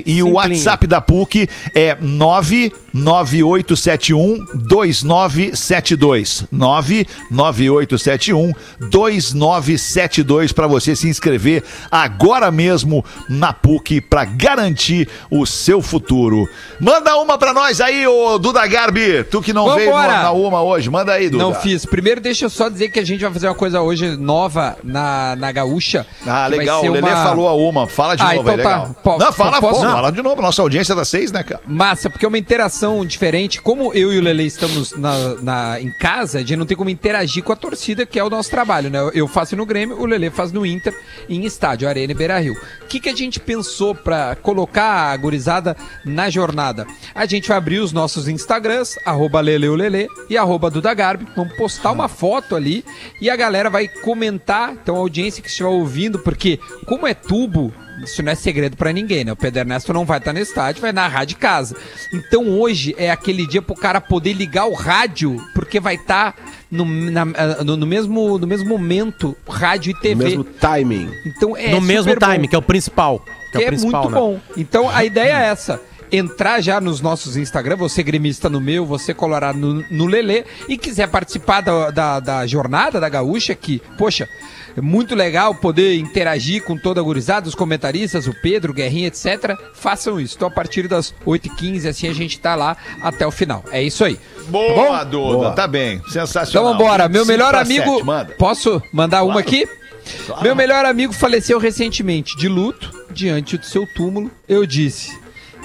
e 0.06 0.22
o 0.22 0.32
WhatsApp 0.32 0.86
da 0.86 1.00
PUC 1.00 1.48
é 1.74 1.96
99871 2.00 4.44
2972. 4.68 6.44
99871 6.50 8.52
2972 8.90 10.52
para 10.52 10.66
você 10.66 10.94
se 10.96 11.08
inscrever 11.08 11.62
agora 11.90 12.50
mesmo 12.50 13.04
na 13.28 13.52
PUC 13.52 14.00
para 14.00 14.24
garantir 14.24 15.06
o 15.30 15.44
seu 15.46 15.82
futuro. 15.82 16.48
Manda 16.80 17.16
uma 17.16 17.38
para 17.38 17.52
nós 17.52 17.80
aí, 17.80 18.06
ô 18.06 18.38
Duda 18.38 18.66
Garbi. 18.88 19.24
Tu 19.24 19.42
que 19.42 19.52
não 19.52 19.74
veio 19.74 19.90
Vambora. 19.90 20.08
na, 20.12 20.22
na 20.24 20.32
uma 20.32 20.62
hoje, 20.62 20.90
manda 20.90 21.12
aí, 21.12 21.28
Duda. 21.28 21.42
Não 21.42 21.54
fiz. 21.54 21.84
Primeiro, 21.84 22.20
deixa 22.20 22.46
eu 22.46 22.50
só 22.50 22.68
dizer 22.68 22.88
que 22.90 22.98
a 22.98 23.04
gente 23.04 23.20
vai 23.22 23.32
fazer 23.32 23.48
uma 23.48 23.54
coisa 23.54 23.80
hoje 23.82 24.16
nova 24.16 24.76
na, 24.82 25.36
na 25.36 25.52
Gaúcha. 25.52 26.06
Ah, 26.26 26.46
legal. 26.46 26.82
O 26.84 26.90
Lelê 26.92 27.08
uma- 27.10 27.22
falou 27.24 27.48
a 27.48 27.54
uma. 27.54 27.86
Fala 27.86 28.16
de 28.16 28.22
Ah, 28.22 28.34
novo 28.34 28.48
aí, 28.50 28.54
então 28.58 28.70
tá. 28.70 28.78
legal. 28.78 28.96
Po- 29.02 29.18
não, 29.18 29.32
fala, 29.32 29.60
posso- 29.60 29.80
pô, 29.80 29.84
não. 29.86 29.92
fala 29.92 30.10
de 30.12 30.22
novo. 30.22 30.40
Nossa 30.42 30.62
audiência 30.62 30.94
das 30.94 31.08
seis, 31.08 31.30
né, 31.30 31.42
cara? 31.42 31.60
Massa, 31.66 32.08
porque 32.10 32.24
é 32.24 32.28
uma 32.28 32.38
interação 32.38 33.04
diferente. 33.04 33.60
Como 33.60 33.92
eu 33.94 34.12
e 34.12 34.18
o 34.18 34.22
Lele 34.22 34.44
estamos 34.46 34.92
na, 34.96 35.34
na- 35.42 35.80
em 35.80 35.90
casa, 35.98 36.38
a 36.38 36.40
gente 36.40 36.56
não 36.56 36.66
tem 36.66 36.76
como 36.76 36.90
interagir 36.90 37.42
com 37.42 37.52
a 37.52 37.56
torcida, 37.56 38.06
que 38.06 38.18
é 38.18 38.24
o 38.24 38.30
nosso 38.30 38.50
trabalho, 38.50 38.90
né? 38.90 38.98
Eu 39.14 39.28
faço 39.28 39.54
no 39.56 39.66
Grêmio, 39.66 40.00
o 40.00 40.06
Lele 40.06 40.30
faz 40.30 40.52
no 40.52 40.64
Inter, 40.64 40.94
em 41.28 41.44
estádio, 41.44 41.88
Arena 41.88 42.12
e 42.12 42.14
Beira 42.14 42.38
Rio. 42.38 42.54
O 42.82 42.86
que, 42.86 43.00
que 43.00 43.08
a 43.08 43.14
gente 43.14 43.38
pensou 43.40 43.94
pra 43.94 44.36
colocar 44.36 45.12
a 45.12 45.16
gurizada 45.16 45.76
na 46.04 46.30
jornada? 46.30 46.86
A 47.14 47.26
gente 47.26 47.48
vai 47.48 47.56
abrir 47.58 47.78
os 47.80 47.92
nossos 47.92 48.28
Instagrams, 48.80 48.98
arroba 49.04 49.40
Leleulele 49.40 50.08
e 50.28 50.36
arroba 50.36 50.70
Duda 50.70 50.92
Garbi. 50.94 51.26
Vamos 51.36 51.56
postar 51.56 51.92
uma 51.92 52.08
foto 52.08 52.54
ali 52.56 52.84
e 53.20 53.28
a 53.30 53.36
galera 53.36 53.68
vai 53.70 53.88
comentar. 53.88 54.72
Então, 54.72 54.96
a 54.96 54.98
audiência 54.98 55.42
que 55.42 55.48
estiver 55.48 55.68
ouvindo, 55.68 56.18
porque 56.18 56.58
como 56.86 57.06
é 57.06 57.14
tubo, 57.14 57.72
isso 58.02 58.22
não 58.22 58.30
é 58.32 58.34
segredo 58.34 58.76
pra 58.76 58.92
ninguém, 58.92 59.24
né? 59.24 59.32
O 59.32 59.36
Pedro 59.36 59.60
Ernesto 59.60 59.92
não 59.92 60.04
vai 60.04 60.18
estar 60.18 60.32
no 60.32 60.38
estádio, 60.38 60.80
vai 60.80 60.92
narrar 60.92 61.24
de 61.24 61.34
casa. 61.34 61.76
Então 62.12 62.48
hoje 62.58 62.94
é 62.96 63.10
aquele 63.10 63.46
dia 63.46 63.60
pro 63.60 63.74
cara 63.74 64.00
poder 64.00 64.32
ligar 64.32 64.66
o 64.66 64.74
rádio, 64.74 65.36
porque 65.54 65.80
vai 65.80 65.96
estar 65.96 66.34
no, 66.70 66.84
na- 66.84 67.24
no, 67.64 67.76
no 67.76 67.86
mesmo, 67.86 68.38
no 68.38 68.46
mesmo 68.46 68.68
momento, 68.68 69.36
rádio 69.48 69.90
e 69.90 69.94
TV. 70.00 70.24
Mesmo 70.24 70.44
timing. 70.44 71.10
Então 71.26 71.56
é 71.56 71.70
no 71.72 71.80
mesmo 71.80 72.14
bom 72.14 72.32
time, 72.32 72.46
que 72.46 72.54
é 72.54 72.58
o 72.58 72.62
principal. 72.62 73.18
Que 73.18 73.52
que 73.52 73.56
é 73.56 73.60
o 73.60 73.62
é 73.62 73.66
principal, 73.66 74.02
muito 74.02 74.14
né? 74.14 74.20
bom. 74.20 74.40
Então 74.56 74.88
a 74.88 75.04
ideia 75.04 75.32
é 75.32 75.46
essa. 75.48 75.80
Entrar 76.10 76.60
já 76.60 76.80
nos 76.80 77.00
nossos 77.00 77.36
Instagram, 77.36 77.76
você 77.76 78.02
gremista 78.02 78.48
no 78.48 78.60
meu, 78.60 78.84
você 78.86 79.12
colorado 79.12 79.58
no, 79.58 79.84
no 79.90 80.06
Lelê, 80.06 80.44
e 80.68 80.76
quiser 80.78 81.08
participar 81.08 81.60
da, 81.60 81.90
da, 81.90 82.20
da 82.20 82.46
jornada 82.46 83.00
da 83.00 83.08
Gaúcha, 83.08 83.54
que, 83.54 83.80
poxa, 83.96 84.28
é 84.76 84.80
muito 84.80 85.14
legal 85.14 85.54
poder 85.54 85.96
interagir 85.96 86.62
com 86.62 86.76
toda 86.76 87.00
a 87.00 87.02
gurizada, 87.02 87.48
os 87.48 87.54
comentaristas, 87.54 88.26
o 88.26 88.34
Pedro, 88.42 88.70
o 88.72 88.74
Guerrinha, 88.74 89.08
etc. 89.08 89.56
Façam 89.74 90.20
isso. 90.20 90.36
Então, 90.36 90.48
a 90.48 90.50
partir 90.50 90.86
das 90.86 91.12
8h15, 91.26 91.88
assim, 91.88 92.08
a 92.08 92.12
gente 92.14 92.38
tá 92.38 92.54
lá 92.54 92.76
até 93.02 93.26
o 93.26 93.30
final. 93.30 93.64
É 93.72 93.82
isso 93.82 94.04
aí. 94.04 94.18
Boa, 94.48 94.98
Tá 94.98 95.04
Duda. 95.04 95.34
Boa. 95.36 95.50
Tá 95.52 95.66
bem. 95.66 95.96
Então 95.96 96.10
Sensacional. 96.10 96.72
vambora. 96.72 97.08
Meu 97.08 97.24
25 97.24 97.26
melhor 97.26 97.54
amigo. 97.54 97.94
sete, 97.94 98.04
manda. 98.04 98.34
Posso 98.34 98.82
mandar 98.92 99.24
uma 99.24 99.40
aqui? 99.40 99.66
Meu 100.42 100.54
melhor 100.54 100.84
amigo 100.84 101.12
faleceu 101.12 101.58
recentemente 101.58 102.36
de 102.36 102.48
luto. 102.48 102.96
Diante 103.10 103.58
do 103.58 103.66
seu 103.66 103.84
túmulo, 103.94 104.30
eu 104.48 104.64
disse: 104.64 105.18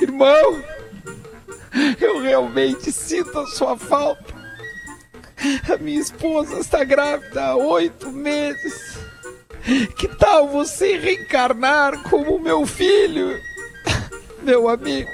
Irmão, 0.03 0.61
eu 1.99 2.21
realmente 2.21 2.91
sinto 2.91 3.39
a 3.39 3.47
sua 3.47 3.77
falta. 3.77 4.33
A 5.73 5.77
minha 5.77 5.99
esposa 5.99 6.59
está 6.59 6.83
grávida 6.83 7.41
há 7.41 7.55
oito 7.55 8.11
meses. 8.11 8.97
Que 9.97 10.09
tal 10.09 10.49
você 10.49 10.97
reencarnar 10.97 12.03
como 12.03 12.37
meu 12.37 12.65
filho? 12.65 13.39
Meu 14.43 14.67
amigo. 14.67 15.09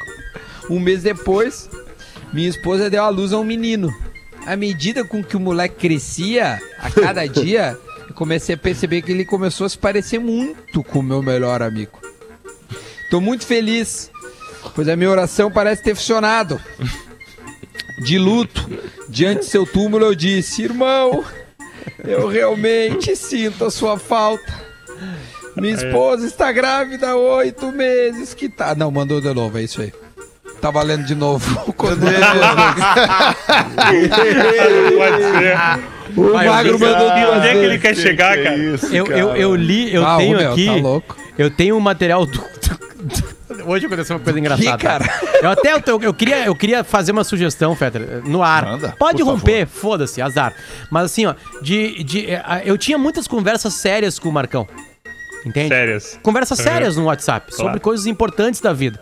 Um 0.67 0.80
mês 0.80 1.04
depois, 1.04 1.69
minha 2.34 2.49
esposa 2.49 2.89
deu 2.89 3.04
à 3.04 3.10
luz 3.10 3.32
a 3.32 3.38
um 3.38 3.43
menino. 3.43 3.93
À 4.43 4.56
medida 4.56 5.06
com 5.06 5.23
que 5.23 5.38
o 5.38 5.39
moleque 5.39 5.88
crescia, 5.88 6.60
a 6.80 6.89
cada 6.89 7.25
dia, 7.30 7.78
eu 8.08 8.15
comecei 8.15 8.56
a 8.56 8.58
perceber 8.58 9.04
que 9.04 9.12
ele 9.12 9.23
começou 9.23 9.67
a 9.67 9.69
se 9.69 9.78
parecer 9.78 10.19
muito 10.19 10.84
com 10.84 10.97
o 10.99 11.04
meu 11.04 11.21
melhor 11.21 11.62
amigo. 11.62 11.99
Tô 13.12 13.21
muito 13.21 13.45
feliz, 13.45 14.12
pois 14.75 14.88
a 14.88 14.95
minha 14.95 15.10
oração 15.10 15.51
parece 15.51 15.84
ter 15.84 15.95
funcionado. 15.95 16.60
De 18.03 18.17
luto, 18.17 18.65
diante 19.10 19.39
de 19.41 19.45
seu 19.47 19.65
túmulo, 19.65 20.05
eu 20.05 20.15
disse: 20.15 20.63
Irmão, 20.63 21.23
eu 22.03 22.27
realmente 22.27 23.15
sinto 23.15 23.65
a 23.65 23.71
sua 23.71 23.97
falta. 23.99 24.69
Minha 25.58 25.73
esposa 25.75 26.25
está 26.25 26.51
grávida 26.51 27.10
há 27.10 27.15
oito 27.17 27.71
meses. 27.71 28.34
Que 28.34 28.47
tá. 28.47 28.73
Não, 28.75 28.89
mandou 28.89 29.19
de 29.19 29.34
novo, 29.34 29.58
é 29.58 29.63
isso 29.63 29.82
aí. 29.82 29.91
Tá 30.62 30.71
valendo 30.71 31.05
de 31.05 31.15
novo. 31.15 31.73
Quando 31.73 31.99
Pode 34.97 35.23
ser. 35.23 35.58
o 36.17 36.32
Vai, 36.32 36.47
eu 36.47 36.51
magro 36.51 36.77
vi- 36.77 36.86
mandou 36.86 37.08
E 37.08 37.21
duas 37.25 37.38
onde 37.38 37.47
é 37.47 37.51
que 37.53 37.58
ele 37.60 37.77
quer 37.79 37.95
chegar, 37.95 38.38
cara? 38.41 38.55
Eu, 38.91 39.05
eu, 39.08 39.36
eu 39.36 39.55
li, 39.55 39.93
eu 39.93 40.05
Ah, 40.05 40.17
tenho 40.17 40.38
meu, 40.38 40.51
aqui. 40.51 40.65
tá 40.65 40.73
louco. 40.75 41.17
Eu 41.38 41.49
tenho 41.49 41.75
um 41.75 41.79
material 41.79 42.25
do. 42.25 42.43
Hoje 43.65 43.86
aconteceu 43.86 44.15
uma 44.17 44.24
coisa 44.24 44.39
engraçada. 44.39 44.78
cara? 44.78 45.06
Eu 45.41 45.50
até 45.50 45.74
eu, 45.74 46.02
eu 46.02 46.13
queria, 46.13 46.45
eu 46.45 46.56
queria 46.56 46.84
fazer 46.84 47.12
uma 47.12 47.24
sugestão, 47.24 47.76
Fetter, 47.76 48.22
no 48.26 48.41
ar. 48.43 48.65
Manda, 48.65 48.95
Pode 48.98 49.22
romper, 49.24 49.65
foda-se, 49.67 50.22
azar. 50.22 50.54
Mas 50.91 51.06
assim, 51.06 51.26
ó, 51.26 51.36
de, 51.62 52.04
de, 52.04 52.32
eh, 52.32 52.43
eu 52.65 52.78
tinha 52.78 52.98
muitas 52.98 53.28
conversas 53.28 53.74
sérias 53.74 54.17
com 54.19 54.30
o 54.30 54.32
Marcão. 54.32 54.67
Entende? 55.45 55.69
Sérias. 55.69 56.19
Conversas 56.22 56.58
sérias 56.60 56.98
no 56.98 57.06
WhatsApp 57.06 57.52
sobre 57.52 57.63
Claro. 57.63 57.80
coisas 57.82 58.06
importantes 58.06 58.60
da 58.60 58.74
vida. 58.74 59.02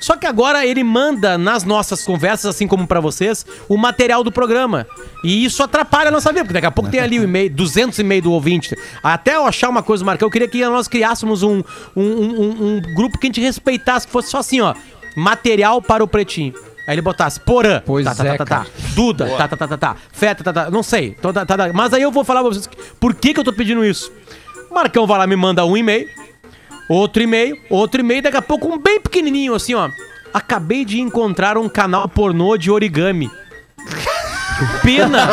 Só 0.00 0.16
que 0.16 0.26
agora 0.26 0.64
ele 0.64 0.84
manda 0.84 1.36
nas 1.36 1.64
nossas 1.64 2.04
conversas, 2.04 2.46
assim 2.54 2.68
como 2.68 2.86
pra 2.86 3.00
vocês, 3.00 3.44
o 3.68 3.76
material 3.76 4.22
do 4.22 4.30
programa. 4.30 4.86
E 5.24 5.44
isso 5.44 5.62
atrapalha 5.62 6.08
a 6.08 6.12
nossa 6.12 6.30
vida, 6.30 6.44
porque 6.44 6.54
daqui 6.54 6.66
a 6.66 6.70
pouco 6.70 6.88
tem 6.90 7.00
ali 7.00 7.18
o 7.18 7.24
e-mail, 7.24 7.50
200 7.50 7.98
e-mail 7.98 8.22
do 8.22 8.32
ouvinte. 8.32 8.76
Até 9.02 9.34
eu 9.34 9.44
achar 9.44 9.68
uma 9.68 9.82
coisa, 9.82 10.04
Marcão, 10.04 10.26
eu 10.26 10.30
queria 10.30 10.46
que 10.46 10.64
nós 10.64 10.86
criássemos 10.86 11.42
um, 11.42 11.62
um, 11.96 12.02
um- 12.02 12.76
um- 12.76 12.94
grupo 12.94 13.18
que 13.18 13.26
a 13.26 13.28
gente 13.28 13.40
respeitasse, 13.40 14.06
que 14.06 14.12
fosse 14.12 14.30
só 14.30 14.38
assim, 14.38 14.60
ó, 14.60 14.72
material 15.16 15.82
para 15.82 16.02
o 16.02 16.08
pretinho. 16.08 16.54
Aí 16.86 16.94
ele 16.94 17.02
botasse 17.02 17.38
Porã, 17.40 17.82
Pois 17.84 18.04
tá, 18.06 18.14
tá, 18.14 18.24
é, 18.26 18.36
tá, 18.38 18.44
tá, 18.46 18.64
tá. 18.64 18.66
Duda, 18.94 19.26
tá, 19.36 19.48
tá, 19.48 19.56
tá, 19.56 19.68
tá, 19.68 19.76
tá. 19.76 19.96
Feta, 20.12 20.42
tá, 20.44 20.52
tá, 20.52 20.70
não 20.70 20.82
sei. 20.82 21.10
Tô, 21.20 21.32
tá, 21.32 21.44
tá, 21.44 21.56
tá. 21.56 21.70
Mas 21.74 21.92
aí 21.92 22.00
eu 22.00 22.10
vou 22.10 22.24
falar 22.24 22.40
pra 22.40 22.48
vocês 22.50 22.68
por 22.98 23.14
que, 23.14 23.34
que 23.34 23.40
eu 23.40 23.44
tô 23.44 23.52
pedindo 23.52 23.84
isso. 23.84 24.10
O 24.70 24.74
Marcão 24.74 25.06
vai 25.06 25.18
lá, 25.18 25.26
me 25.26 25.36
manda 25.36 25.64
um 25.66 25.76
e-mail, 25.76 26.08
outro 26.88 27.22
e-mail, 27.22 27.58
outro 27.68 28.00
e-mail, 28.00 28.22
daqui 28.22 28.36
a 28.36 28.42
pouco 28.42 28.68
um 28.68 28.78
bem 28.78 29.00
pequenininho 29.00 29.54
assim, 29.54 29.74
ó. 29.74 29.90
Acabei 30.32 30.84
de 30.84 31.00
encontrar 31.00 31.56
um 31.56 31.68
canal 31.68 32.08
pornô 32.08 32.56
de 32.56 32.70
origami. 32.70 33.30
Pena. 34.82 35.28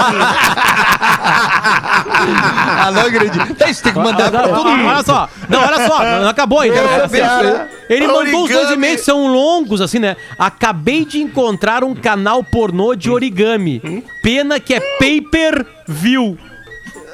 Alô, 2.85 3.09
Grande. 3.09 3.55
Tá, 3.55 3.69
isso 3.69 3.83
tem 3.83 3.93
que 3.93 3.99
mandar 3.99 4.29
pra 4.29 4.43
todo 4.43 4.69
mundo. 4.69 4.85
olha 4.85 5.03
só. 5.03 5.29
Não, 5.49 5.59
olha 5.59 5.87
só. 5.87 6.03
Não 6.21 6.29
acabou 6.29 6.59
ainda. 6.59 6.79
Aí. 6.79 7.67
Ele 7.89 8.07
mandou 8.07 8.43
os 8.43 8.51
dois 8.51 8.71
e-mails, 8.71 9.01
são 9.01 9.27
longos, 9.27 9.81
assim, 9.81 9.99
né? 9.99 10.15
Acabei 10.37 11.05
de 11.05 11.21
encontrar 11.21 11.83
um 11.83 11.95
canal 11.95 12.43
pornô 12.43 12.95
de 12.95 13.09
origami. 13.09 14.03
Pena 14.21 14.59
que 14.59 14.75
é 14.75 14.79
pay-per-view. 14.99 16.37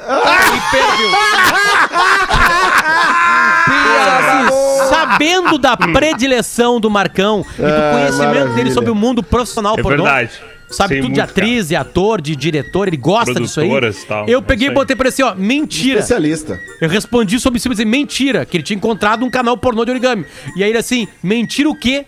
Assim, 3.91 4.89
sabendo 4.89 5.58
da 5.58 5.75
predileção 5.77 6.80
do 6.80 6.89
Marcão 6.89 7.45
e 7.58 7.62
do 7.62 7.67
Ah, 7.67 7.91
conhecimento 7.93 8.54
dele 8.56 8.71
sobre 8.71 8.89
o 8.91 8.95
mundo 8.95 9.21
profissional 9.23 9.75
É 9.77 9.82
pornô. 9.82 10.04
verdade. 10.04 10.32
Sabe 10.69 10.93
Sei 10.93 11.01
tudo 11.01 11.13
de 11.13 11.19
atriz 11.19 11.69
e 11.69 11.75
ator, 11.75 12.21
de 12.21 12.34
diretor, 12.34 12.88
ele 12.88 12.95
gosta 12.95 13.34
disso 13.34 13.60
aí. 13.60 13.69
E 13.69 13.93
tal, 14.08 14.25
Eu 14.25 14.39
é 14.39 14.41
peguei 14.41 14.67
e 14.67 14.69
isso 14.69 14.73
botei 14.73 14.95
pra 14.95 15.04
ele 15.08 15.13
assim, 15.13 15.21
ó, 15.21 15.36
mentira. 15.36 15.99
Especialista. 15.99 16.58
Eu 16.80 16.88
respondi 16.88 17.38
sobre 17.41 17.60
cima 17.60 17.73
assim, 17.73 17.84
mentira, 17.84 18.45
que 18.45 18.56
ele 18.56 18.63
tinha 18.63 18.77
encontrado 18.77 19.25
um 19.25 19.30
canal 19.30 19.58
pornô 19.58 19.84
de 19.84 19.91
origami. 19.91 20.25
E 20.56 20.63
aí 20.63 20.69
ele 20.69 20.77
assim, 20.77 21.10
mentira 21.21 21.69
o 21.69 21.75
quê? 21.75 22.06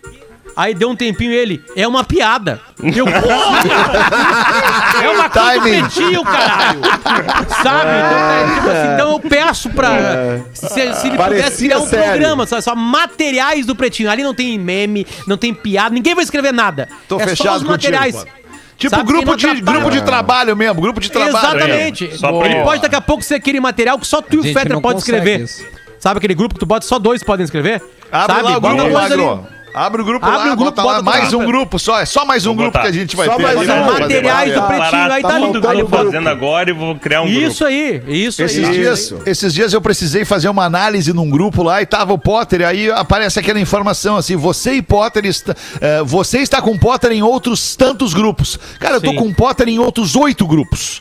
Aí 0.56 0.72
deu 0.74 0.88
um 0.88 0.94
tempinho 0.96 1.32
ele, 1.32 1.64
é 1.74 1.86
uma 1.86 2.04
piada. 2.04 2.60
Eu, 2.82 3.04
porra! 3.06 3.60
é 5.02 5.08
uma 5.10 5.28
coisa 5.28 5.52
do 5.54 5.60
Timing. 5.62 5.80
pretinho, 5.80 6.22
caralho! 6.24 6.80
Sabe? 7.62 7.90
Então, 7.90 8.20
é, 8.30 8.54
tipo 8.54 8.70
assim, 8.70 8.94
então 8.94 9.10
eu 9.12 9.20
peço 9.20 9.70
pra. 9.70 9.90
Se, 10.52 10.68
se 10.68 10.80
ele 10.80 10.90
pudesse 10.92 11.16
Parecia 11.16 11.68
criar 11.68 11.78
um 11.80 11.86
sério. 11.86 12.04
programa, 12.10 12.46
só, 12.46 12.60
só 12.60 12.74
materiais 12.76 13.66
do 13.66 13.74
pretinho. 13.74 14.10
Ali 14.10 14.22
não 14.22 14.34
tem 14.34 14.58
meme, 14.58 15.06
não 15.26 15.36
tem 15.36 15.52
piada, 15.52 15.94
ninguém 15.94 16.14
vai 16.14 16.22
escrever 16.24 16.52
nada. 16.52 16.88
Tô 17.08 17.16
é 17.16 17.20
só 17.24 17.28
fechado 17.30 17.56
os 17.56 17.62
contigo, 17.62 17.70
materiais. 17.92 18.14
pô. 18.16 18.24
Tipo 18.76 18.96
Sabe? 18.96 19.06
grupo 19.06 19.26
não 19.26 19.36
de, 19.36 19.46
atrapalha. 19.46 19.78
grupo 19.80 19.90
de 19.90 20.02
trabalho 20.02 20.56
mesmo, 20.56 20.80
grupo 20.80 21.00
de 21.00 21.10
trabalho. 21.10 21.36
Exatamente. 21.58 22.18
Só 22.18 22.32
pra 22.32 22.46
Ele 22.46 22.56
isso. 22.56 22.64
pode 22.64 22.82
daqui 22.82 22.96
a 22.96 23.00
pouco 23.00 23.22
ser 23.22 23.34
aquele 23.36 23.60
material 23.60 23.98
que 23.98 24.06
só 24.06 24.20
tu 24.20 24.34
e 24.36 24.38
o 24.40 24.42
gente 24.42 24.52
Fetter 24.52 24.72
não 24.72 24.80
pode 24.82 24.96
consegue 25.00 25.16
escrever. 25.18 25.44
isso. 25.44 25.64
Sabe 26.00 26.18
aquele 26.18 26.34
grupo 26.34 26.54
que 26.54 26.60
tu 26.60 26.66
bota 26.66 26.84
só 26.84 26.98
dois 26.98 27.22
podem 27.22 27.44
escrever? 27.44 27.80
Abre 28.10 28.36
Sabe? 28.36 28.48
lá 28.48 28.56
o 28.58 28.60
Bota 28.60 28.74
grupo, 28.74 28.90
dois 28.90 29.12
ali. 29.12 29.22
Magro. 29.24 29.46
Abre 29.74 30.02
o 30.02 30.04
grupo 30.04 30.24
Abre 30.24 30.38
lá, 30.50 30.52
o 30.54 30.56
grupo, 30.56 30.70
bota 30.70 30.82
lá 30.84 30.92
bota 30.92 31.02
mais 31.02 31.30
tudo. 31.30 31.42
um 31.42 31.46
grupo 31.46 31.78
só. 31.80 31.98
É 31.98 32.06
só 32.06 32.24
mais 32.24 32.46
um 32.46 32.54
grupo 32.54 32.78
que 32.80 32.86
a 32.86 32.92
gente 32.92 33.16
vai 33.16 33.26
Só 33.26 33.34
ter. 33.34 33.42
mais 33.42 33.56
um. 33.58 33.84
Materiais 33.84 34.54
do 34.54 34.60
Tá 34.60 34.66
pretinho, 34.68 35.12
aí 35.12 35.22
tá 35.22 35.28
tá 35.28 35.38
lindo. 35.40 35.58
Eu 35.58 35.76
grupo. 35.78 35.96
fazendo 35.96 36.28
agora 36.28 36.70
e 36.70 36.72
vou 36.72 36.94
criar 36.94 37.22
um 37.22 37.26
Isso 37.26 37.64
aí, 37.64 38.00
isso 38.06 38.40
aí. 38.40 38.46
Esses 38.46 38.70
dias, 38.70 39.14
esses 39.26 39.52
dias 39.52 39.72
eu 39.72 39.80
precisei 39.80 40.24
fazer 40.24 40.48
uma 40.48 40.64
análise 40.64 41.12
num 41.12 41.28
grupo 41.28 41.64
lá 41.64 41.82
e 41.82 41.86
tava 41.86 42.12
o 42.12 42.18
Potter, 42.18 42.60
e 42.60 42.64
aí 42.64 42.90
aparece 42.92 43.40
aquela 43.40 43.58
informação 43.58 44.16
assim: 44.16 44.36
você 44.36 44.74
e 44.74 44.82
Potter, 44.82 45.24
está, 45.26 45.56
eh, 45.80 46.02
você 46.04 46.38
está 46.38 46.62
com 46.62 46.78
Potter 46.78 47.10
em 47.10 47.22
outros 47.22 47.74
tantos 47.74 48.14
grupos. 48.14 48.56
Cara, 48.78 48.94
eu 48.96 49.00
tô 49.00 49.10
Sim. 49.10 49.16
com 49.16 49.34
Potter 49.34 49.68
em 49.68 49.80
outros 49.80 50.14
oito 50.14 50.46
grupos. 50.46 51.00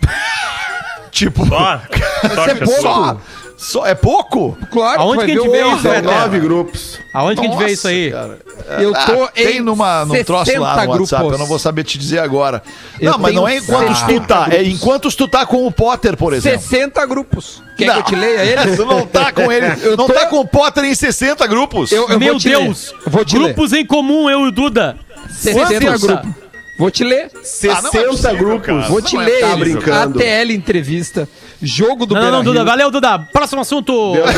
tipo, 1.12 1.46
Só. 1.46 1.80
Só 2.34 2.46
é 2.46 2.56
que 2.56 2.66
pouco. 2.66 2.82
só, 2.82 3.18
só. 3.64 3.86
É 3.86 3.96
pouco? 3.96 4.58
Claro, 4.72 5.02
Aonde 5.02 5.26
que 5.26 5.32
a 5.32 5.36
gente 5.36 5.50
vê 5.50 5.62
isso, 5.68 5.82
São 5.82 6.02
nove 6.02 6.40
grupos. 6.40 7.00
Aonde 7.14 7.40
que 7.42 7.48
a 7.48 7.50
gente 7.50 7.60
vê 7.64 7.72
isso 7.72 7.88
aí? 7.88 8.12
cara. 8.12 8.40
Eu 8.80 8.94
tô 8.94 9.24
Ah, 9.24 9.32
tem 9.34 9.58
em 9.58 9.62
numa, 9.62 10.06
num 10.06 10.24
troço 10.24 10.52
lá 10.60 10.76
60 10.76 10.86
no 10.86 10.92
WhatsApp, 10.92 10.96
grupos. 11.24 11.32
eu 11.34 11.38
não 11.40 11.46
vou 11.46 11.60
saber 11.60 11.84
te 11.84 11.98
dizer 11.98 12.20
agora. 12.20 12.62
Eu 13.00 13.12
não, 13.12 13.20
mas 13.20 13.34
não 13.36 13.48
é 13.48 13.58
enquanto 13.58 13.88
tu 13.88 13.96
60 13.96 14.26
tá, 14.28 14.48
é 14.52 14.64
enquanto 14.64 15.12
tu 15.16 15.28
tá 15.28 15.46
com 15.46 15.66
o 15.68 15.72
Potter, 15.72 16.16
por 16.16 16.34
exemplo. 16.34 16.60
60 16.62 17.06
grupos. 17.06 17.62
Quer 17.78 17.88
Não. 17.88 17.94
que 17.96 18.00
eu 18.00 18.06
te 18.06 18.16
leia 18.16 18.46
eles? 18.46 18.76
Tu 18.78 18.86
não 18.86 19.06
tá 19.06 19.32
com 19.32 19.52
ele, 19.52 19.66
Eu 19.84 19.98
não 19.98 20.08
tô- 20.08 20.14
tá 20.14 20.26
com 20.28 20.38
o 20.40 20.48
Potter 20.48 20.84
em 20.86 20.94
60 20.96 21.46
grupos. 21.48 21.92
Eu- 21.92 22.08
eu 22.10 22.20
Meu 22.20 22.34
vou 22.34 22.40
te 22.40 22.50
ler. 22.50 22.60
Deus! 22.60 22.94
Te 23.26 23.38
ler. 23.38 23.44
Grupos 23.54 23.74
em 23.74 23.86
comum, 23.86 24.30
eu 24.30 24.42
e 24.42 24.48
o 24.48 24.52
Duda. 24.52 24.96
60 25.30 25.82
Quantos? 25.82 26.04
grupos. 26.04 26.30
Vou 26.78 26.90
te 26.92 27.04
ler. 27.04 27.30
60 27.44 28.34
grupos. 28.34 28.88
Vou 28.88 29.02
te 29.02 29.14
Não 29.16 29.22
é 29.22 29.26
ler 29.26 29.40
tá 29.42 29.48
eles. 29.54 29.60
brincando. 29.74 30.20
ATL 30.20 30.52
entrevista. 30.52 31.30
Jogo 31.64 32.06
do 32.06 32.14
Não, 32.14 32.30
não. 32.32 32.44
Duda. 32.44 32.64
Valeu, 32.66 32.92
Duda. 32.92 33.20
Próximo 33.32 33.62
assunto. 33.62 34.14
Vamos 34.14 34.34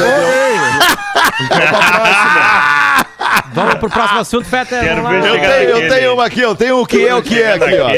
pra 1.49 1.91
próxima. 1.91 3.05
Vamos 3.53 3.75
pro 3.75 3.89
próximo 3.89 4.19
assunto, 4.19 4.45
Fetter. 4.45 4.79
Quero 4.81 5.07
ver. 5.07 5.25
Eu 5.25 5.39
tenho, 5.39 5.69
eu 5.69 5.89
tenho 5.89 6.13
uma 6.13 6.25
aqui, 6.25 6.41
eu 6.41 6.55
tenho 6.55 6.79
o 6.81 6.85
que 6.85 7.05
é 7.07 7.15
o 7.15 7.21
que 7.21 7.41
é 7.41 7.53
aqui, 7.53 7.79
ó. 7.79 7.89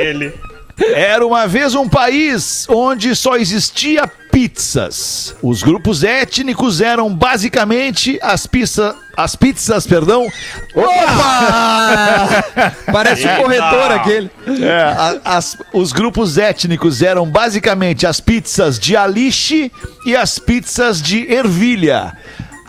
Era 0.94 1.26
uma 1.26 1.48
vez 1.48 1.74
um 1.74 1.90
país 1.90 2.68
onde 2.70 3.16
só 3.16 3.36
existia 3.36 4.04
pizzas. 4.42 5.36
Os 5.42 5.64
grupos 5.64 6.04
étnicos 6.04 6.80
eram 6.80 7.12
basicamente 7.12 8.20
as 8.22 8.46
pizzas, 8.46 8.94
as 9.18 9.36
pizzas, 9.36 9.88
perdão. 9.88 10.28
Opa! 10.76 12.44
Parece 12.94 13.28
um 13.28 13.36
corretor 13.42 13.92
aquele. 13.94 14.30
É, 14.62 14.80
a- 14.84 15.20
as- 15.38 15.58
os 15.74 15.92
grupos 15.92 16.38
étnicos 16.38 17.02
eram 17.02 17.26
basicamente 17.28 18.06
as 18.06 18.20
pizzas 18.20 18.78
de 18.78 18.96
Alice 18.96 19.72
e 20.06 20.16
as 20.16 20.38
pizzas 20.38 21.02
de 21.02 21.26
ervilha. 21.34 22.16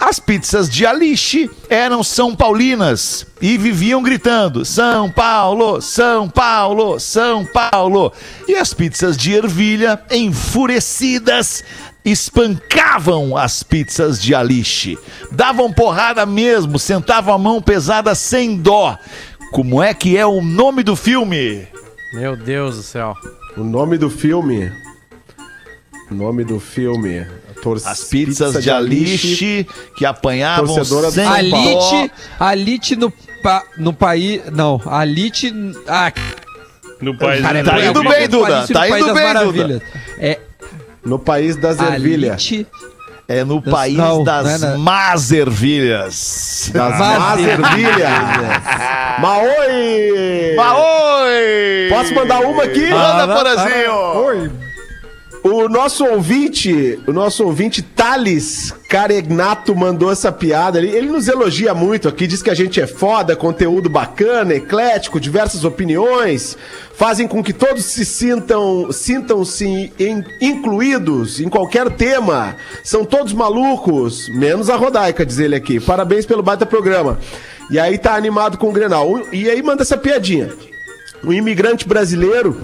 As 0.01 0.21
pizzas 0.21 0.71
de 0.71 0.87
Alice 0.87 1.51
eram 1.69 2.05
São 2.05 2.35
Paulinas 2.35 3.27
e 3.43 3.59
viviam 3.59 4.01
gritando: 4.01 4.65
São 4.65 5.11
Paulo, 5.11 5.81
São 5.81 6.29
Paulo, 6.29 7.01
São 7.01 7.45
Paulo. 7.45 8.13
E 8.47 8.55
as 8.55 8.73
pizzas 8.73 9.17
de 9.17 9.33
ervilha, 9.33 10.01
enfurecidas, 10.11 11.65
espancavam 12.05 13.37
as 13.37 13.65
pizzas 13.65 14.23
de 14.23 14.37
Alice. 14.37 14.97
Davam 15.33 15.73
porrada 15.73 16.25
mesmo, 16.25 16.79
sentavam 16.79 17.35
a 17.35 17.39
mão 17.39 17.61
pesada 17.61 18.15
sem 18.15 18.57
dó. 18.57 18.97
Como 19.51 19.83
é 19.83 19.93
que 19.93 20.17
é 20.17 20.25
o 20.25 20.41
nome 20.41 20.85
do 20.85 20.95
filme? 20.95 21.67
Meu 22.15 22.37
Deus 22.37 22.77
do 22.77 22.83
céu. 22.83 23.15
O 23.57 23.65
nome 23.65 23.99
do 23.99 24.09
filme. 24.09 24.71
O 26.09 26.15
nome 26.15 26.45
do 26.45 26.61
filme. 26.61 27.27
Tor- 27.69 27.83
As 27.91 28.05
pizzas 28.05 28.49
Pizza 28.49 28.61
de 28.63 28.71
Alice 28.71 29.67
que 29.97 30.05
apanhavam 30.07 30.67
Torcedora 30.75 31.07
do 31.09 31.13
sem. 31.13 31.27
Alite, 31.27 32.13
Alite 32.41 32.97
no, 32.97 33.13
pa, 33.43 33.63
no 33.77 33.93
país. 33.93 34.43
Não, 34.53 34.81
Alite. 34.87 35.53
Ah, 35.87 36.13
No 37.01 37.17
país 37.17 37.43
cara, 37.43 37.59
é 37.59 37.63
Tá 37.63 37.81
indo 37.85 38.03
bem, 38.03 38.29
Duda, 38.29 38.67
tá 38.67 38.81
no 38.83 38.89
País 38.89 38.97
indo 38.97 39.07
das 39.07 39.15
bem, 39.15 39.25
Maravilhas. 39.25 39.83
É 40.19 40.39
No 41.05 41.19
país 41.19 41.57
das 41.57 41.79
ervilhas. 41.81 42.31
Alite. 42.33 42.67
É 43.31 43.45
no 43.45 43.61
Das- 43.61 43.71
país 43.75 43.95
não, 43.97 44.25
das 44.25 44.45
não 44.47 44.51
é 44.51 44.59
na- 44.73 44.79
más 44.79 45.31
ervilhas. 45.33 46.71
Das 46.73 46.99
más 46.99 47.39
ervilhas. 47.39 48.11
Maoi! 49.21 50.57
Oi! 50.59 51.89
Posso 51.91 52.15
mandar 52.15 52.41
uma 52.41 52.63
aqui? 52.65 52.89
Manda, 52.91 53.29
Porazinho! 53.29 54.68
O 55.51 55.67
nosso 55.69 56.05
ouvinte, 56.05 56.99
o 57.07 57.13
nosso 57.13 57.43
ouvinte 57.45 57.81
Thales 57.81 58.75
Caregnato 58.89 59.75
mandou 59.75 60.13
essa 60.13 60.31
piada. 60.31 60.79
Ele, 60.79 60.89
ele 60.89 61.09
nos 61.09 61.27
elogia 61.27 61.73
muito 61.75 62.07
aqui, 62.07 62.27
diz 62.27 62.43
que 62.43 62.51
a 62.51 62.55
gente 62.55 62.79
é 62.81 62.87
foda, 62.87 63.35
conteúdo 63.35 63.89
bacana, 63.89 64.55
eclético, 64.55 65.19
diversas 65.19 65.65
opiniões, 65.65 66.57
fazem 66.95 67.27
com 67.27 67.43
que 67.43 67.53
todos 67.55 67.85
se 67.85 68.05
sintam 68.05 68.93
sintam-se 68.93 69.91
in- 69.99 70.25
incluídos 70.41 71.41
em 71.41 71.49
qualquer 71.49 71.91
tema. 71.93 72.57
São 72.85 73.05
todos 73.05 73.33
malucos, 73.33 74.29
menos 74.29 74.69
a 74.69 74.77
Rodaica, 74.77 75.25
diz 75.25 75.39
ele 75.39 75.55
aqui. 75.57 75.81
Parabéns 75.81 76.27
pelo 76.27 76.43
baita 76.43 76.67
programa. 76.67 77.19
E 77.71 77.79
aí 77.79 77.97
tá 77.97 78.15
animado 78.15 78.59
com 78.59 78.69
o 78.69 78.73
Grenal. 78.73 79.21
E 79.33 79.49
aí 79.49 79.63
manda 79.63 79.83
essa 79.83 79.97
piadinha. 79.97 80.51
Um 81.25 81.33
imigrante 81.33 81.87
brasileiro 81.87 82.61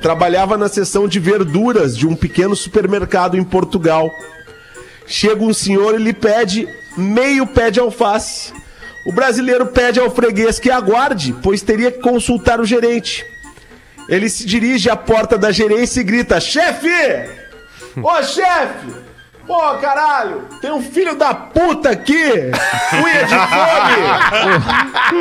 trabalhava 0.00 0.56
na 0.56 0.68
seção 0.68 1.08
de 1.08 1.18
verduras 1.18 1.96
de 1.96 2.06
um 2.06 2.14
pequeno 2.14 2.54
supermercado 2.54 3.36
em 3.36 3.42
Portugal. 3.42 4.10
Chega 5.06 5.42
um 5.42 5.52
senhor 5.52 5.94
e 5.94 6.02
lhe 6.02 6.12
pede 6.12 6.68
meio 6.96 7.46
pé 7.46 7.70
de 7.70 7.80
alface. 7.80 8.52
O 9.06 9.12
brasileiro 9.12 9.66
pede 9.66 9.98
ao 9.98 10.10
freguês 10.10 10.58
que 10.58 10.70
aguarde, 10.70 11.34
pois 11.42 11.62
teria 11.62 11.90
que 11.90 12.00
consultar 12.00 12.60
o 12.60 12.64
gerente. 12.64 13.24
Ele 14.08 14.28
se 14.28 14.46
dirige 14.46 14.88
à 14.88 14.96
porta 14.96 15.36
da 15.36 15.50
gerência 15.50 16.00
e 16.00 16.04
grita: 16.04 16.40
Chefe! 16.40 16.88
Ô 18.02 18.22
chefe! 18.22 19.07
Pô, 19.48 19.78
caralho! 19.78 20.42
Tem 20.60 20.70
um 20.70 20.82
filho 20.82 21.16
da 21.16 21.32
puta 21.32 21.88
aqui! 21.88 22.22
Unha 22.92 23.24
de 23.24 23.34
fome! 23.34 23.96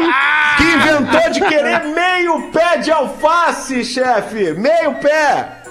que 0.57 0.63
inventou 0.63 1.31
de 1.31 1.39
querer 1.39 1.83
meio 1.85 2.51
pé 2.51 2.75
de 2.77 2.91
alface, 2.91 3.85
chefe! 3.85 4.51
Meio 4.51 4.95
pé! 4.95 5.63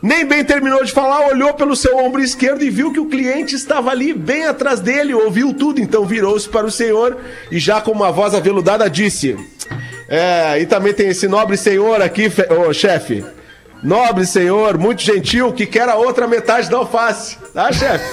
Nem 0.00 0.24
bem 0.24 0.42
terminou 0.42 0.82
de 0.82 0.92
falar, 0.92 1.26
olhou 1.26 1.52
pelo 1.52 1.76
seu 1.76 1.98
ombro 1.98 2.22
esquerdo 2.22 2.62
e 2.62 2.70
viu 2.70 2.90
que 2.90 3.00
o 3.00 3.08
cliente 3.08 3.54
estava 3.54 3.90
ali 3.90 4.14
bem 4.14 4.46
atrás 4.46 4.80
dele, 4.80 5.12
ouviu 5.12 5.52
tudo, 5.52 5.78
então 5.78 6.06
virou-se 6.06 6.48
para 6.48 6.64
o 6.64 6.70
senhor 6.70 7.18
e 7.50 7.58
já 7.58 7.82
com 7.82 7.90
uma 7.90 8.10
voz 8.10 8.32
aveludada 8.32 8.88
disse: 8.88 9.36
É, 10.08 10.58
e 10.58 10.64
também 10.64 10.94
tem 10.94 11.08
esse 11.08 11.28
nobre 11.28 11.58
senhor 11.58 12.00
aqui, 12.00 12.32
ô 12.66 12.72
chefe. 12.72 13.22
Nobre 13.82 14.26
senhor, 14.26 14.76
muito 14.76 15.02
gentil, 15.02 15.52
que 15.52 15.64
quer 15.64 15.88
a 15.88 15.94
outra 15.94 16.26
metade 16.26 16.68
da 16.68 16.78
alface, 16.78 17.38
tá, 17.54 17.70
chefe? 17.72 18.04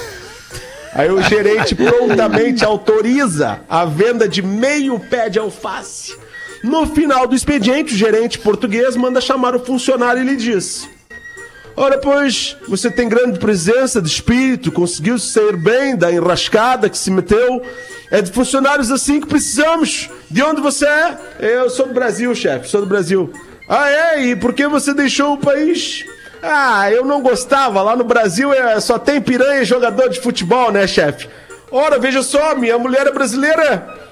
Aí 0.93 1.11
o 1.11 1.21
gerente 1.21 1.73
prontamente 1.75 2.63
autoriza 2.63 3.59
a 3.67 3.83
venda 3.83 4.27
de 4.27 4.41
meio 4.41 4.99
pé 4.99 5.29
de 5.29 5.39
alface. 5.39 6.15
No 6.63 6.85
final 6.87 7.27
do 7.27 7.35
expediente, 7.35 7.93
o 7.93 7.97
gerente 7.97 8.39
português 8.39 8.95
manda 8.95 9.19
chamar 9.19 9.55
o 9.55 9.59
funcionário 9.59 10.21
e 10.23 10.25
lhe 10.25 10.35
diz: 10.35 10.87
Ora, 11.75 11.97
pois, 11.97 12.55
você 12.67 12.89
tem 12.89 13.09
grande 13.09 13.37
presença 13.37 14.01
de 14.01 14.07
espírito, 14.07 14.71
conseguiu 14.71 15.19
sair 15.19 15.57
bem 15.57 15.95
da 15.95 16.11
enrascada 16.11 16.89
que 16.89 16.97
se 16.97 17.11
meteu. 17.11 17.61
É 18.09 18.21
de 18.21 18.31
funcionários 18.31 18.91
assim 18.91 19.19
que 19.19 19.27
precisamos. 19.27 20.09
De 20.31 20.41
onde 20.41 20.61
você 20.61 20.85
é? 20.87 21.17
Eu 21.39 21.69
sou 21.69 21.87
do 21.87 21.93
Brasil, 21.93 22.33
chefe, 22.33 22.69
sou 22.69 22.81
do 22.81 22.87
Brasil. 22.87 23.31
Ah, 23.67 23.89
é? 23.89 24.25
E 24.25 24.35
por 24.35 24.53
que 24.53 24.67
você 24.67 24.93
deixou 24.93 25.33
o 25.33 25.37
país? 25.37 26.05
Ah, 26.41 26.91
eu 26.91 27.03
não 27.03 27.21
gostava. 27.21 27.81
Lá 27.81 27.95
no 27.95 28.03
Brasil 28.03 28.53
é, 28.53 28.79
só 28.79 28.99
tem 28.99 29.19
piranha 29.19 29.61
e 29.61 29.65
jogador 29.65 30.09
de 30.09 30.21
futebol, 30.21 30.71
né, 30.71 30.85
chefe? 30.85 31.27
Ora, 31.71 31.99
veja 31.99 32.21
só, 32.21 32.55
minha 32.55 32.77
mulher 32.77 33.07
é 33.07 33.11
brasileira. 33.11 34.05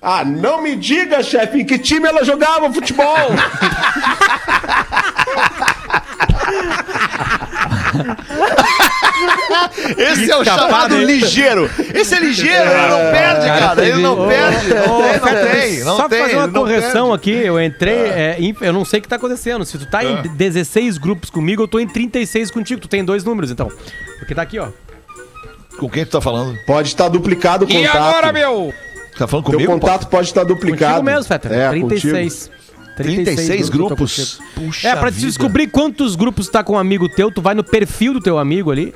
Ah, 0.00 0.24
não 0.24 0.62
me 0.62 0.76
diga, 0.76 1.22
chefe, 1.22 1.60
em 1.60 1.64
que 1.64 1.78
time 1.78 2.08
ela 2.08 2.24
jogava 2.24 2.72
futebol? 2.72 3.16
Esse 9.98 10.30
é 10.30 10.36
o 10.36 10.44
chamado 10.44 10.96
ligeiro. 10.98 11.70
Esse 11.94 12.14
é 12.14 12.20
ligeiro, 12.20 12.70
ele 12.70 12.86
não 12.88 13.10
perde, 13.12 13.46
cara. 13.46 13.84
Ele 13.86 14.02
não 14.02 14.28
perde. 14.28 14.68
Não 14.74 15.02
tem, 15.02 15.20
não 15.20 15.50
tem. 15.50 15.78
Não 15.84 15.96
Só 15.96 16.08
pra 16.08 16.16
tem, 16.18 16.20
fazer 16.26 16.36
uma 16.36 16.48
correção 16.48 17.12
aqui, 17.12 17.30
eu 17.32 17.60
entrei, 17.62 17.94
é, 17.94 18.36
em- 18.38 18.56
eu 18.60 18.72
não 18.72 18.84
sei 18.84 18.98
o 19.00 19.02
que 19.02 19.08
tá 19.08 19.16
acontecendo. 19.16 19.64
Se 19.64 19.78
tu 19.78 19.86
tá 19.86 20.04
em 20.04 20.22
16 20.22 20.98
grupos 20.98 21.30
comigo, 21.30 21.62
eu 21.62 21.68
tô 21.68 21.78
em 21.80 21.86
36 21.86 22.50
contigo. 22.50 22.80
Tu 22.80 22.88
tem 22.88 23.04
dois 23.04 23.24
números, 23.24 23.50
então. 23.50 23.70
Porque 24.18 24.34
tá 24.34 24.42
aqui, 24.42 24.58
ó. 24.58 24.68
Com 25.78 25.88
quem 25.88 26.04
tu 26.04 26.10
tá 26.12 26.20
falando? 26.20 26.56
Pode 26.66 26.88
estar 26.88 27.08
duplicado 27.08 27.64
o 27.64 27.70
E 27.70 27.74
contato. 27.74 27.96
agora, 27.96 28.32
meu? 28.32 28.72
Tá 29.18 29.26
falando 29.26 29.44
Teu 29.46 29.52
comigo? 29.54 29.72
contato 29.72 30.06
pode 30.08 30.28
estar 30.28 30.44
duplicado. 30.44 30.94
Contigo 31.00 31.04
mesmo, 31.10 31.24
Fetter. 31.24 31.52
É, 31.52 31.68
36. 31.70 32.50
36 32.96 33.60
eu 33.60 33.66
tô 33.66 33.72
grupos. 33.72 34.34
contigo. 34.38 34.66
Puxa 34.66 34.88
É, 34.88 34.96
pra 34.96 35.10
te 35.10 35.14
vida. 35.14 35.26
descobrir 35.26 35.66
quantos 35.68 36.14
grupos 36.14 36.48
tá 36.48 36.62
com 36.62 36.74
um 36.74 36.78
amigo 36.78 37.08
teu, 37.08 37.30
tu 37.30 37.40
vai 37.40 37.54
no 37.54 37.64
perfil 37.64 38.12
do 38.12 38.20
teu 38.20 38.38
amigo 38.38 38.70
ali. 38.70 38.94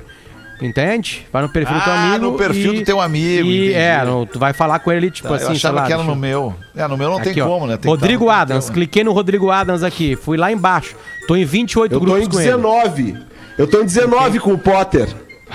Entende? 0.61 1.27
Vai 1.33 1.43
no 1.43 1.49
perfil 1.51 1.75
do 1.77 1.85
teu 1.85 1.93
Ah, 1.93 2.07
amigo. 2.09 2.25
no 2.25 2.33
perfil 2.39 2.75
e- 2.75 2.79
do 2.79 2.85
teu 2.85 3.01
amigo, 3.01 3.47
E, 3.49 3.57
entendi. 3.67 3.75
é, 3.75 4.05
no- 4.05 4.25
tu 4.27 4.39
vai 4.39 4.53
falar 4.53 4.79
com 4.79 4.91
ele 4.91 5.11
tipo 5.11 5.29
Tá, 5.29 5.35
assim, 5.35 5.45
eu 5.45 5.51
achava 5.53 5.75
sei 5.75 5.81
lá, 5.83 5.87
que 5.87 5.93
era 5.93 6.03
no 6.03 6.13
eu- 6.13 6.17
meu. 6.17 6.55
É, 6.75 6.89
no 6.89 6.97
meu 6.97 7.11
não 7.11 7.19
Aqui, 7.19 7.35
tem 7.35 7.43
ó. 7.43 7.47
como, 7.47 7.67
né? 7.67 7.75
Tem 7.75 7.83
que 7.83 7.89
Rodrigo 7.89 8.27
tá 8.27 8.41
Adams, 8.41 8.65
teu. 8.67 8.75
cliquei 8.75 9.05
no 9.05 9.13
Rodrigo 9.13 9.51
Adams 9.51 9.83
aqui, 9.83 10.17
fui 10.17 10.37
lá 10.39 10.51
embaixo. 10.51 10.97
Tô 11.29 11.37
em 11.37 11.45
28 11.45 11.93
Eu 11.93 11.99
tô 12.01 12.05
grupos 12.07 12.25
em 12.27 12.31
com 12.31 12.37
ele. 12.41 12.45
19. 12.47 13.17
Eu 13.59 13.67
tô 13.67 13.81
em 13.83 13.85
19 13.85 14.39
com 14.41 14.53
o 14.53 14.59
Potter. 14.59 15.09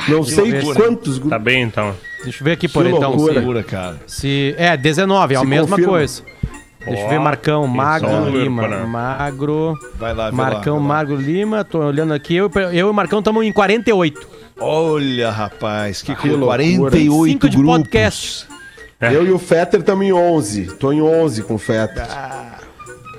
Não 0.07 0.23
sei 0.23 0.51
loucura. 0.53 0.75
quantos 0.79 1.17
Tá 1.17 1.23
grupos. 1.25 1.43
bem, 1.43 1.63
então. 1.63 1.93
Deixa 2.23 2.41
eu 2.41 2.45
ver 2.45 2.51
aqui 2.53 2.67
por 2.67 2.83
Que 2.85 2.91
então. 2.91 3.09
loucura. 3.09 3.33
Se, 3.33 3.39
Loucura, 3.39 3.63
cara. 3.63 3.95
se- 4.07 4.55
é, 4.57 4.77
19, 4.77 5.33
é 5.33 5.37
a 5.37 5.43
mesma 5.43 5.67
confirma. 5.69 5.89
coisa. 5.91 6.23
Deixa 6.85 7.03
eu 7.03 7.09
ver, 7.09 7.19
Marcão, 7.19 7.67
Magro 7.67 8.09
número, 8.09 8.37
Lima. 8.39 8.67
Magro. 8.87 9.77
Vai 9.99 10.13
lá, 10.15 10.23
vai 10.25 10.31
Marcão, 10.31 10.75
lá, 10.75 10.79
vai 10.79 10.87
lá. 10.89 10.95
Magro 10.95 11.15
Lima, 11.15 11.63
tô 11.63 11.79
olhando 11.79 12.13
aqui. 12.13 12.35
Eu, 12.35 12.49
eu 12.55 12.71
e 12.73 12.83
o 12.83 12.93
Marcão 12.93 13.19
estamos 13.19 13.45
em 13.45 13.51
48. 13.51 14.27
Olha, 14.61 15.31
rapaz, 15.31 16.01
que, 16.01 16.13
Que 16.15 16.21
coisa. 16.21 16.37
loucura. 16.37 16.63
48 16.63 17.25
Cinco 17.31 17.49
de 17.49 17.57
grupos. 17.57 17.77
podcast. 17.77 18.47
Eu 19.01 19.25
e 19.25 19.31
o 19.31 19.39
Fetter 19.39 19.79
estamos 19.79 20.05
em 20.05 20.13
11. 20.13 20.65
Tô 20.79 20.91
em 20.93 21.01
11 21.01 21.43
com 21.43 21.55
o 21.55 21.57
Fetter. 21.57 22.05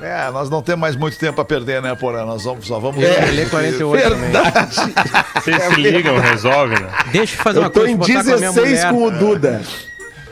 É, 0.00 0.30
nós 0.32 0.48
não 0.50 0.62
temos 0.62 0.80
mais 0.80 0.96
muito 0.96 1.16
tempo 1.18 1.40
a 1.40 1.44
perder, 1.44 1.80
né, 1.82 1.94
Porã? 1.94 2.24
Nós 2.24 2.42
vamos, 2.44 2.66
só 2.66 2.78
vamos... 2.80 3.02
Ele 3.02 3.40
é 3.42 3.44
48 3.46 4.08
também. 4.08 4.30
Vocês 5.42 5.62
se 5.62 5.80
ligam, 5.80 6.18
resolve, 6.18 6.74
né? 6.74 6.88
Deixa 7.12 7.36
eu 7.36 7.42
fazer 7.42 7.58
uma 7.60 7.66
Eu 7.66 7.70
tô 7.70 7.80
coisa. 7.80 7.92
em 7.92 7.96
com 7.96 8.04
a 8.04 8.06
minha 8.08 8.22
16 8.22 8.54
mulher. 8.54 8.90
com 8.92 9.04
o 9.04 9.10
Duda. 9.10 9.62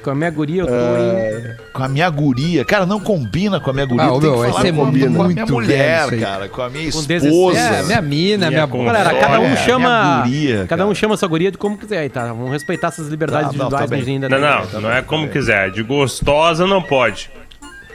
Com 0.03 0.11
a 0.11 0.15
minha 0.15 0.31
guria, 0.31 0.63
eu 0.63 0.67
tô 0.67 0.73
em... 0.73 1.57
Com 1.75 1.83
a 1.85 1.89
minha 1.89 2.09
guria. 2.09 2.65
Cara, 2.65 2.87
não 2.87 2.99
combina 2.99 3.61
com 3.61 3.69
a 3.69 3.73
minha 3.75 3.85
guria. 3.85 4.05
Ah, 4.05 4.13
ô, 4.13 4.21
tem 4.21 4.31
meu, 4.31 4.41
que 4.41 4.49
falar 4.49 4.63
ser 4.63 4.73
com, 4.73 4.83
a- 4.83 4.85
muito 4.87 5.15
com 5.15 5.23
a 5.23 5.29
minha 5.29 5.47
mulher, 5.47 6.19
cara. 6.21 6.49
Com 6.49 6.63
a 6.63 6.71
minha 6.71 6.85
Com 6.85 6.89
esposa. 7.01 7.09
16. 7.09 7.57
É, 7.59 7.83
minha 7.83 8.01
mina, 8.03 8.49
minha 8.51 8.67
com- 8.67 8.85
Galera, 8.85 9.11
Olha, 9.11 9.21
cada 9.21 9.39
um 9.41 9.45
minha 9.45 9.57
chama. 9.57 10.23
guria, 10.25 10.67
cada 10.67 10.87
um 10.87 10.95
chama 10.95 11.15
essa 11.15 11.27
guria 11.27 11.51
de 11.51 11.59
como 11.59 11.77
quiser 11.77 11.99
aí, 11.99 12.09
tá? 12.09 12.27
Vamos 12.29 12.51
respeitar 12.51 12.89
essas 12.89 13.09
liberdades 13.09 13.49
Tá, 13.51 13.57
não, 13.59 13.67
individuais 13.67 13.81
tá 13.91 13.95
a 13.95 13.97
bem. 13.97 14.05
gente 14.05 14.25
ainda 14.25 14.29
Não, 14.39 14.63
tem. 14.67 14.73
não, 14.75 14.81
não 14.81 14.93
é 14.93 15.03
como 15.03 15.29
quiser. 15.29 15.71
De 15.71 15.83
gostosa 15.83 16.67
não 16.67 16.81
pode. 16.83 17.31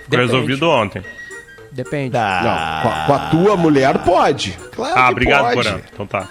Depende. 0.08 0.32
resolvido 0.32 0.70
ontem. 0.70 1.02
Depende. 1.72 2.16
Ah, 2.16 2.82
Não, 2.84 2.92
com 2.92 2.96
a, 2.96 3.06
com 3.06 3.14
a 3.14 3.30
tua 3.32 3.58
mulher 3.58 3.98
pode. 4.00 4.56
claro 4.76 4.94
Ah, 4.96 5.06
que 5.08 5.12
obrigado, 5.12 5.54
pode. 5.56 5.68
Porã. 5.70 5.82
Então 5.92 6.06
tá. 6.06 6.28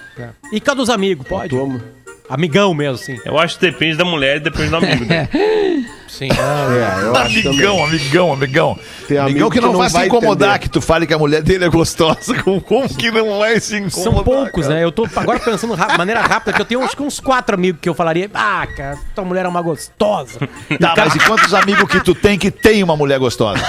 E 0.53 0.61
cada 0.61 0.77
dos 0.77 0.89
amigos, 0.89 1.27
pode? 1.27 1.49
Tua 1.51 1.67
mu- 1.67 1.81
Amigão 2.29 2.73
mesmo, 2.73 2.97
sim. 2.97 3.19
Eu 3.25 3.39
acho 3.39 3.59
que 3.59 3.71
depende 3.71 3.97
da 3.97 4.05
mulher 4.05 4.37
e 4.37 4.41
depende 4.41 4.71
do 4.71 4.77
amigo. 4.77 5.05
né? 5.05 5.29
Sim. 6.09 6.29
É, 6.31 7.03
eu 7.03 7.17
acho 7.17 7.39
Amigão, 7.49 7.77
também. 7.79 7.85
amigão, 7.99 8.33
amigão. 8.33 8.79
Tem 9.09 9.19
amigão 9.19 9.49
amigo 9.49 9.51
que 9.51 9.59
que 9.59 9.65
não, 9.65 9.73
não 9.73 9.81
vai 9.81 9.89
se 9.89 9.95
vai 9.97 10.07
incomodar 10.07 10.51
entender. 10.51 10.59
que 10.61 10.69
tu 10.71 10.81
fale 10.81 11.09
que 11.09 11.13
a 11.15 11.19
mulher 11.19 11.43
dele 11.43 11.65
é 11.65 11.69
gostosa. 11.69 12.41
Como, 12.67 12.89
que 12.89 13.11
não 13.11 13.41
vai 13.41 13.59
se 13.59 13.79
incomodar? 13.79 14.15
São 14.15 14.23
poucos, 14.23 14.63
cara? 14.63 14.77
né? 14.79 14.85
Eu 14.85 14.93
tô 14.93 15.09
agora 15.17 15.41
pensando 15.41 15.77
de 15.77 15.99
maneira 15.99 16.21
rápida, 16.21 16.53
que 16.53 16.61
eu 16.61 16.65
tenho 16.65 16.85
acho 16.85 16.97
que 16.97 17.03
uns 17.03 17.19
quatro 17.19 17.57
amigos 17.57 17.81
que 17.81 17.89
eu 17.89 17.95
falaria, 17.95 18.31
ah, 18.33 18.65
cara, 18.77 18.97
tua 19.13 19.25
mulher 19.25 19.45
é 19.45 19.49
uma 19.49 19.61
gostosa. 19.63 20.39
Tá, 20.79 20.95
mas 20.97 21.17
e 21.17 21.19
quantos 21.19 21.53
amigos 21.53 21.91
que 21.91 21.99
tu 21.99 22.15
tem 22.15 22.39
que 22.39 22.49
tem 22.53 22.81
uma 22.85 22.97
mulher 22.97 23.19
gostosa? 23.19 23.61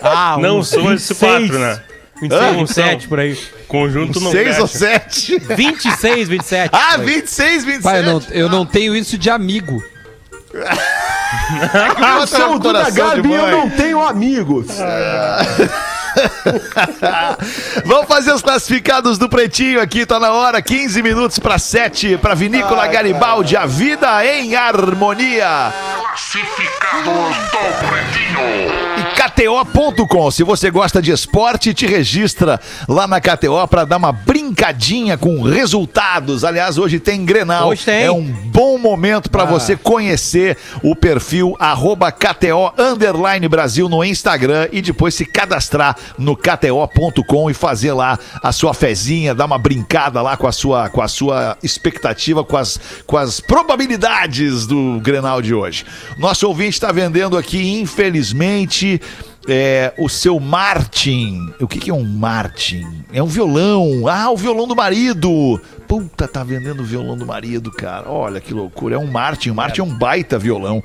Ah, 0.00 0.38
Não 0.40 0.60
uns 0.60 0.68
são 0.68 0.90
esses 0.94 1.08
26, 1.10 1.18
quatro, 1.50 1.58
né? 1.58 1.82
26, 2.20 2.42
Hã? 2.42 2.52
27 2.52 3.08
por 3.08 3.20
aí. 3.20 3.38
Conjunto 3.68 4.20
não 4.20 4.30
Seis 4.30 4.58
ou 4.58 4.66
fecha. 4.66 4.78
sete? 4.78 5.38
26, 5.38 6.28
27. 6.28 6.70
Ah, 6.72 6.92
por 6.94 7.00
aí. 7.00 7.06
26, 7.06 7.64
27. 7.64 7.82
Pai, 7.82 7.98
eu 8.00 8.04
não, 8.04 8.22
eu 8.30 8.48
não 8.48 8.64
tenho 8.66 8.96
isso 8.96 9.18
de 9.18 9.28
amigo. 9.28 9.82
Eu 12.20 12.26
sou 12.26 12.54
o 12.54 12.58
Duda 12.58 12.90
Garbi 12.90 13.28
e 13.28 13.32
eu 13.34 13.46
não 13.48 13.68
tenho 13.70 14.00
amigos. 14.00 14.68
Vamos 17.84 18.06
fazer 18.06 18.32
os 18.32 18.40
classificados 18.40 19.18
do 19.18 19.28
Pretinho 19.28 19.80
aqui, 19.82 20.06
tá 20.06 20.18
na 20.18 20.32
hora, 20.32 20.62
15 20.62 21.02
minutos 21.02 21.38
para 21.38 21.58
7, 21.58 22.16
para 22.16 22.34
Vinícola 22.34 22.86
Garibaldi, 22.86 23.54
a 23.56 23.66
vida 23.66 24.24
em 24.24 24.54
harmonia. 24.56 25.72
E 28.96 29.02
KTO.com, 29.14 30.30
se 30.30 30.42
você 30.42 30.70
gosta 30.70 31.02
de 31.02 31.10
esporte, 31.10 31.74
te 31.74 31.86
registra 31.86 32.58
lá 32.88 33.06
na 33.06 33.20
KTO 33.20 33.68
para 33.68 33.84
dar 33.84 33.98
uma 33.98 34.12
brincadinha 34.12 35.18
com 35.18 35.42
resultados. 35.42 36.42
Aliás, 36.42 36.78
hoje 36.78 36.98
tem 36.98 37.22
Grenal. 37.22 37.68
Hoje 37.68 37.84
tem. 37.84 38.04
É 38.04 38.10
um 38.10 38.24
bom 38.24 38.78
momento 38.78 39.30
para 39.30 39.44
você 39.44 39.76
conhecer 39.76 40.56
o 40.82 40.96
perfil 40.96 41.54
arroba 41.58 42.10
KTO 42.10 42.72
Underline 42.78 43.46
Brasil 43.46 43.86
no 43.86 44.02
Instagram 44.02 44.68
e 44.72 44.80
depois 44.80 45.14
se 45.14 45.26
cadastrar 45.26 45.96
no 46.16 46.34
KTO.com 46.34 47.50
e 47.50 47.54
fazer 47.54 47.92
lá 47.92 48.18
a 48.42 48.52
sua 48.52 48.72
fezinha, 48.72 49.34
dar 49.34 49.44
uma 49.44 49.58
brincada 49.58 50.22
lá 50.22 50.34
com 50.34 50.46
a 50.46 50.52
sua, 50.52 50.88
com 50.88 51.02
a 51.02 51.08
sua 51.08 51.58
expectativa, 51.62 52.42
com 52.42 52.56
as, 52.56 52.80
com 53.06 53.18
as 53.18 53.38
probabilidades 53.38 54.66
do 54.66 54.98
Grenal 55.02 55.42
de 55.42 55.52
hoje. 55.52 55.84
Nosso 56.18 56.46
ouvinte 56.48 56.70
está 56.70 56.92
vendendo 56.92 57.36
aqui, 57.36 57.80
infelizmente. 57.80 59.00
é, 59.48 59.94
o 59.98 60.08
seu 60.08 60.40
Martin. 60.40 61.52
O 61.60 61.68
que, 61.68 61.78
que 61.78 61.90
é 61.90 61.94
um 61.94 62.04
Martin? 62.04 63.04
É 63.12 63.22
um 63.22 63.26
violão. 63.26 64.08
Ah, 64.08 64.30
o 64.30 64.36
violão 64.36 64.66
do 64.66 64.74
marido. 64.74 65.60
Puta, 65.86 66.26
tá 66.26 66.42
vendendo 66.42 66.80
o 66.80 66.84
violão 66.84 67.16
do 67.16 67.24
marido, 67.24 67.70
cara. 67.70 68.10
Olha 68.10 68.40
que 68.40 68.52
loucura. 68.52 68.96
É 68.96 68.98
um 68.98 69.06
Martin. 69.06 69.50
O 69.50 69.54
Martin 69.54 69.80
é 69.82 69.84
um 69.84 69.96
baita 69.96 70.38
violão. 70.38 70.82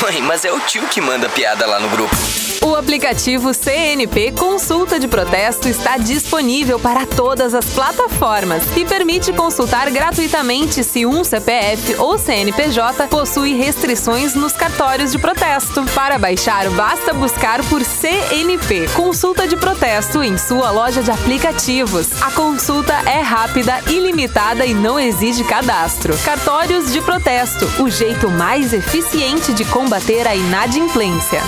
Mãe, 0.00 0.22
mas 0.22 0.44
é 0.44 0.52
o 0.52 0.58
tio 0.60 0.88
que 0.88 1.00
manda 1.00 1.28
piada 1.28 1.66
lá 1.66 1.78
no 1.78 1.88
grupo. 1.90 2.16
O 2.64 2.76
aplicativo 2.76 3.52
CNP 3.52 4.32
Consulta 4.38 4.98
de 4.98 5.08
Protesto 5.08 5.68
está 5.68 5.98
disponível 5.98 6.78
para 6.78 7.04
todas 7.04 7.54
as 7.54 7.64
plataformas 7.66 8.62
e 8.76 8.84
permite 8.84 9.32
consultar 9.32 9.90
gratuitamente 9.90 10.84
se 10.84 11.04
um 11.04 11.24
CPF 11.24 11.96
ou 11.96 12.16
CNPJ 12.16 13.08
possui 13.08 13.54
restrições 13.54 14.34
nos 14.34 14.52
cartórios 14.52 15.10
de 15.10 15.18
protesto. 15.18 15.84
Para 15.92 16.18
baixar, 16.18 16.70
basta 16.70 17.12
buscar 17.12 17.64
por 17.64 17.82
CNP 17.82 18.88
Consulta 18.94 19.48
de 19.48 19.56
Protesto 19.56 20.22
em 20.22 20.38
sua 20.38 20.70
loja 20.70 21.02
de 21.02 21.10
aplicativos. 21.10 22.22
A 22.22 22.30
consulta 22.30 22.94
é 23.10 23.20
rápida, 23.20 23.80
ilimitada 23.88 24.64
e 24.64 24.72
não 24.72 25.00
exige 25.00 25.42
cadastro. 25.42 26.16
Cartórios 26.18 26.92
de 26.92 27.00
protesto, 27.02 27.66
o 27.82 27.90
jeito 27.90 28.30
mais 28.30 28.72
eficiente 28.72 29.52
de 29.52 29.64
combater 29.82 30.28
a 30.28 30.36
inadimplência. 30.36 31.40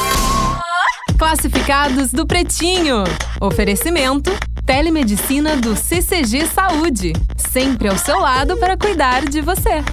Classificados 1.17 2.11
do 2.11 2.27
Pretinho. 2.27 3.05
Oferecimento: 3.41 4.33
Telemedicina 4.67 5.57
do 5.57 5.77
CCG 5.77 6.45
Saúde. 6.47 7.13
Sempre 7.37 7.87
ao 7.87 7.97
seu 7.97 8.19
lado 8.19 8.57
para 8.57 8.77
cuidar 8.77 9.25
de 9.25 9.41
você. 9.41 9.85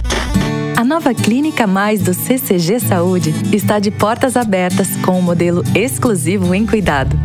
A 0.76 0.82
nova 0.82 1.14
Clínica 1.14 1.68
Mais 1.68 2.02
do 2.02 2.12
CCG 2.12 2.80
Saúde 2.80 3.32
está 3.52 3.78
de 3.78 3.92
portas 3.92 4.36
abertas 4.36 4.88
com 5.04 5.20
um 5.20 5.22
modelo 5.22 5.62
exclusivo 5.72 6.52
em 6.52 6.66
cuidado. 6.66 7.16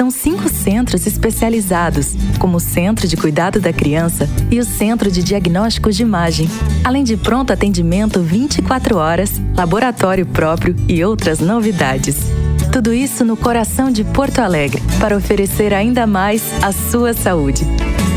São 0.00 0.10
cinco 0.10 0.48
centros 0.48 1.06
especializados, 1.06 2.14
como 2.38 2.56
o 2.56 2.60
Centro 2.60 3.06
de 3.06 3.18
Cuidado 3.18 3.60
da 3.60 3.70
Criança 3.70 4.26
e 4.50 4.58
o 4.58 4.64
Centro 4.64 5.10
de 5.10 5.22
Diagnóstico 5.22 5.92
de 5.92 6.00
Imagem, 6.00 6.48
além 6.82 7.04
de 7.04 7.18
pronto 7.18 7.52
atendimento 7.52 8.22
24 8.22 8.96
horas, 8.96 9.32
laboratório 9.54 10.24
próprio 10.24 10.74
e 10.88 11.04
outras 11.04 11.38
novidades. 11.38 12.16
Tudo 12.72 12.94
isso 12.94 13.26
no 13.26 13.36
coração 13.36 13.90
de 13.90 14.02
Porto 14.02 14.38
Alegre, 14.38 14.82
para 14.98 15.14
oferecer 15.14 15.74
ainda 15.74 16.06
mais 16.06 16.44
a 16.62 16.72
sua 16.72 17.12
saúde. 17.12 17.66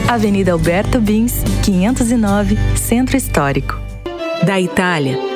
Avenida 0.08 0.54
Alberto 0.54 1.02
Bins, 1.02 1.44
509, 1.64 2.58
Centro 2.78 3.18
Histórico. 3.18 3.78
Da 4.46 4.58
Itália, 4.58 5.20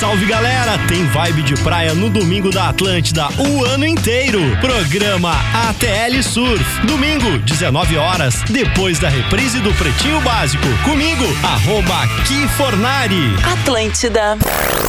Salve 0.00 0.24
galera, 0.24 0.78
tem 0.88 1.04
vibe 1.04 1.42
de 1.42 1.54
praia 1.62 1.92
no 1.92 2.08
domingo 2.08 2.50
da 2.50 2.70
Atlântida 2.70 3.28
o 3.38 3.66
ano 3.66 3.84
inteiro. 3.84 4.40
Programa 4.58 5.32
ATL 5.68 6.22
Surf. 6.22 6.86
Domingo, 6.86 7.38
19 7.40 7.98
horas, 7.98 8.42
depois 8.48 8.98
da 8.98 9.10
reprise 9.10 9.60
do 9.60 9.70
Pretinho 9.74 10.18
Básico. 10.22 10.64
Comigo, 10.84 11.24
arroba 11.44 12.08
Kifornari. 12.26 13.36
Atlântida. 13.52 14.38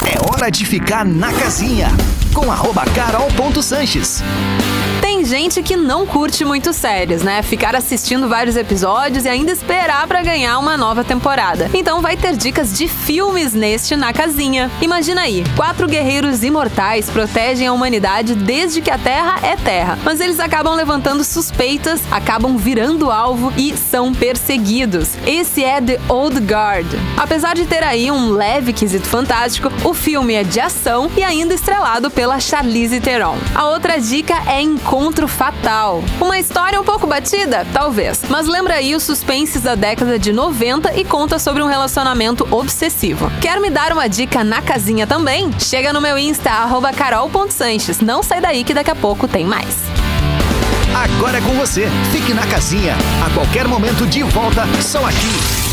É 0.06 0.32
hora 0.32 0.50
de 0.50 0.66
ficar 0.66 1.04
na 1.04 1.34
casinha 1.34 1.90
com 2.34 2.50
arroba 2.50 2.86
carol.sanches. 2.86 4.24
Gente 5.32 5.64
que 5.64 5.78
não 5.78 6.06
curte 6.06 6.44
muito 6.44 6.74
séries, 6.74 7.24
né? 7.24 7.42
Ficar 7.42 7.74
assistindo 7.74 8.28
vários 8.28 8.58
episódios 8.58 9.24
e 9.24 9.30
ainda 9.30 9.50
esperar 9.50 10.06
para 10.06 10.22
ganhar 10.22 10.60
uma 10.60 10.76
nova 10.76 11.06
temporada. 11.06 11.72
Então 11.74 12.02
vai 12.02 12.18
ter 12.18 12.36
dicas 12.36 12.78
de 12.78 12.86
filmes 12.86 13.54
neste 13.54 13.96
Na 13.96 14.12
Casinha. 14.12 14.70
Imagina 14.82 15.22
aí, 15.22 15.46
quatro 15.56 15.88
guerreiros 15.88 16.44
imortais 16.44 17.10
protegem 17.10 17.66
a 17.66 17.72
humanidade 17.72 18.36
desde 18.36 18.82
que 18.82 18.92
a 18.92 18.98
Terra 18.98 19.40
é 19.42 19.56
Terra. 19.56 19.98
Mas 20.04 20.20
eles 20.20 20.38
acabam 20.38 20.76
levantando 20.76 21.24
suspeitas, 21.24 22.02
acabam 22.12 22.58
virando 22.58 23.10
alvo 23.10 23.54
e 23.56 23.78
são 23.78 24.14
perseguidos. 24.14 25.12
Esse 25.26 25.64
é 25.64 25.80
The 25.80 25.98
Old 26.10 26.42
Guard. 26.42 26.88
Apesar 27.16 27.56
de 27.56 27.66
ter 27.66 27.86
aí 27.86 28.12
um 28.12 28.32
leve 28.32 28.74
quesito 28.74 29.08
fantástico, 29.08 29.72
o 29.86 29.94
filme 29.94 30.34
é 30.34 30.44
de 30.44 30.60
ação 30.60 31.10
e 31.16 31.24
ainda 31.24 31.54
estrelado 31.54 32.12
pela 32.12 32.38
Charlize 32.38 33.00
Theron. 33.00 33.38
A 33.56 33.70
outra 33.70 33.98
dica 33.98 34.36
é 34.46 34.62
Encontro 34.62 35.21
Fatal. 35.28 36.04
Uma 36.20 36.40
história 36.40 36.80
um 36.80 36.84
pouco 36.84 37.08
batida? 37.08 37.66
Talvez. 37.74 38.22
Mas 38.30 38.48
lembra 38.48 38.76
aí 38.76 38.96
os 38.96 39.04
suspenses 39.04 39.62
da 39.62 39.76
década 39.76 40.18
de 40.18 40.32
90 40.32 40.96
e 40.96 41.04
conta 41.04 41.40
sobre 41.40 41.62
um 41.62 41.68
relacionamento 41.68 42.48
obsessivo. 42.52 43.32
Quer 43.42 43.60
me 43.60 43.70
dar 43.70 43.92
uma 43.92 44.08
dica 44.08 44.44
na 44.44 44.62
casinha 44.62 45.06
também? 45.06 45.52
Chega 45.60 45.94
no 45.94 46.02
meu 46.02 46.18
Insta, 46.18 46.52
carol.sanches. 46.96 48.00
Não 48.00 48.22
sai 48.24 48.42
daí 48.42 48.64
que 48.64 48.74
daqui 48.74 48.92
a 48.92 48.96
pouco 48.96 49.28
tem 49.28 49.46
mais. 49.46 49.76
Agora 50.94 51.38
é 51.38 51.42
com 51.42 51.54
você. 51.54 51.88
Fique 52.12 52.34
na 52.34 52.46
casinha. 52.48 52.96
A 53.26 53.30
qualquer 53.34 53.68
momento 53.68 54.06
de 54.06 54.24
volta, 54.24 54.64
só 54.82 55.06
aqui. 55.06 55.72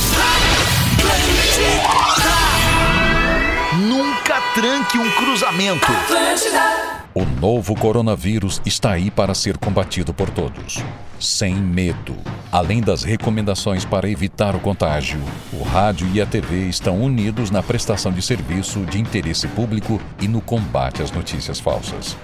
Nunca 3.77 4.41
tranque 4.55 4.99
um 4.99 5.11
cruzamento. 5.11 5.87
O 7.15 7.25
novo 7.25 7.75
coronavírus 7.75 8.61
está 8.67 8.93
aí 8.93 9.11
para 9.11 9.35
ser 9.35 9.57
combatido 9.57 10.13
por 10.13 10.29
todos. 10.29 10.85
Sem 11.19 11.55
medo. 11.55 12.15
Além 12.53 12.81
das 12.81 13.03
recomendações 13.03 13.85
para 13.85 14.09
evitar 14.09 14.55
o 14.55 14.61
contágio, 14.61 15.21
o 15.53 15.63
rádio 15.63 16.09
e 16.13 16.21
a 16.21 16.27
TV 16.27 16.69
estão 16.69 17.03
unidos 17.03 17.51
na 17.51 17.63
prestação 17.63 18.13
de 18.13 18.23
serviço 18.23 18.81
de 18.87 19.01
interesse 19.01 19.49
público 19.49 20.01
e 20.21 20.29
no 20.29 20.41
combate 20.41 21.03
às 21.03 21.11
notícias 21.11 21.59
falsas. 21.59 22.17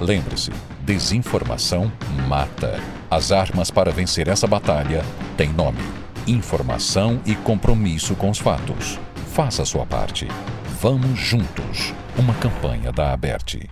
Lembre-se: 0.00 0.50
desinformação 0.82 1.92
mata. 2.26 2.80
As 3.10 3.30
armas 3.30 3.70
para 3.70 3.92
vencer 3.92 4.26
essa 4.26 4.46
batalha 4.46 5.04
têm 5.36 5.52
nome: 5.52 5.82
informação 6.26 7.20
e 7.26 7.34
compromisso 7.34 8.14
com 8.16 8.30
os 8.30 8.38
fatos. 8.38 8.98
Faça 9.32 9.62
a 9.62 9.66
sua 9.66 9.86
parte. 9.86 10.26
Vamos 10.80 11.20
juntos. 11.20 11.94
Uma 12.18 12.34
campanha 12.34 12.90
da 12.90 13.12
Aberte. 13.12 13.68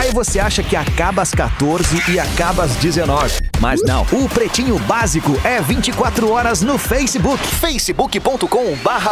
Aí 0.00 0.10
você 0.12 0.40
acha 0.40 0.62
que 0.62 0.74
acaba 0.74 1.20
às 1.20 1.32
14 1.32 2.10
e 2.10 2.18
acaba 2.18 2.64
às 2.64 2.74
19. 2.76 3.38
Mas 3.60 3.82
não, 3.82 4.00
o 4.10 4.26
Pretinho 4.30 4.78
Básico 4.78 5.38
é 5.44 5.60
24 5.60 6.32
horas 6.32 6.62
no 6.62 6.78
Facebook. 6.78 7.46
facebook.com 7.46 8.76
barra 8.82 9.10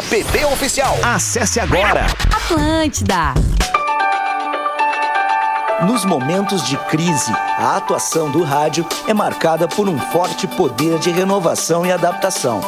Oficial. 0.51 0.97
Acesse 1.03 1.61
agora. 1.61 2.07
Atlântida. 2.35 3.35
Nos 5.83 6.07
momentos 6.07 6.67
de 6.67 6.79
crise, 6.79 7.33
a 7.59 7.77
atuação 7.77 8.31
do 8.31 8.43
rádio 8.43 8.87
é 9.07 9.13
marcada 9.13 9.69
por 9.69 9.91
um 9.91 9.99
forte 9.99 10.47
poder 10.47 10.99
de 10.99 11.11
renovação 11.11 11.85
e 11.85 11.93
adaptação. 11.93 12.63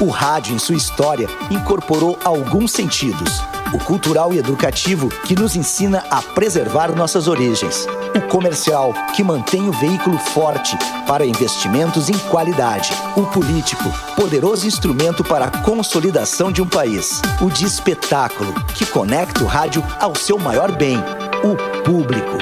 O 0.00 0.10
rádio, 0.10 0.52
em 0.52 0.58
sua 0.58 0.74
história, 0.74 1.28
incorporou 1.48 2.18
alguns 2.24 2.72
sentidos 2.72 3.40
o 3.72 3.78
cultural 3.78 4.32
e 4.32 4.38
educativo, 4.38 5.08
que 5.24 5.34
nos 5.34 5.56
ensina 5.56 6.04
a 6.10 6.22
preservar 6.22 6.94
nossas 6.94 7.28
origens. 7.28 7.86
O 8.16 8.20
comercial, 8.28 8.94
que 9.14 9.22
mantém 9.22 9.68
o 9.68 9.72
veículo 9.72 10.18
forte 10.18 10.76
para 11.06 11.26
investimentos 11.26 12.08
em 12.08 12.18
qualidade. 12.30 12.90
O 13.16 13.22
político, 13.26 13.84
poderoso 14.14 14.66
instrumento 14.66 15.22
para 15.22 15.46
a 15.46 15.50
consolidação 15.62 16.50
de 16.50 16.62
um 16.62 16.66
país. 16.66 17.20
O 17.40 17.50
de 17.50 17.64
espetáculo, 17.64 18.52
que 18.74 18.86
conecta 18.86 19.42
o 19.42 19.46
rádio 19.46 19.82
ao 20.00 20.14
seu 20.14 20.38
maior 20.38 20.72
bem, 20.72 20.98
o 21.44 21.82
público. 21.82 22.38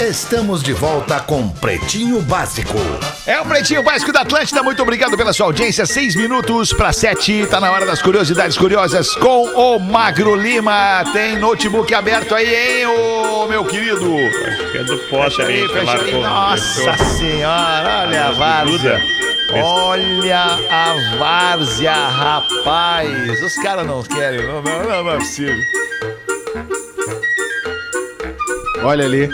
Estamos 0.00 0.62
de 0.62 0.72
volta 0.72 1.18
com 1.18 1.48
Pretinho 1.48 2.20
Básico. 2.22 2.78
É 3.26 3.40
o 3.40 3.44
Pretinho 3.44 3.82
Básico 3.82 4.12
da 4.12 4.20
Atlântida. 4.20 4.62
Muito 4.62 4.80
obrigado 4.80 5.16
pela 5.16 5.32
sua 5.32 5.46
audiência. 5.46 5.84
Seis 5.86 6.14
minutos 6.14 6.72
para 6.72 6.92
sete. 6.92 7.44
Tá 7.48 7.58
na 7.58 7.72
hora 7.72 7.84
das 7.84 8.00
curiosidades 8.00 8.56
curiosas 8.56 9.16
com 9.16 9.46
o 9.46 9.80
Magro 9.80 10.36
Lima. 10.36 11.02
Tem 11.12 11.36
notebook 11.36 11.92
aberto 11.92 12.32
aí, 12.36 12.54
hein, 12.54 12.86
ô 12.86 13.48
meu 13.48 13.64
querido? 13.64 14.14
Acho 14.46 14.70
que 14.70 14.78
é 14.78 14.84
do 14.84 14.98
Potter 15.10 15.46
aí, 15.46 15.62
aí, 15.62 15.68
fecha 15.68 16.00
aí. 16.00 16.12
Nossa 16.12 17.04
senhora, 17.16 18.04
olha 18.06 18.24
a 18.26 18.32
várzea. 18.32 19.02
Olha 19.52 20.44
a 20.70 21.16
várzea, 21.18 22.08
rapaz. 22.08 23.42
Os 23.42 23.56
caras 23.56 23.84
não 23.84 24.04
querem, 24.04 24.46
não, 24.46 24.62
não, 24.62 24.82
não, 24.84 25.04
não 25.04 25.10
é 25.10 25.18
possível. 25.18 25.56
Olha 28.82 29.04
ali. 29.04 29.28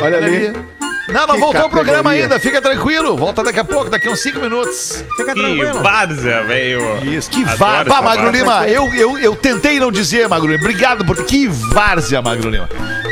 Olha 0.00 0.16
ali. 0.18 0.75
Não, 1.08 1.38
voltou 1.38 1.66
o 1.66 1.70
programa 1.70 2.10
ainda, 2.10 2.38
fica 2.40 2.60
tranquilo. 2.60 3.16
Volta 3.16 3.42
daqui 3.42 3.60
a 3.60 3.64
pouco, 3.64 3.88
daqui 3.88 4.08
a 4.08 4.10
uns 4.10 4.20
cinco 4.20 4.40
minutos. 4.40 5.04
Fica 5.16 5.34
Que 5.34 5.64
várzea, 5.82 6.42
velho. 6.44 7.04
Isso, 7.04 7.30
que 7.30 7.44
várzea. 7.44 7.84
Vá, 7.84 8.02
Magro. 8.02 8.30
Lima, 8.30 8.66
eu, 8.66 8.92
eu, 8.94 9.18
eu 9.18 9.36
tentei 9.36 9.78
não 9.78 9.92
dizer, 9.92 10.28
Magro 10.28 10.48
Lima. 10.50 10.60
Obrigado 10.64 11.04
por. 11.04 11.24
Que 11.24 11.46
várzea, 11.46 12.20
Magro 12.20 12.50
Lima. 12.50 12.68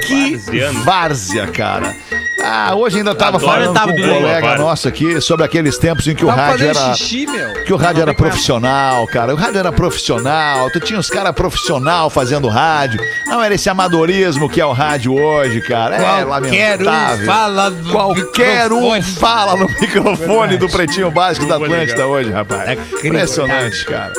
Que 0.07 0.37
várzea, 0.85 1.47
cara. 1.47 1.95
Ah, 2.47 2.75
hoje 2.77 2.99
ainda 2.99 3.15
tava 3.15 3.39
Adoro 3.39 3.53
falando 3.53 3.73
tava 3.75 3.93
com 3.93 3.99
um 3.99 4.19
colega 4.21 4.59
nosso 4.59 4.87
aqui 4.87 5.19
sobre 5.19 5.47
aqueles 5.47 5.79
tempos 5.79 6.07
em 6.07 6.15
que 6.15 6.27
o 6.27 6.29
Tava 6.29 6.43
rádio 6.43 6.59
fazendo 6.69 6.79
era. 6.85 6.95
xixi, 6.95 7.27
meu. 7.27 7.65
Que 7.65 7.73
o 7.73 7.77
rádio 7.77 8.03
era 8.03 8.13
profissional, 8.13 9.07
cara. 9.07 9.33
O 9.33 9.37
rádio 9.37 9.61
era 9.61 9.73
profissional. 9.73 10.71
Tu 10.71 10.81
tinha 10.81 10.99
os 11.01 11.09
caras 11.09 11.33
profissional 11.35 12.11
fazendo 12.11 12.47
rádio. 12.49 13.01
Não 13.27 13.43
era 13.43 13.55
esse 13.55 13.71
amadorismo 13.71 14.47
que 14.51 14.61
é 14.61 14.67
o 14.67 14.73
rádio 14.73 15.15
hoje, 15.15 15.63
cara. 15.63 15.97
É 15.97 16.25
Qualquer 16.25 16.81
um 16.83 16.85
lamentável. 16.85 17.27
fala 17.27 17.71
Qualquer 17.91 18.73
um 18.73 19.03
fala 19.03 19.57
no 19.57 19.67
microfone 19.67 20.57
do 20.57 20.69
Pretinho 20.69 21.11
Básico 21.11 21.47
da 21.47 21.57
Atlântida 21.57 22.07
hoje, 22.07 22.31
rapaz. 22.31 22.79
Impressionante, 23.05 23.85
cara. 23.85 24.13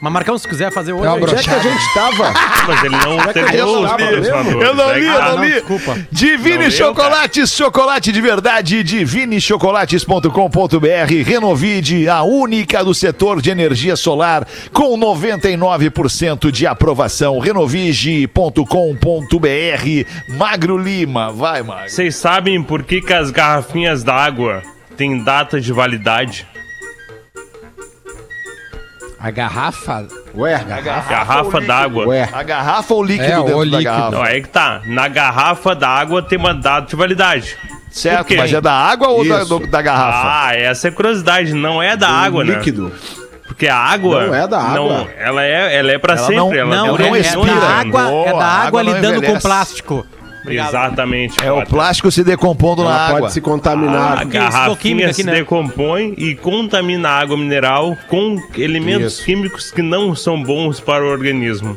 Mas 0.00 0.12
Marcão, 0.12 0.36
se 0.36 0.46
quiser 0.46 0.70
fazer 0.72 0.92
hoje. 0.92 1.06
É 1.06 1.10
uma 1.10 1.16
aí, 1.16 1.22
Onde 1.22 1.34
é 1.34 1.42
que 1.42 1.50
a 1.50 1.58
gente 1.58 1.94
tava? 1.94 2.32
Mas 2.68 2.84
ele 2.84 2.96
não 2.96 3.16
terminou 3.32 3.82
os 3.82 3.90
tava 3.90 4.02
patrocinadores. 4.02 4.68
Eu 4.68 4.74
não 4.74 4.92
li, 4.98 5.06
eu 5.06 5.22
Ah, 5.22 5.32
não 5.32 5.44
li. 5.44 5.52
desculpa. 5.52 5.98
Divine 6.12 6.54
Não 6.54 6.60
leu, 6.62 6.70
Chocolates, 6.70 7.50
chocolate 7.52 8.12
de 8.12 8.20
verdade, 8.20 8.82
divinichocolates.com.br. 8.84 11.22
Renovide, 11.24 12.08
a 12.08 12.22
única 12.22 12.84
do 12.84 12.94
setor 12.94 13.40
de 13.40 13.50
energia 13.50 13.96
solar, 13.96 14.46
com 14.72 14.98
99% 14.98 16.50
de 16.50 16.66
aprovação. 16.66 17.38
Renovige.com.br. 17.38 18.66
Magro 20.28 20.78
Lima, 20.78 21.32
vai, 21.32 21.62
Magro. 21.62 21.88
Vocês 21.90 22.16
sabem 22.16 22.62
por 22.62 22.82
que, 22.82 23.00
que 23.00 23.12
as 23.12 23.30
garrafinhas 23.30 24.02
d'água 24.02 24.62
têm 24.96 25.22
data 25.22 25.60
de 25.60 25.72
validade? 25.72 26.46
A 29.26 29.30
garrafa. 29.32 30.06
Ué, 30.36 30.56
Garrafa 31.08 31.60
d'água. 31.60 32.06
Ué. 32.06 32.28
A 32.32 32.42
garrafa 32.44 32.94
ou 32.94 33.00
o 33.00 33.04
líquido 33.04 33.24
É, 33.32 33.36
dentro 33.36 33.56
o 33.56 33.58
da 33.58 33.64
líquido. 33.64 33.82
garrafa? 33.82 34.10
Não, 34.12 34.22
aí 34.22 34.40
que 34.40 34.48
tá. 34.48 34.80
Na 34.86 35.08
garrafa 35.08 35.74
d'água 35.74 36.22
tem 36.22 36.38
uma 36.38 36.54
data 36.54 36.86
de 36.86 36.94
validade. 36.94 37.56
Certo, 37.90 38.36
mas 38.36 38.52
é 38.52 38.60
da 38.60 38.72
água 38.72 39.08
ou 39.08 39.26
da, 39.28 39.42
do- 39.42 39.66
da 39.66 39.82
garrafa? 39.82 40.46
Ah, 40.48 40.54
essa 40.54 40.86
é 40.86 40.90
curiosidade. 40.92 41.52
Não 41.54 41.82
é 41.82 41.96
da 41.96 42.08
água, 42.08 42.44
né? 42.44 42.54
líquido. 42.54 42.92
Porque 43.48 43.66
a 43.66 43.76
água. 43.76 44.26
Não 44.28 44.34
é 44.34 44.46
da 44.46 44.60
água. 44.60 44.74
Não, 44.74 45.08
ela 45.18 45.42
é, 45.44 45.76
ela 45.76 45.90
é 45.92 45.98
pra 45.98 46.12
Ela 46.14 46.22
sempre. 46.22 46.36
não- 46.36 46.54
ela 46.54 46.76
Não, 46.76 46.96
não 46.98 47.14
é, 47.16 47.18
é 47.18 47.20
expira. 47.20 47.54
da 47.54 47.66
água, 47.68 48.02
é 48.02 48.32
da 48.32 48.38
a 48.38 48.46
água 48.46 48.66
água 48.66 48.82
não 48.84 48.92
lidando 48.92 49.14
com 49.14 49.18
envelhece. 49.18 49.42
Plástico. 50.46 50.76
Exatamente. 50.76 51.40
É 51.44 51.52
o 51.52 51.66
plástico 51.66 52.10
se 52.10 52.24
decompondo 52.24 52.82
na 52.84 52.90
Ela 52.90 53.06
água. 53.06 53.20
pode 53.20 53.32
se 53.32 53.40
contaminar. 53.40 54.14
A 54.14 54.18
são 54.20 54.28
garrafinha 54.28 55.12
se 55.12 55.24
né? 55.24 55.34
decompõe 55.34 56.14
e 56.16 56.34
contamina 56.34 57.08
a 57.08 57.18
água 57.18 57.36
mineral 57.36 57.96
com 58.08 58.36
elementos 58.56 59.14
Isso. 59.14 59.24
químicos 59.24 59.70
que 59.70 59.82
não 59.82 60.14
são 60.14 60.42
bons 60.42 60.80
para 60.80 61.04
o 61.04 61.08
organismo. 61.08 61.76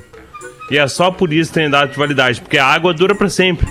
E 0.72 0.78
é 0.78 0.88
só 0.88 1.10
por 1.10 1.34
isso 1.34 1.52
que 1.52 1.60
tem 1.60 1.70
data 1.70 1.88
de 1.88 1.98
validade, 1.98 2.40
porque 2.42 2.58
a 2.58 2.66
água 2.66 2.94
dura 2.94 3.16
para 3.16 3.28
sempre. 3.30 3.68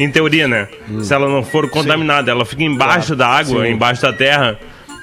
Em 0.00 0.10
teoria, 0.10 0.46
né? 0.46 0.68
Se 1.02 1.12
ela 1.12 1.28
não 1.28 1.42
for 1.42 1.68
contaminada, 1.68 2.30
ela 2.30 2.44
fica 2.44 2.62
embaixo 2.62 3.16
da 3.16 3.26
água, 3.26 3.68
embaixo 3.68 4.00
da 4.00 4.12
terra, 4.12 4.56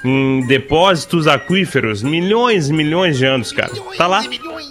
em 0.06 0.46
depósitos 0.48 1.28
aquíferos, 1.28 2.02
milhões 2.02 2.70
e 2.70 2.74
milhões 2.74 3.18
de 3.18 3.26
anos, 3.26 3.52
cara. 3.52 3.72
Tá 3.98 4.08
lá, 4.08 4.24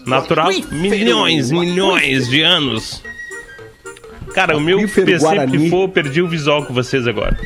natural, 0.06 0.48
milhões, 0.70 1.50
milhões 1.50 2.28
de 2.28 2.40
anos. 2.40 3.02
Cara, 4.34 4.56
o 4.56 4.60
meu 4.60 4.78
Aquífero 4.78 5.06
PC 5.06 5.24
Guarani. 5.24 5.58
pifou, 5.58 5.82
eu 5.82 5.88
perdi 5.88 6.20
o 6.22 6.28
visual 6.28 6.64
com 6.64 6.74
vocês 6.74 7.06
agora. 7.06 7.36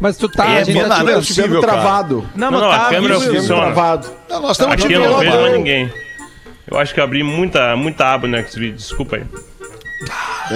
Mas 0.00 0.16
tu 0.16 0.28
tá. 0.28 0.46
É, 0.46 0.58
a 0.60 0.64
gente 0.64 0.80
tá 0.80 0.88
nada 0.88 1.20
te- 1.20 1.40
é 1.40 1.44
Eu 1.46 1.60
travado. 1.60 2.28
Não, 2.34 2.50
Não, 2.50 2.58
mas 2.58 2.60
não, 2.62 2.70
tá 2.78 2.86
a 2.86 2.90
câmera 2.90 3.20
funciona. 3.20 3.62
travado. 3.62 4.10
Não, 4.28 4.42
nós 4.42 4.50
estamos 4.52 4.74
Aqui 4.74 4.86
te 4.88 4.92
eu 4.92 5.00
não 5.10 5.18
vejo 5.18 5.40
mais 5.40 5.52
ninguém. 5.52 5.92
Eu 6.70 6.78
acho 6.78 6.92
que 6.92 6.98
eu 7.00 7.04
abri 7.04 7.22
muita, 7.22 7.76
muita 7.76 8.06
aba 8.12 8.26
no 8.26 8.36
Xvideo, 8.38 8.72
desculpa 8.76 9.16
aí. 9.16 9.22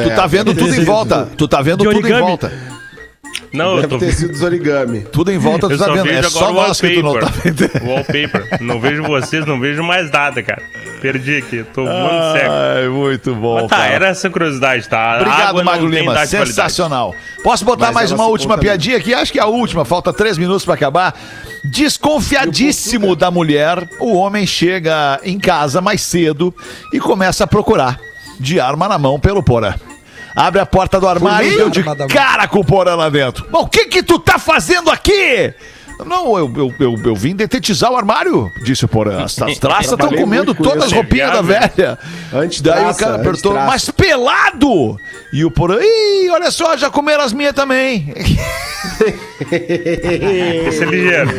Tu 0.03 0.11
tá 0.17 0.27
vendo 0.27 0.55
tudo 0.55 0.75
em 0.75 0.85
volta. 0.85 1.29
Tu 1.37 1.47
tá 1.49 1.63
vendo 1.63 1.85
tudo 1.85 2.09
em 2.09 2.19
volta. 2.21 2.53
Não, 3.53 3.77
eu 3.77 3.83
Deve 3.83 3.89
tô 3.89 3.99
ter 3.99 4.13
sido 4.13 4.33
os 4.33 4.43
origami. 4.43 5.03
Tudo 5.13 5.31
em 5.31 5.39
volta 5.39 5.69
tu 5.69 5.75
Eu 5.75 5.79
tá 5.79 5.85
só 5.87 5.93
vendo. 5.95 6.05
vejo 6.05 6.19
É 6.27 6.31
só 6.31 6.49
agora 6.49 6.53
o 6.65 6.69
nós 6.69 6.81
que 6.81 6.91
tu 6.91 7.03
não 7.03 7.13
tá 7.15 7.21
wallpaper. 7.27 7.53
vendo. 7.55 7.89
Wallpaper. 7.89 8.63
Não 8.63 8.81
vejo 8.81 9.03
vocês, 9.05 9.47
não 9.47 9.61
vejo 9.61 9.83
mais 9.83 10.11
nada, 10.11 10.43
cara. 10.43 10.63
Perdi 11.01 11.37
aqui, 11.37 11.65
tô 11.73 11.83
muito 11.83 12.33
cego. 12.33 12.51
Ai, 12.51 12.89
muito 12.89 13.35
bom. 13.35 13.61
Mas 13.61 13.69
tá, 13.69 13.77
cara. 13.77 13.93
era 13.93 14.09
essa 14.09 14.29
curiosidade, 14.29 14.89
tá? 14.89 15.19
Obrigado, 15.21 15.65
Magro 15.65 15.87
Lima. 15.89 16.27
Sensacional. 16.27 17.15
Posso 17.43 17.65
botar 17.65 17.87
Mas 17.87 17.95
mais 17.95 18.11
ela 18.11 18.21
uma 18.21 18.29
última 18.29 18.59
piadinha 18.59 18.97
aqui? 18.97 19.15
Acho 19.15 19.33
que 19.33 19.39
é 19.39 19.43
a 19.43 19.47
última. 19.47 19.85
Falta 19.85 20.13
três 20.13 20.37
minutos 20.37 20.65
pra 20.65 20.75
acabar. 20.75 21.15
Desconfiadíssimo 21.65 23.15
da 23.15 23.31
mulher, 23.31 23.89
o 24.01 24.17
homem 24.17 24.47
chega 24.47 25.21
em 25.23 25.39
casa 25.39 25.81
mais 25.81 26.03
cedo 26.03 26.55
e 26.93 27.01
começa 27.01 27.45
a 27.45 27.47
procurar 27.47 27.99
de 28.39 28.61
arma 28.61 28.89
na 28.89 28.99
mão 28.99 29.19
pelo 29.19 29.43
Porã. 29.43 29.75
Abre 30.35 30.61
a 30.61 30.67
porta 30.67 31.01
do 31.01 31.09
armário 31.09 31.53
e 31.53 31.57
deu 31.57 31.69
de 31.69 31.83
cara 32.09 32.47
com 32.47 32.61
o 32.61 32.65
Porã 32.65 32.95
lá 32.95 33.09
dentro. 33.09 33.47
Bom, 33.51 33.63
o 33.63 33.69
que 33.69 33.87
que 33.87 34.03
tu 34.03 34.19
tá 34.19 34.39
fazendo 34.39 34.91
aqui? 34.91 35.53
Não, 36.07 36.39
eu, 36.39 36.53
eu, 36.57 36.75
eu, 36.79 36.95
eu 37.05 37.15
vim 37.15 37.35
detetizar 37.35 37.91
o 37.93 37.97
armário, 37.97 38.53
disse 38.63 38.85
o 38.85 38.89
Porã. 38.89 39.25
As 39.25 39.41
as 39.43 39.59
traças 39.59 39.93
estão 39.93 40.11
comendo 40.13 40.55
todas 40.55 40.85
as 40.85 40.93
roupinhas 40.93 41.33
da 41.33 41.43
velha. 41.43 41.99
Antitraça, 42.33 42.83
Daí 42.83 42.93
o 42.93 42.97
cara 42.97 43.15
apertou, 43.17 43.55
mas 43.55 43.91
pelado! 43.91 44.99
E 45.33 45.45
o 45.45 45.51
Porã, 45.51 45.79
ih, 45.81 46.31
olha 46.31 46.51
só, 46.51 46.77
já 46.77 46.89
comeram 46.91 47.25
as 47.25 47.33
minhas 47.33 47.53
também. 47.53 48.13
Esse 49.51 50.83
é 50.83 50.87
ligeiro. 50.87 51.31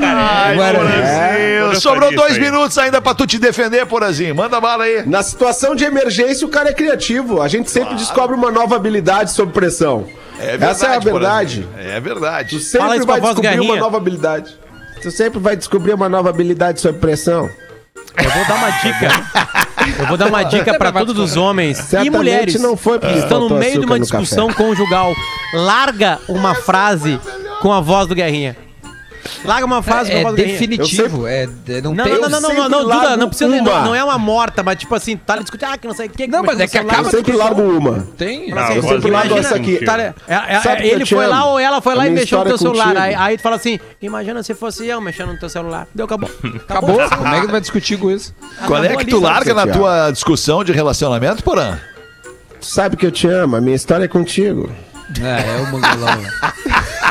Ai, 0.00 0.52
Agora- 0.54 0.78
Porãzinho. 0.78 1.72
É. 1.72 1.74
Sobrou 1.76 2.14
dois 2.14 2.34
aí. 2.34 2.40
minutos 2.40 2.76
ainda 2.78 3.00
pra 3.00 3.14
tu 3.14 3.26
te 3.26 3.38
defender, 3.38 3.86
Porãzinho. 3.86 4.34
Manda 4.34 4.60
bala 4.60 4.84
aí. 4.84 5.06
Na 5.06 5.22
situação 5.22 5.74
de 5.74 5.84
emergência, 5.84 6.46
o 6.46 6.50
cara 6.50 6.70
é 6.70 6.72
criativo. 6.72 7.40
A 7.40 7.48
gente 7.48 7.70
sempre 7.70 7.94
descobre 7.94 8.36
uma 8.36 8.50
nova 8.50 8.76
habilidade 8.76 9.32
sob 9.32 9.52
pressão. 9.52 10.06
Essa 10.40 10.86
é 10.86 10.96
a 10.96 10.98
verdade. 10.98 11.68
É 11.78 12.00
verdade. 12.00 12.56
Tu 12.56 12.60
sempre 12.60 12.80
Fala 12.80 12.96
isso 12.96 13.06
vai 13.06 13.20
descobrir 13.20 13.60
uma 13.60 13.76
nova 13.76 13.96
habilidade. 13.96 14.58
Tu 15.02 15.10
sempre 15.10 15.38
vai 15.38 15.56
descobrir 15.56 15.92
uma 15.94 16.08
nova 16.08 16.30
habilidade 16.30 16.80
sob 16.80 16.98
pressão. 16.98 17.48
Eu 18.16 18.30
vou 18.30 18.46
dar 18.46 18.54
uma 18.54 18.70
dica. 18.70 19.08
Eu 19.98 20.06
vou 20.06 20.16
dar 20.16 20.26
uma 20.26 20.42
dica 20.42 20.76
pra 20.76 20.92
todos 20.92 21.18
os 21.18 21.36
homens 21.36 21.78
e 21.78 21.82
Certamente 21.82 22.10
mulheres 22.16 22.60
não 22.60 22.76
foi 22.76 22.98
porque 22.98 23.14
que 23.14 23.20
estão 23.20 23.48
no 23.48 23.56
meio 23.56 23.80
de 23.80 23.86
uma 23.86 23.98
discussão 23.98 24.48
café. 24.48 24.62
conjugal. 24.62 25.14
Larga 25.54 26.18
uma 26.28 26.54
frase 26.54 27.18
com 27.60 27.72
a 27.72 27.80
voz 27.80 28.06
do 28.06 28.14
Guerrinha. 28.14 28.56
Larga 29.44 29.66
uma 29.66 29.82
frase 29.82 30.10
É 30.12 30.22
Guerrinha. 30.24 30.32
definitivo. 30.34 31.26
É, 31.26 31.44
é- 31.44 31.80
não, 31.82 31.94
Não, 31.94 32.04
tem 32.04 32.18
não, 32.18 32.28
não, 32.28 32.40
não, 32.40 32.40
não, 32.40 32.68
não, 32.68 32.68
não, 32.68 33.00
Duda, 33.00 33.16
não 33.16 33.28
precisa, 33.28 33.48
não, 33.48 33.84
não 33.84 33.94
é 33.94 34.02
uma 34.02 34.18
morta, 34.18 34.62
mas 34.62 34.76
tipo 34.78 34.94
assim, 34.94 35.16
tá 35.16 35.34
ali 35.34 35.42
discutindo, 35.42 35.68
ah, 35.72 35.78
que 35.78 35.86
não 35.86 35.94
sei 35.94 36.06
o 36.06 36.10
que. 36.10 36.26
Não, 36.26 36.42
mas 36.42 36.60
é 36.60 36.66
que 36.66 36.76
Eu 36.78 36.82
acaba 36.82 37.10
sempre 37.10 37.32
largo 37.36 37.62
uma. 37.62 38.06
Tem. 38.16 38.50
Não, 38.50 38.62
Eu 38.72 38.82
voz 38.82 38.94
sempre 38.94 39.10
largo 39.10 39.38
essa 39.38 39.56
aqui. 39.56 39.84
Tá, 39.84 40.00
é- 40.00 40.14
é- 40.28 40.90
eu 40.90 40.94
ele 40.94 41.06
foi 41.06 41.26
lá 41.26 41.44
ou 41.44 41.58
ela 41.58 41.80
foi 41.80 41.94
lá 41.94 42.06
e 42.06 42.10
mexeu 42.10 42.38
no 42.38 42.44
teu 42.44 42.54
é 42.54 42.58
celular. 42.58 42.96
Aí, 42.96 43.14
aí 43.14 43.36
tu 43.36 43.42
fala 43.42 43.56
assim: 43.56 43.78
imagina 44.00 44.42
se 44.42 44.54
fosse 44.54 44.86
eu 44.86 45.00
mexendo 45.00 45.32
no 45.32 45.38
teu 45.38 45.48
celular. 45.48 45.86
Deu, 45.94 46.06
acabou. 46.06 46.30
Acabou. 46.68 46.96
Como 47.08 47.28
é 47.34 47.40
que 47.40 47.46
tu 47.46 47.52
vai 47.52 47.60
discutir 47.60 47.98
com 47.98 48.10
isso? 48.10 48.34
Qual 48.66 48.82
é 48.82 48.96
que 48.96 49.04
tu 49.06 49.20
larga 49.20 49.54
na 49.54 49.66
tua 49.66 50.10
discussão 50.10 50.64
de 50.64 50.72
relacionamento, 50.72 51.42
Porã? 51.42 51.78
Tu 52.60 52.66
sabe 52.66 52.96
que 52.96 53.06
eu 53.06 53.10
te 53.10 53.26
amo. 53.26 53.56
A 53.56 53.60
minha 53.60 53.76
história 53.76 54.04
é 54.04 54.08
contigo. 54.08 54.70
É, 55.20 55.56
é 55.58 55.62
o 55.62 55.72
mangolão. 55.72 56.20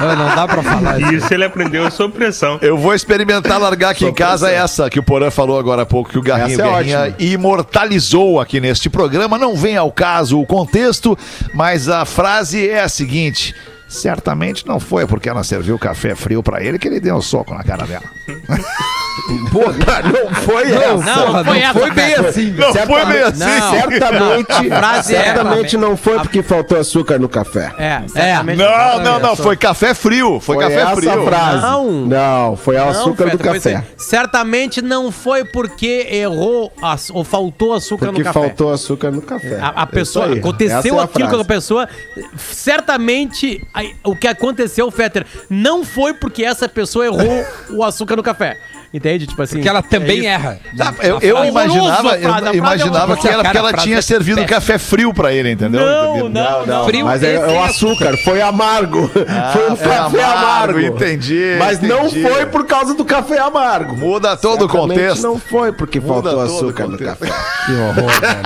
Não 0.00 0.34
dá 0.34 0.46
pra 0.46 0.62
falar 0.62 1.00
isso. 1.00 1.12
Isso 1.14 1.34
ele 1.34 1.44
aprendeu 1.44 1.90
sob 1.90 2.14
pressão. 2.14 2.58
Eu 2.60 2.76
vou 2.76 2.94
experimentar 2.94 3.58
largar 3.60 3.90
aqui 3.90 4.04
em 4.04 4.12
casa 4.12 4.50
essa 4.50 4.88
que 4.90 4.98
o 4.98 5.02
Porã 5.02 5.30
falou 5.30 5.58
agora 5.58 5.82
há 5.82 5.86
pouco, 5.86 6.10
que 6.10 6.18
o 6.18 6.22
Garrinho 6.22 6.60
é 6.60 6.64
Guerrinha 6.64 7.00
ótima. 7.00 7.16
imortalizou 7.18 8.40
aqui 8.40 8.60
neste 8.60 8.88
programa. 8.90 9.38
Não 9.38 9.56
vem 9.56 9.76
ao 9.76 9.90
caso 9.92 10.40
o 10.40 10.46
contexto, 10.46 11.16
mas 11.54 11.88
a 11.88 12.04
frase 12.04 12.68
é 12.68 12.82
a 12.82 12.88
seguinte: 12.88 13.54
certamente 13.88 14.66
não 14.66 14.80
foi 14.80 15.06
porque 15.06 15.28
ela 15.28 15.42
serviu 15.44 15.78
café 15.78 16.14
frio 16.14 16.42
pra 16.42 16.62
ele 16.62 16.78
que 16.78 16.88
ele 16.88 17.00
deu 17.00 17.16
um 17.16 17.22
soco 17.22 17.54
na 17.54 17.62
cara 17.62 17.84
dela. 17.86 18.04
Pô, 19.50 19.60
não 19.60 20.34
foi 20.34 20.68
Não, 20.68 20.82
essa. 20.82 21.16
não, 21.16 21.32
não 21.32 21.44
foi 21.44 21.58
essa, 21.60 21.80
bem 21.90 22.14
cara. 22.14 22.28
assim. 22.28 22.50
Não 22.52 22.72
foi 22.74 23.04
bem 23.06 23.22
assim. 23.22 23.38
Não, 23.44 23.70
certamente, 23.70 24.68
Não, 24.68 24.90
é- 24.94 25.02
certamente 25.02 25.76
não 25.76 25.96
foi 25.96 26.18
porque 26.20 26.42
faltou 26.42 26.78
açúcar 26.80 27.18
no 27.18 27.28
café. 27.28 27.72
É, 27.78 28.02
certamente. 28.08 28.56
Não, 28.58 28.98
não, 29.02 29.20
não. 29.20 29.36
Foi 29.36 29.56
café 29.56 29.92
frio. 29.94 30.40
Foi, 30.40 30.56
Foi 30.56 30.64
café 30.64 30.80
essa 30.82 30.96
frio. 30.96 31.24
frase. 31.26 31.62
Não. 31.62 31.92
Não, 32.06 32.56
foi 32.56 32.76
o 32.76 32.78
Não, 32.78 32.88
açúcar 32.88 33.24
do 33.24 33.30
Feta, 33.32 33.44
foi 33.44 33.54
café. 33.54 33.74
assim, 33.76 33.86
Certamente 33.98 34.80
não 34.82 35.12
foi 35.12 35.44
porque 35.44 36.06
errou 36.10 36.72
as- 36.82 37.10
ou 37.10 37.22
faltou 37.22 37.74
açúcar 37.74 38.06
Porque 38.06 38.20
no 38.20 38.24
café. 38.24 38.40
faltou 38.40 38.72
açúcar 38.72 39.10
no 39.10 39.20
café. 39.22 39.58
A, 39.60 39.80
a 39.80 39.82
É 39.82 39.86
pessoa, 39.86 40.26
aí. 40.26 40.38
aconteceu 40.38 40.96
é 40.96 41.00
a 41.00 41.04
aquilo 41.04 41.28
com 41.28 41.36
a 41.40 41.44
pessoa. 41.44 41.88
Certamente, 42.62 43.60
o 44.04 44.16
que 44.16 44.26
aconteceu, 44.28 44.90
Fetter, 44.90 45.26
não 45.50 45.84
foi 45.84 46.14
porque 46.14 46.44
essa 46.44 46.68
pessoa 46.68 47.04
errou 47.04 47.44
o 47.70 47.84
açúcar 47.84 48.16
no 48.16 48.22
café. 48.22 48.56
Entende? 48.92 49.26
Tipo 49.26 49.42
assim. 49.42 49.56
Porque 49.56 49.68
ela 49.68 49.82
também 49.82 50.18
isso. 50.18 50.28
erra. 50.28 50.60
Tá, 50.76 50.94
eu, 51.00 51.18
eu 51.20 51.44
imaginava, 51.46 52.16
eu 52.18 52.28
frase 52.28 52.48
é 52.48 52.56
imaginava 52.56 53.16
que 53.16 53.26
era 53.26 53.36
porque 53.38 53.52
Cara, 53.52 53.66
a 53.66 53.70
ela 53.70 53.72
tinha 53.78 53.98
é 53.98 54.02
servido 54.02 54.44
café 54.44 54.76
frio 54.76 55.14
pra 55.14 55.32
ele, 55.32 55.52
entendeu? 55.52 55.80
Não, 55.80 56.28
não, 56.28 56.66
não. 56.66 56.84
Frio 56.84 57.06
Mas 57.06 57.22
é, 57.22 57.36
é 57.36 57.46
o 57.46 57.62
açúcar, 57.62 58.16
foi 58.18 58.42
amargo. 58.42 59.08
foi 59.08 59.70
um 59.70 59.76
café 59.76 59.94
amargo, 59.94 60.20
amargo. 60.20 60.80
entendi, 60.80 61.56
Mas 61.58 61.80
não 61.80 62.06
entendi. 62.06 62.22
foi 62.22 62.46
por 62.46 62.66
causa 62.66 62.94
do 62.94 63.04
café 63.04 63.38
amargo. 63.38 63.96
Muda 63.96 64.36
todo 64.36 64.66
o 64.66 64.70
Certamente 64.70 64.94
contexto. 64.98 65.22
Não 65.22 65.38
foi 65.38 65.72
porque 65.72 65.98
Muda 65.98 66.30
faltou 66.30 66.36
o 66.36 66.40
açúcar 66.40 66.86
no 66.86 66.98
café. 66.98 67.32
Que 67.64 67.72
horror, 67.74 68.10
velho. 68.20 68.42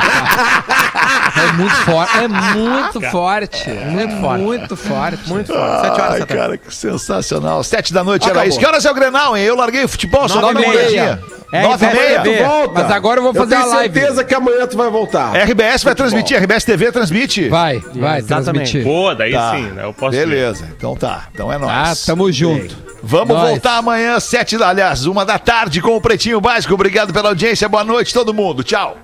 É 1.37 1.53
muito 1.53 1.75
forte. 1.77 2.19
É 2.19 2.29
muito 2.29 3.01
forte. 3.11 3.71
Muito 3.71 4.21
forte. 4.21 4.43
Muito 4.43 4.77
forte. 4.77 5.29
Muito 5.29 5.53
forte. 5.53 5.81
Sete 5.81 6.01
horas 6.01 6.21
Ai, 6.21 6.27
cara, 6.27 6.59
que 6.59 6.75
sensacional. 6.75 7.63
Sete 7.65 7.93
da 7.93 8.05
noite 8.05 8.25
Acabou. 8.25 8.41
era 8.43 8.49
isso. 8.49 8.59
Que 8.59 8.67
horas 8.67 8.85
é 8.85 8.91
o 8.91 8.95
Grenal, 8.95 9.37
hein? 9.37 9.45
Eu 9.45 9.57
larguei 9.57 9.85
o 9.85 9.89
futebol, 9.89 10.29
só 10.29 10.36
Nove 10.41 10.64
uma 10.64 10.74
e 10.74 10.76
meia. 10.76 11.20
É, 11.53 11.62
Nove 11.62 11.87
e 11.87 11.93
meia. 11.95 12.22
Tu 12.22 12.34
volta. 12.45 12.72
Mas 12.82 12.91
agora 12.91 13.18
eu 13.20 13.22
vou 13.24 13.32
fazer 13.34 13.55
eu 13.55 13.59
a 13.59 13.62
tenho 13.62 13.74
live. 13.74 13.95
certeza 14.01 14.24
que 14.24 14.34
amanhã 14.34 14.66
tu 14.66 14.76
vai 14.76 14.91
voltar. 14.91 15.32
RBS 15.37 15.84
vai 15.84 15.95
transmitir, 15.95 16.37
RBS 16.43 16.64
TV 16.64 16.91
transmite. 16.93 17.49
Vai, 17.49 17.78
vai, 17.95 18.18
Exatamente. 18.18 18.72
transmitir. 18.72 18.84
Pô, 18.84 19.14
daí 19.14 19.32
Tá. 19.32 19.53
sim, 19.53 19.62
né? 19.62 19.84
Eu 19.84 19.93
posso 19.95 20.12
ver. 20.16 20.26
Beleza, 20.26 20.68
então 20.76 20.97
tá. 20.97 21.28
Então 21.32 21.53
é 21.53 21.57
Ah, 21.57 21.59
nóis. 21.59 22.05
tamo 22.05 22.30
junto. 22.32 22.76
Vamos 23.03 23.37
Nós. 23.37 23.51
voltar 23.51 23.76
amanhã, 23.76 24.18
sete, 24.18 24.59
da- 24.59 24.68
aliás, 24.68 25.07
uma 25.07 25.24
da 25.24 25.39
tarde 25.39 25.80
com 25.80 25.95
o 25.97 26.01
Pretinho 26.01 26.41
Básico. 26.41 26.74
Obrigado 26.74 27.12
pela 27.12 27.28
audiência, 27.28 27.68
boa 27.68 27.84
noite 27.84 28.12
todo 28.12 28.34
mundo. 28.34 28.64
Tchau. 28.64 28.97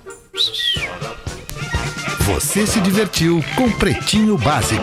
Você 2.21 2.67
se 2.67 2.81
divertiu 2.81 3.45
com 3.57 3.71
Pretinho 3.71 4.37
Básico. 4.39 4.83